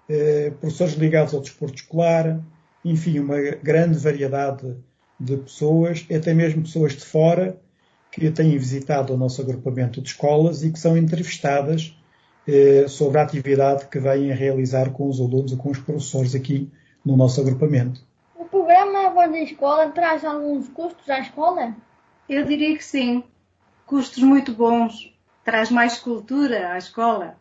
eh, 0.10 0.52
professores 0.60 0.94
ligados 0.96 1.34
ao 1.34 1.42
desporto 1.42 1.76
escolar, 1.76 2.42
enfim, 2.84 3.20
uma 3.20 3.40
grande 3.62 3.98
variedade 3.98 4.76
de 5.20 5.38
pessoas, 5.38 6.06
até 6.12 6.34
mesmo 6.34 6.64
pessoas 6.64 6.94
de 6.94 7.06
fora, 7.06 7.60
que 8.12 8.32
têm 8.32 8.58
visitado 8.58 9.14
o 9.14 9.18
nosso 9.18 9.42
agrupamento 9.42 10.02
de 10.02 10.10
escolas 10.10 10.64
e 10.64 10.72
que 10.72 10.80
são 10.80 10.98
entrevistadas 10.98 11.94
eh, 11.94 11.97
sobre 12.88 13.20
a 13.20 13.24
atividade 13.24 13.88
que 13.88 14.00
vêm 14.00 14.32
a 14.32 14.36
realizar 14.36 14.92
com 14.92 15.10
os 15.10 15.20
alunos 15.20 15.52
e 15.52 15.58
com 15.58 15.70
os 15.70 15.80
professores 15.80 16.34
aqui 16.34 16.72
no 17.06 17.18
nosso 17.18 17.42
agrupamento. 17.42 18.02
O 18.36 18.46
programa 18.46 19.10
Voz 19.10 19.32
da 19.32 19.40
Escola 19.40 19.90
traz 19.90 20.24
alguns 20.24 20.68
custos 20.70 21.10
à 21.10 21.20
escola? 21.20 21.76
Eu 22.30 22.46
diria 22.46 22.76
que 22.78 22.84
sim. 22.84 23.24
Custos 23.86 24.24
muito 24.24 24.54
bons. 24.54 25.14
Traz 25.44 25.70
mais 25.70 25.98
cultura 25.98 26.72
à 26.72 26.78
escola. 26.78 27.36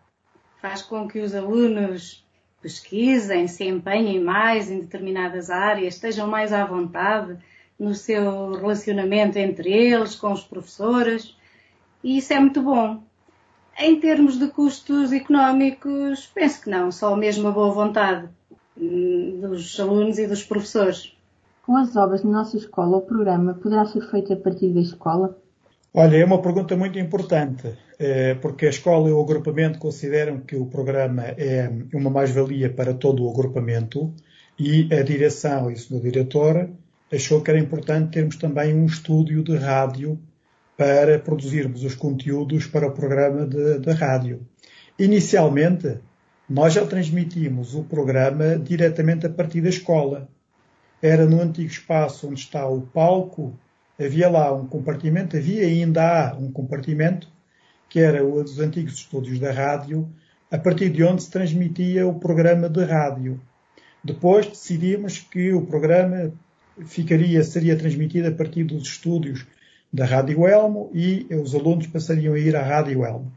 Faz 0.61 0.83
com 0.83 1.07
que 1.07 1.21
os 1.21 1.35
alunos 1.35 2.25
pesquisem, 2.61 3.47
se 3.47 3.65
empenhem 3.65 4.21
mais 4.21 4.71
em 4.71 4.81
determinadas 4.81 5.51
áreas, 5.51 5.95
estejam 5.95 6.27
mais 6.27 6.53
à 6.53 6.65
vontade 6.65 7.39
no 7.79 7.95
seu 7.95 8.55
relacionamento 8.55 9.39
entre 9.39 9.71
eles, 9.71 10.17
com 10.17 10.33
os 10.33 10.43
professores, 10.43 11.37
e 12.03 12.19
isso 12.19 12.33
é 12.33 12.41
muito 12.41 12.63
bom. 12.63 13.03
Em 13.79 14.01
termos 14.01 14.39
de 14.39 14.49
custos 14.49 15.13
económicos, 15.13 16.31
penso 16.35 16.63
que 16.63 16.71
não, 16.71 16.91
só 16.91 17.15
mesmo 17.15 17.49
a 17.49 17.51
boa 17.51 17.71
vontade 17.71 18.27
hum, 18.77 19.39
dos 19.41 19.79
alunos 19.79 20.19
e 20.19 20.27
dos 20.27 20.43
professores. 20.43 21.13
Com 21.65 21.77
as 21.77 21.95
obras 21.95 22.23
na 22.23 22.31
nossa 22.31 22.57
escola, 22.57 22.97
o 22.97 23.03
programa 23.03 23.55
poderá 23.55 23.85
ser 23.85 24.01
feito 24.11 24.33
a 24.33 24.37
partir 24.37 24.69
da 24.71 24.81
escola? 24.81 25.37
Olha, 25.93 26.17
é 26.17 26.25
uma 26.25 26.41
pergunta 26.41 26.77
muito 26.77 26.99
importante, 26.99 27.77
eh, 27.99 28.35
porque 28.35 28.67
a 28.67 28.71
escola 28.71 29.09
e 29.09 29.13
o 29.13 29.21
agrupamento 29.21 29.79
consideram 29.79 30.41
que 30.41 30.57
o 30.57 30.67
programa 30.67 31.23
é 31.23 31.71
uma 31.93 32.11
mais-valia 32.11 32.71
para 32.71 32.95
todo 32.95 33.25
o 33.25 33.31
agrupamento 33.31 34.13
e 34.59 34.89
a 34.95 35.03
direção 35.03 35.71
e 35.71 35.75
o 35.75 35.79
senhor 35.79 36.03
diretor 36.03 36.71
achou 37.13 37.41
que 37.41 37.51
era 37.51 37.59
importante 37.59 38.13
termos 38.13 38.37
também 38.37 38.75
um 38.75 38.87
estúdio 38.87 39.43
de 39.43 39.57
rádio 39.57 40.19
para 40.77 41.19
produzirmos 41.19 41.83
os 41.85 41.95
conteúdos 41.95 42.67
para 42.67 42.87
o 42.87 42.93
programa 42.93 43.47
de 43.47 43.93
rádio. 43.93 44.47
Inicialmente, 44.99 45.99
nós 46.49 46.75
já 46.75 46.87
transmitimos 46.87 47.75
o 47.75 47.83
programa 47.83 48.57
diretamente 48.57 49.27
a 49.27 49.31
partir 49.31 49.61
da 49.61 49.69
escola. 49.69 50.29
Era 51.03 51.27
no 51.27 51.41
antigo 51.41 51.69
espaço 51.69 52.29
onde 52.29 52.41
está 52.41 52.67
o 52.69 52.83
palco, 52.83 53.59
havia 53.99 54.29
lá 54.29 54.53
um 54.53 54.67
compartimento, 54.67 55.37
havia 55.37 55.67
ainda 55.67 56.31
há 56.31 56.35
um 56.35 56.51
compartimento, 56.53 57.29
que 57.89 58.01
era 58.01 58.25
o 58.25 58.43
dos 58.43 58.59
antigos 58.59 58.95
estúdios 58.95 59.39
da 59.39 59.53
rádio, 59.53 60.09
a 60.51 60.59
partir 60.59 60.91
de 60.91 61.03
onde 61.03 61.23
se 61.23 61.31
transmitia 61.31 62.07
o 62.07 62.19
programa 62.19 62.69
de 62.69 62.85
rádio. 62.85 63.41
Depois 64.05 64.47
decidimos 64.47 65.19
que 65.19 65.53
o 65.53 65.67
programa 65.67 66.33
ficaria, 66.85 67.43
seria 67.43 67.77
transmitida 67.77 68.29
a 68.29 68.33
partir 68.33 68.65
dos 68.65 68.83
estúdios 68.85 69.47
da 69.97 70.05
Rádio 70.05 70.47
Elmo 70.47 70.91
e 70.93 71.27
os 71.31 71.55
alunos 71.55 71.87
passariam 71.87 72.35
a 72.35 72.39
ir 72.39 72.55
à 72.55 72.63
Rádio 72.63 73.03
Elmo. 73.03 73.33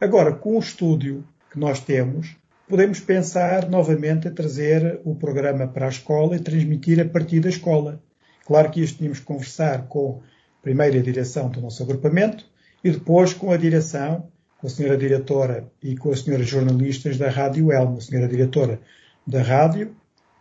Agora, 0.00 0.32
com 0.32 0.56
o 0.56 0.58
estúdio 0.58 1.24
que 1.52 1.56
nós 1.56 1.78
temos, 1.78 2.36
podemos 2.68 2.98
pensar 2.98 3.70
novamente 3.70 4.26
a 4.26 4.30
trazer 4.32 5.00
o 5.04 5.14
programa 5.14 5.68
para 5.68 5.86
a 5.86 5.88
escola 5.88 6.34
e 6.34 6.40
transmitir 6.40 6.98
a 7.00 7.04
partir 7.04 7.38
da 7.38 7.48
escola. 7.48 8.02
Claro 8.44 8.70
que 8.72 8.82
isto 8.82 8.98
tínhamos 8.98 9.20
que 9.20 9.24
conversar 9.24 9.86
com 9.86 10.20
a 10.58 10.62
primeira 10.62 11.00
direção 11.00 11.48
do 11.48 11.60
nosso 11.60 11.80
agrupamento 11.80 12.44
e 12.82 12.90
depois 12.90 13.32
com 13.32 13.52
a 13.52 13.56
direção, 13.56 14.26
com 14.58 14.66
a 14.66 14.70
senhora 14.70 14.98
diretora 14.98 15.70
e 15.80 15.96
com 15.96 16.10
as 16.10 16.22
senhoras 16.22 16.48
jornalistas 16.48 17.16
da 17.18 17.30
Rádio 17.30 17.70
Elmo, 17.70 17.98
a 17.98 18.00
senhora 18.00 18.26
diretora 18.26 18.80
da 19.24 19.42
rádio, 19.42 19.94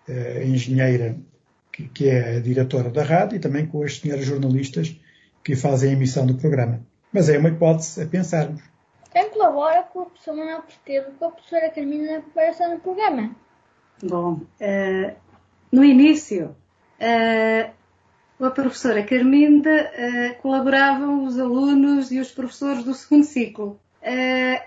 a 0.07 0.43
engenheira 0.43 1.15
que 1.93 2.09
é 2.09 2.37
a 2.37 2.39
diretora 2.39 2.89
da 2.89 3.03
rádio, 3.03 3.35
e 3.35 3.39
também 3.39 3.67
com 3.67 3.83
as 3.83 3.99
senhoras 3.99 4.25
jornalistas 4.25 4.99
que 5.43 5.55
fazem 5.55 5.89
a 5.89 5.93
emissão 5.93 6.25
do 6.25 6.35
programa. 6.35 6.81
Mas 7.11 7.29
é 7.29 7.37
uma 7.37 7.49
hipótese 7.49 8.01
a 8.01 8.05
pensarmos. 8.05 8.61
Quem 9.11 9.29
colabora 9.29 9.83
com 9.83 10.01
o 10.01 10.05
professor 10.05 10.35
Manuel 10.35 10.61
Porteiro 10.61 11.11
com 11.17 11.25
a 11.25 11.31
professora 11.31 11.69
Carmina 11.69 12.17
na 12.17 12.21
preparação 12.21 12.75
do 12.75 12.81
programa? 12.81 13.35
Bom, 14.03 14.33
uh, 14.33 15.15
no 15.71 15.83
início, 15.83 16.55
uh, 16.99 18.45
a 18.45 18.51
professora 18.51 19.03
Carminda 19.03 19.69
uh, 19.69 20.41
colaboravam 20.41 21.25
os 21.25 21.39
alunos 21.39 22.11
e 22.11 22.19
os 22.19 22.31
professores 22.31 22.83
do 22.83 22.93
segundo 22.93 23.25
ciclo. 23.25 23.79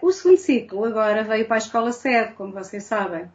o 0.02 0.12
segundo 0.12 0.38
ciclo 0.38 0.84
agora 0.84 1.22
veio 1.22 1.46
para 1.46 1.56
a 1.56 1.58
escola 1.58 1.92
sede, 1.92 2.34
como 2.34 2.52
vocês 2.52 2.82
sabem. 2.84 3.30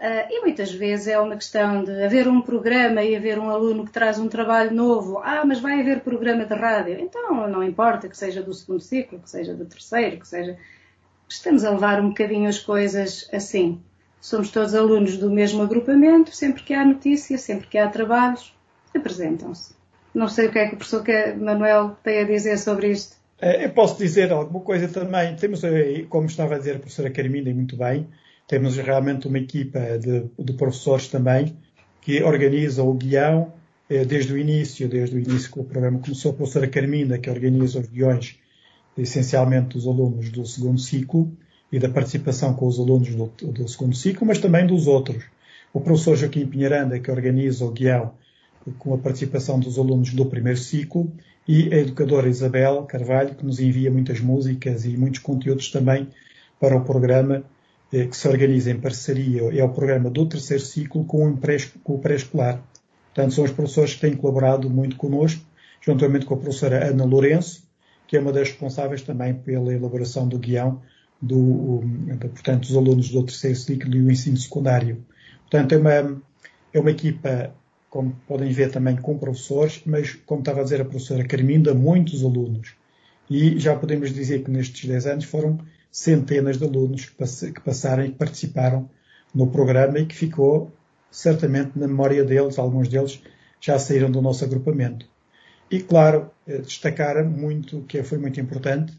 Uh, 0.00 0.24
e 0.30 0.40
muitas 0.40 0.72
vezes 0.72 1.08
é 1.08 1.20
uma 1.20 1.36
questão 1.36 1.84
de 1.84 2.02
haver 2.02 2.26
um 2.26 2.40
programa 2.40 3.02
e 3.02 3.14
haver 3.14 3.38
um 3.38 3.50
aluno 3.50 3.84
que 3.84 3.92
traz 3.92 4.18
um 4.18 4.28
trabalho 4.28 4.74
novo. 4.74 5.18
Ah, 5.22 5.44
mas 5.44 5.60
vai 5.60 5.78
haver 5.78 6.00
programa 6.00 6.46
de 6.46 6.54
rádio. 6.54 6.98
Então, 6.98 7.46
não 7.46 7.62
importa 7.62 8.08
que 8.08 8.16
seja 8.16 8.42
do 8.42 8.54
segundo 8.54 8.80
ciclo, 8.80 9.18
que 9.18 9.28
seja 9.28 9.52
do 9.52 9.66
terceiro, 9.66 10.18
que 10.18 10.26
seja. 10.26 10.56
Estamos 11.28 11.66
a 11.66 11.70
levar 11.70 12.00
um 12.00 12.08
bocadinho 12.08 12.48
as 12.48 12.58
coisas 12.58 13.28
assim. 13.30 13.78
Somos 14.22 14.50
todos 14.50 14.74
alunos 14.74 15.18
do 15.18 15.30
mesmo 15.30 15.62
agrupamento, 15.62 16.34
sempre 16.34 16.62
que 16.62 16.72
há 16.72 16.82
notícia, 16.82 17.36
sempre 17.36 17.66
que 17.66 17.76
há 17.76 17.86
trabalhos, 17.86 18.54
apresentam-se. 18.96 19.74
Não 20.14 20.28
sei 20.28 20.46
o 20.46 20.50
que 20.50 20.58
é 20.60 20.68
que 20.68 20.76
o 20.76 20.78
professor 20.78 21.04
Manuel 21.38 21.94
tem 22.02 22.20
a 22.20 22.24
dizer 22.24 22.56
sobre 22.56 22.88
isto. 22.88 23.16
Eh, 23.38 23.66
eu 23.66 23.70
posso 23.70 23.98
dizer 23.98 24.32
alguma 24.32 24.64
coisa 24.64 24.88
também. 24.88 25.36
Temos, 25.36 25.60
como 26.08 26.24
estava 26.24 26.54
a 26.54 26.58
dizer 26.58 26.76
a 26.76 26.78
professora 26.78 27.10
Carmina, 27.10 27.52
muito 27.52 27.76
bem, 27.76 28.08
temos 28.50 28.76
realmente 28.76 29.28
uma 29.28 29.38
equipa 29.38 29.78
de, 29.96 30.24
de 30.36 30.52
professores 30.54 31.06
também 31.06 31.56
que 32.00 32.20
organiza 32.20 32.82
o 32.82 32.92
guião 32.92 33.52
eh, 33.88 34.04
desde 34.04 34.32
o 34.32 34.36
início, 34.36 34.88
desde 34.88 35.14
o 35.14 35.20
início 35.20 35.52
que 35.52 35.60
o 35.60 35.62
programa 35.62 36.00
começou, 36.00 36.32
a 36.32 36.34
professora 36.34 36.66
Carminda, 36.66 37.16
que 37.16 37.30
organiza 37.30 37.78
os 37.78 37.86
guiões 37.86 38.40
essencialmente 38.98 39.76
dos 39.76 39.86
alunos 39.86 40.30
do 40.30 40.44
segundo 40.44 40.80
ciclo 40.80 41.30
e 41.70 41.78
da 41.78 41.88
participação 41.88 42.52
com 42.52 42.66
os 42.66 42.80
alunos 42.80 43.14
do, 43.14 43.26
do 43.52 43.68
segundo 43.68 43.94
ciclo, 43.94 44.26
mas 44.26 44.40
também 44.40 44.66
dos 44.66 44.88
outros. 44.88 45.22
O 45.72 45.80
professor 45.80 46.16
Joaquim 46.16 46.44
Pinheiranda, 46.44 46.98
que 46.98 47.08
organiza 47.08 47.64
o 47.64 47.70
guião 47.70 48.14
com 48.80 48.92
a 48.92 48.98
participação 48.98 49.60
dos 49.60 49.78
alunos 49.78 50.12
do 50.12 50.26
primeiro 50.26 50.58
ciclo, 50.58 51.08
e 51.46 51.72
a 51.72 51.76
educadora 51.76 52.28
Isabel 52.28 52.82
Carvalho, 52.82 53.36
que 53.36 53.46
nos 53.46 53.60
envia 53.60 53.92
muitas 53.92 54.18
músicas 54.18 54.84
e 54.84 54.96
muitos 54.96 55.20
conteúdos 55.20 55.70
também 55.70 56.08
para 56.58 56.76
o 56.76 56.84
programa 56.84 57.44
que 57.90 58.16
se 58.16 58.28
organiza 58.28 58.70
em 58.70 58.78
parceria, 58.78 59.42
é 59.52 59.64
o 59.64 59.68
programa 59.68 60.08
do 60.08 60.24
terceiro 60.26 60.62
ciclo 60.62 61.04
com 61.04 61.28
o 61.28 61.98
pré-escolar. 61.98 62.62
Portanto, 63.12 63.34
são 63.34 63.44
os 63.44 63.50
professores 63.50 63.94
que 63.94 64.00
têm 64.00 64.14
colaborado 64.14 64.70
muito 64.70 64.96
connosco, 64.96 65.44
juntamente 65.80 66.24
com 66.24 66.34
a 66.34 66.36
professora 66.36 66.88
Ana 66.88 67.04
Lourenço, 67.04 67.64
que 68.06 68.16
é 68.16 68.20
uma 68.20 68.32
das 68.32 68.48
responsáveis 68.48 69.02
também 69.02 69.34
pela 69.34 69.74
elaboração 69.74 70.28
do 70.28 70.38
guião 70.38 70.80
do, 71.20 71.82
portanto, 72.18 72.66
dos 72.66 72.76
alunos 72.76 73.10
do 73.10 73.24
terceiro 73.24 73.56
ciclo 73.56 73.94
e 73.94 74.02
do 74.02 74.10
ensino 74.10 74.36
secundário. 74.36 75.04
Portanto, 75.50 75.72
é 75.72 75.78
uma, 75.78 76.22
é 76.72 76.80
uma 76.80 76.90
equipa, 76.90 77.54
como 77.88 78.16
podem 78.26 78.52
ver 78.52 78.70
também, 78.70 78.96
com 78.96 79.18
professores, 79.18 79.82
mas, 79.84 80.14
como 80.14 80.40
estava 80.40 80.60
a 80.60 80.64
dizer 80.64 80.80
a 80.80 80.84
professora 80.84 81.24
Carminda, 81.24 81.74
muitos 81.74 82.24
alunos. 82.24 82.74
E 83.28 83.58
já 83.58 83.76
podemos 83.76 84.12
dizer 84.12 84.42
que 84.44 84.50
nestes 84.50 84.88
10 84.88 85.06
anos 85.06 85.24
foram 85.24 85.58
centenas 85.90 86.58
de 86.58 86.64
alunos 86.64 87.06
que 87.06 87.60
passaram 87.60 88.04
e 88.04 88.10
que 88.10 88.16
participaram 88.16 88.88
no 89.34 89.46
programa 89.48 89.98
e 89.98 90.06
que 90.06 90.14
ficou 90.14 90.70
certamente 91.10 91.72
na 91.76 91.88
memória 91.88 92.24
deles, 92.24 92.58
alguns 92.58 92.88
deles 92.88 93.20
já 93.60 93.78
saíram 93.78 94.10
do 94.10 94.22
nosso 94.22 94.44
agrupamento. 94.44 95.06
E, 95.70 95.80
claro, 95.80 96.30
eh, 96.46 96.58
destacar 96.58 97.24
muito, 97.24 97.82
que 97.82 98.02
foi 98.02 98.18
muito 98.18 98.40
importante, 98.40 98.92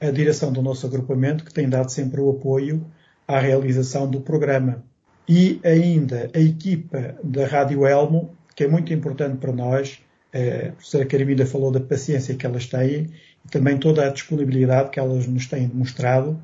a 0.00 0.10
direção 0.10 0.52
do 0.52 0.62
nosso 0.62 0.86
agrupamento, 0.86 1.44
que 1.44 1.52
tem 1.52 1.68
dado 1.68 1.90
sempre 1.90 2.20
o 2.20 2.30
apoio 2.30 2.84
à 3.28 3.38
realização 3.38 4.10
do 4.10 4.20
programa. 4.20 4.82
E 5.28 5.60
ainda 5.62 6.30
a 6.34 6.40
equipa 6.40 7.16
da 7.22 7.46
Rádio 7.46 7.86
Elmo, 7.86 8.34
que 8.56 8.64
é 8.64 8.68
muito 8.68 8.92
importante 8.92 9.36
para 9.36 9.52
nós, 9.52 10.02
eh, 10.32 10.68
a 10.68 10.72
professora 10.72 11.06
Carimida 11.06 11.46
falou 11.46 11.70
da 11.70 11.80
paciência 11.80 12.34
que 12.34 12.46
elas 12.46 12.66
têm 12.66 13.10
também 13.50 13.78
toda 13.78 14.06
a 14.06 14.10
disponibilidade 14.10 14.90
que 14.90 15.00
elas 15.00 15.26
nos 15.26 15.46
têm 15.46 15.68
demonstrado 15.68 16.40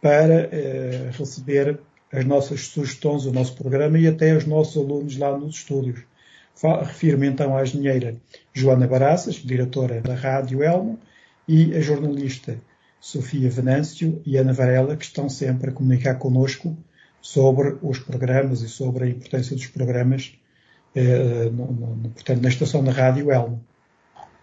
para 0.00 0.48
eh, 0.52 1.10
receber 1.16 1.78
as 2.12 2.24
nossas 2.24 2.68
sugestões, 2.68 3.26
o 3.26 3.32
nosso 3.32 3.56
programa 3.56 3.98
e 3.98 4.06
até 4.06 4.36
os 4.36 4.44
nossos 4.44 4.76
alunos 4.76 5.16
lá 5.16 5.36
nos 5.36 5.56
estúdios. 5.56 6.00
Refiro-me 6.62 7.26
então 7.26 7.56
à 7.56 7.62
engenheira 7.62 8.16
Joana 8.52 8.86
Baraças, 8.86 9.34
diretora 9.34 10.00
da 10.00 10.14
Rádio 10.14 10.62
Elmo, 10.62 10.98
e 11.48 11.74
a 11.74 11.80
jornalista 11.80 12.58
Sofia 13.00 13.50
Venâncio 13.50 14.22
e 14.24 14.36
Ana 14.36 14.52
Varela, 14.52 14.96
que 14.96 15.04
estão 15.04 15.28
sempre 15.28 15.70
a 15.70 15.72
comunicar 15.72 16.14
connosco 16.14 16.76
sobre 17.20 17.76
os 17.82 17.98
programas 17.98 18.62
e 18.62 18.68
sobre 18.68 19.04
a 19.04 19.08
importância 19.08 19.56
dos 19.56 19.66
programas 19.66 20.38
eh, 20.94 21.50
no, 21.50 21.72
no, 21.72 22.10
portanto, 22.10 22.40
na 22.40 22.48
estação 22.48 22.84
da 22.84 22.92
Rádio 22.92 23.30
Elmo. 23.30 23.62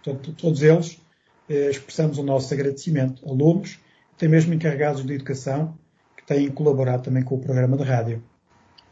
Portanto, 0.04 0.34
todos 0.34 0.62
eles 0.62 1.01
expressamos 1.50 2.18
o 2.18 2.24
nosso 2.24 2.54
agradecimento. 2.54 3.28
Alunos, 3.28 3.80
até 4.16 4.28
mesmo 4.28 4.54
encarregados 4.54 5.06
de 5.06 5.14
educação, 5.14 5.78
que 6.16 6.26
têm 6.26 6.50
colaborado 6.50 7.04
também 7.04 7.24
com 7.24 7.36
o 7.36 7.40
programa 7.40 7.78
de 7.78 7.84
rádio. 7.84 8.24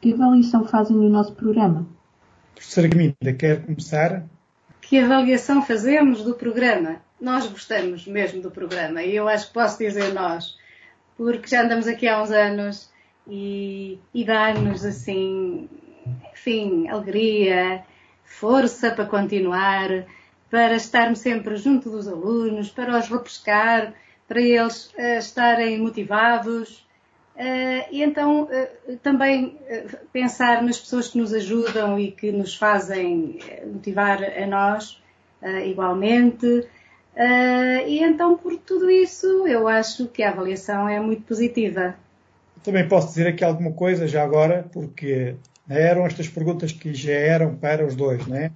Que 0.01 0.13
avaliação 0.13 0.65
fazem 0.67 0.95
no 0.95 1.09
nosso 1.09 1.33
programa? 1.33 1.87
Professora 2.55 2.87
Guiminda, 2.87 3.33
quer 3.37 3.65
começar? 3.65 4.25
Que 4.81 4.99
avaliação 4.99 5.61
fazemos 5.61 6.23
do 6.23 6.33
programa? 6.33 7.01
nós 7.19 7.47
gostamos 7.47 8.07
mesmo 8.07 8.41
do 8.41 8.49
programa 8.49 9.03
e 9.03 9.15
eu 9.15 9.27
acho 9.27 9.47
que 9.47 9.53
posso 9.53 9.77
dizer 9.77 10.13
nós, 10.13 10.57
porque 11.17 11.47
já 11.47 11.63
andamos 11.63 11.87
aqui 11.87 12.07
há 12.07 12.21
uns 12.21 12.31
anos 12.31 12.89
e, 13.27 13.99
e 14.13 14.23
dá-nos 14.23 14.85
assim, 14.85 15.69
enfim, 16.33 16.87
alegria, 16.87 17.83
força 18.23 18.91
para 18.91 19.05
continuar, 19.05 20.05
para 20.49 20.75
estarmos 20.75 21.19
sempre 21.19 21.55
junto 21.57 21.89
dos 21.89 22.07
alunos, 22.07 22.69
para 22.69 22.97
os 22.97 23.07
repescar, 23.07 23.93
para 24.27 24.41
eles 24.41 24.91
uh, 24.93 25.17
estarem 25.17 25.79
motivados. 25.79 26.87
Uh, 27.35 27.87
e 27.91 28.03
então 28.03 28.43
uh, 28.43 28.97
também 28.97 29.57
pensar 30.11 30.61
nas 30.61 30.79
pessoas 30.79 31.07
que 31.07 31.17
nos 31.17 31.33
ajudam 31.33 31.99
e 31.99 32.11
que 32.11 32.31
nos 32.31 32.55
fazem 32.55 33.39
motivar 33.65 34.21
a 34.23 34.45
nós 34.45 35.01
igualmente. 35.65 36.67
e 37.87 38.03
então 38.03 38.35
por 38.35 38.57
tudo 38.57 38.91
isso 38.91 39.47
eu 39.47 39.69
acho 39.69 40.07
que 40.07 40.21
a 40.21 40.31
avaliação 40.31 40.89
é 40.89 40.99
muito 40.99 41.21
positiva. 41.23 41.95
Também 42.61 42.85
posso 42.89 43.07
dizer 43.07 43.27
aqui 43.27 43.41
alguma 43.41 43.71
coisa 43.71 44.05
já 44.05 44.21
agora, 44.21 44.67
porque 44.73 45.35
eram 45.69 46.05
estas 46.05 46.27
perguntas 46.27 46.73
que 46.73 46.93
já 46.93 47.13
eram 47.13 47.55
para 47.55 47.85
os 47.85 47.95
dois, 47.95 48.27
não 48.27 48.35
é? 48.35 48.51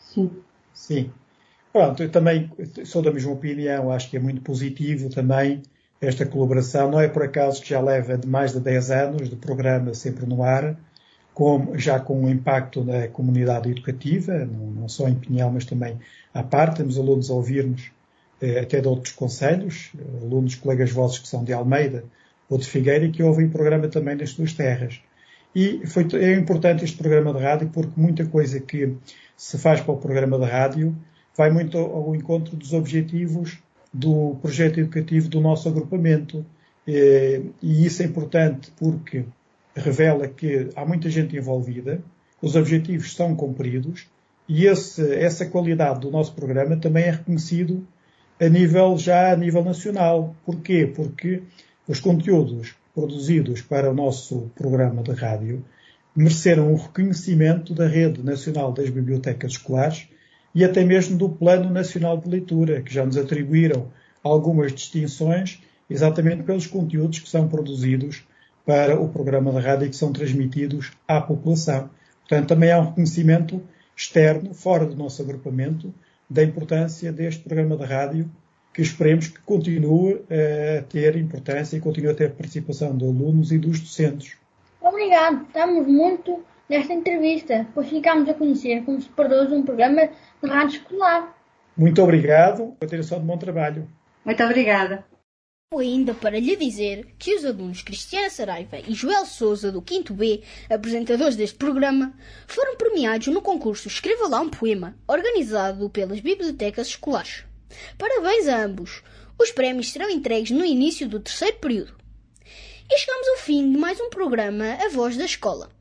Sim. 0.00 0.30
Sim. 0.74 1.12
Pronto, 1.76 2.02
eu 2.02 2.08
também 2.08 2.50
sou 2.86 3.02
da 3.02 3.12
mesma 3.12 3.32
opinião, 3.32 3.92
acho 3.92 4.08
que 4.08 4.16
é 4.16 4.18
muito 4.18 4.40
positivo 4.40 5.10
também 5.10 5.60
esta 6.00 6.24
colaboração. 6.24 6.90
Não 6.90 6.98
é 6.98 7.06
por 7.06 7.22
acaso 7.22 7.60
que 7.60 7.68
já 7.68 7.82
leva 7.82 8.16
de 8.16 8.26
mais 8.26 8.54
de 8.54 8.60
10 8.60 8.90
anos 8.90 9.28
de 9.28 9.36
programa 9.36 9.92
sempre 9.92 10.24
no 10.24 10.42
ar, 10.42 10.74
com, 11.34 11.76
já 11.76 12.00
com 12.00 12.22
um 12.22 12.30
impacto 12.30 12.82
na 12.82 13.08
comunidade 13.08 13.70
educativa, 13.70 14.46
não, 14.46 14.70
não, 14.70 14.88
só 14.88 15.06
em 15.06 15.16
Pinhel, 15.16 15.50
mas 15.50 15.66
também 15.66 15.98
à 16.32 16.42
parte. 16.42 16.78
Temos 16.78 16.98
alunos 16.98 17.30
a 17.30 17.34
ouvir-nos 17.34 17.90
eh, 18.40 18.58
até 18.58 18.80
de 18.80 18.88
outros 18.88 19.12
conselhos, 19.12 19.92
alunos, 20.22 20.54
colegas 20.54 20.90
vossos 20.90 21.18
que 21.18 21.28
são 21.28 21.44
de 21.44 21.52
Almeida 21.52 22.04
ou 22.48 22.56
de 22.56 22.66
Figueira 22.66 23.04
e 23.04 23.12
que 23.12 23.22
ouvem 23.22 23.48
o 23.48 23.50
programa 23.50 23.86
também 23.88 24.16
nas 24.16 24.30
suas 24.30 24.54
terras. 24.54 25.02
E 25.54 25.86
foi, 25.86 26.08
é 26.14 26.36
importante 26.36 26.86
este 26.86 26.96
programa 26.96 27.34
de 27.34 27.40
rádio 27.40 27.68
porque 27.68 28.00
muita 28.00 28.24
coisa 28.24 28.60
que 28.60 28.94
se 29.36 29.58
faz 29.58 29.82
para 29.82 29.92
o 29.92 29.98
programa 29.98 30.38
de 30.38 30.46
rádio 30.46 30.96
vai 31.36 31.50
muito 31.50 31.76
ao 31.76 32.14
encontro 32.14 32.56
dos 32.56 32.72
objetivos 32.72 33.58
do 33.92 34.36
projeto 34.40 34.80
educativo 34.80 35.28
do 35.28 35.40
nosso 35.40 35.68
agrupamento. 35.68 36.44
E 36.86 37.42
isso 37.62 38.02
é 38.02 38.06
importante 38.06 38.72
porque 38.78 39.24
revela 39.74 40.26
que 40.26 40.70
há 40.74 40.84
muita 40.84 41.10
gente 41.10 41.36
envolvida, 41.36 42.02
os 42.40 42.56
objetivos 42.56 43.14
são 43.14 43.34
cumpridos 43.34 44.08
e 44.48 44.66
esse, 44.66 45.02
essa 45.14 45.46
qualidade 45.46 46.00
do 46.00 46.10
nosso 46.10 46.34
programa 46.34 46.76
também 46.76 47.04
é 47.04 47.10
reconhecido 47.10 47.86
a 48.40 48.48
nível, 48.48 48.96
já 48.96 49.32
a 49.32 49.36
nível 49.36 49.64
nacional. 49.64 50.34
Porquê? 50.44 50.90
Porque 50.94 51.42
os 51.88 52.00
conteúdos 52.00 52.74
produzidos 52.94 53.60
para 53.60 53.90
o 53.90 53.94
nosso 53.94 54.50
programa 54.54 55.02
de 55.02 55.12
rádio 55.12 55.64
mereceram 56.14 56.72
o 56.72 56.76
reconhecimento 56.76 57.74
da 57.74 57.86
Rede 57.86 58.22
Nacional 58.22 58.72
das 58.72 58.88
Bibliotecas 58.88 59.52
Escolares 59.52 60.08
e 60.56 60.64
até 60.64 60.82
mesmo 60.82 61.18
do 61.18 61.28
Plano 61.28 61.68
Nacional 61.68 62.16
de 62.16 62.30
Leitura, 62.30 62.80
que 62.80 62.92
já 62.92 63.04
nos 63.04 63.18
atribuíram 63.18 63.88
algumas 64.24 64.72
distinções 64.72 65.62
exatamente 65.88 66.44
pelos 66.44 66.66
conteúdos 66.66 67.18
que 67.18 67.28
são 67.28 67.46
produzidos 67.46 68.26
para 68.64 68.98
o 68.98 69.06
programa 69.06 69.52
de 69.52 69.58
rádio 69.58 69.86
e 69.86 69.90
que 69.90 69.96
são 69.96 70.14
transmitidos 70.14 70.92
à 71.06 71.20
população. 71.20 71.90
Portanto, 72.20 72.48
também 72.48 72.72
há 72.72 72.80
um 72.80 72.86
reconhecimento 72.86 73.62
externo, 73.94 74.54
fora 74.54 74.86
do 74.86 74.96
nosso 74.96 75.20
agrupamento, 75.20 75.92
da 76.28 76.42
importância 76.42 77.12
deste 77.12 77.42
programa 77.42 77.76
de 77.76 77.84
rádio, 77.84 78.30
que 78.72 78.80
esperemos 78.80 79.28
que 79.28 79.40
continue 79.40 80.22
a 80.30 80.82
ter 80.84 81.16
importância 81.16 81.76
e 81.76 81.80
continue 81.80 82.12
a 82.12 82.14
ter 82.14 82.32
participação 82.32 82.96
de 82.96 83.04
alunos 83.04 83.52
e 83.52 83.58
dos 83.58 83.78
docentes. 83.78 84.38
Obrigado, 84.80 85.42
estamos 85.42 85.86
muito 85.86 86.42
nesta 86.68 86.92
entrevista, 86.92 87.66
pois 87.74 87.88
ficámos 87.88 88.28
a 88.28 88.34
conhecer 88.34 88.84
como 88.84 89.00
se 89.00 89.08
produz 89.08 89.50
um 89.52 89.62
programa 89.62 90.08
de 90.42 90.48
rádio 90.48 90.78
escolar. 90.78 91.36
Muito 91.76 92.02
obrigado, 92.02 92.74
continuação 92.80 93.20
de 93.20 93.26
bom 93.26 93.36
trabalho. 93.36 93.88
Muito 94.24 94.42
obrigada. 94.42 95.04
Ainda 95.74 96.14
para 96.14 96.38
lhe 96.38 96.56
dizer 96.56 97.14
que 97.18 97.34
os 97.34 97.44
alunos 97.44 97.82
Cristiana 97.82 98.30
Saraiva 98.30 98.78
e 98.78 98.94
Joel 98.94 99.26
Souza 99.26 99.70
do 99.70 99.84
5 99.86 100.14
B, 100.14 100.42
apresentadores 100.70 101.36
deste 101.36 101.58
programa, 101.58 102.14
foram 102.46 102.76
premiados 102.76 103.26
no 103.26 103.42
concurso 103.42 103.88
Escreva 103.88 104.28
lá 104.28 104.40
um 104.40 104.48
poema, 104.48 104.96
organizado 105.08 105.90
pelas 105.90 106.20
bibliotecas 106.20 106.86
escolares. 106.88 107.44
Parabéns 107.98 108.48
a 108.48 108.62
ambos! 108.62 109.02
Os 109.38 109.50
prémios 109.50 109.90
serão 109.90 110.08
entregues 110.08 110.50
no 110.50 110.64
início 110.64 111.08
do 111.08 111.20
terceiro 111.20 111.58
período. 111.58 111.94
E 112.88 112.98
chegamos 112.98 113.28
ao 113.28 113.36
fim 113.38 113.72
de 113.72 113.76
mais 113.76 114.00
um 114.00 114.08
programa 114.08 114.78
A 114.80 114.88
Voz 114.88 115.16
da 115.16 115.24
Escola. 115.24 115.75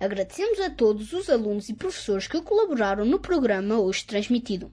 Agradecemos 0.00 0.60
a 0.60 0.70
todos 0.70 1.12
os 1.12 1.28
alunos 1.28 1.68
e 1.68 1.74
professores 1.74 2.28
que 2.28 2.40
colaboraram 2.40 3.04
no 3.04 3.18
programa 3.18 3.80
hoje 3.80 4.04
transmitido. 4.04 4.70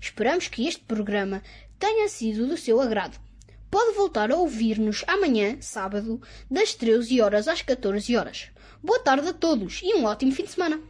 Esperamos 0.00 0.46
que 0.46 0.66
este 0.66 0.82
programa 0.82 1.42
tenha 1.78 2.08
sido 2.08 2.46
do 2.46 2.56
seu 2.56 2.80
agrado. 2.80 3.18
Pode 3.70 3.96
voltar 3.96 4.30
a 4.30 4.36
ouvir-nos 4.36 5.04
amanhã, 5.06 5.56
sábado, 5.60 6.20
das 6.50 6.74
13 6.74 7.20
horas 7.20 7.48
às 7.48 7.62
14 7.62 8.16
horas. 8.16 8.48
Boa 8.82 9.00
tarde 9.00 9.28
a 9.28 9.32
todos 9.32 9.80
e 9.82 9.94
um 9.94 10.04
ótimo 10.04 10.32
fim 10.32 10.44
de 10.44 10.50
semana. 10.50 10.80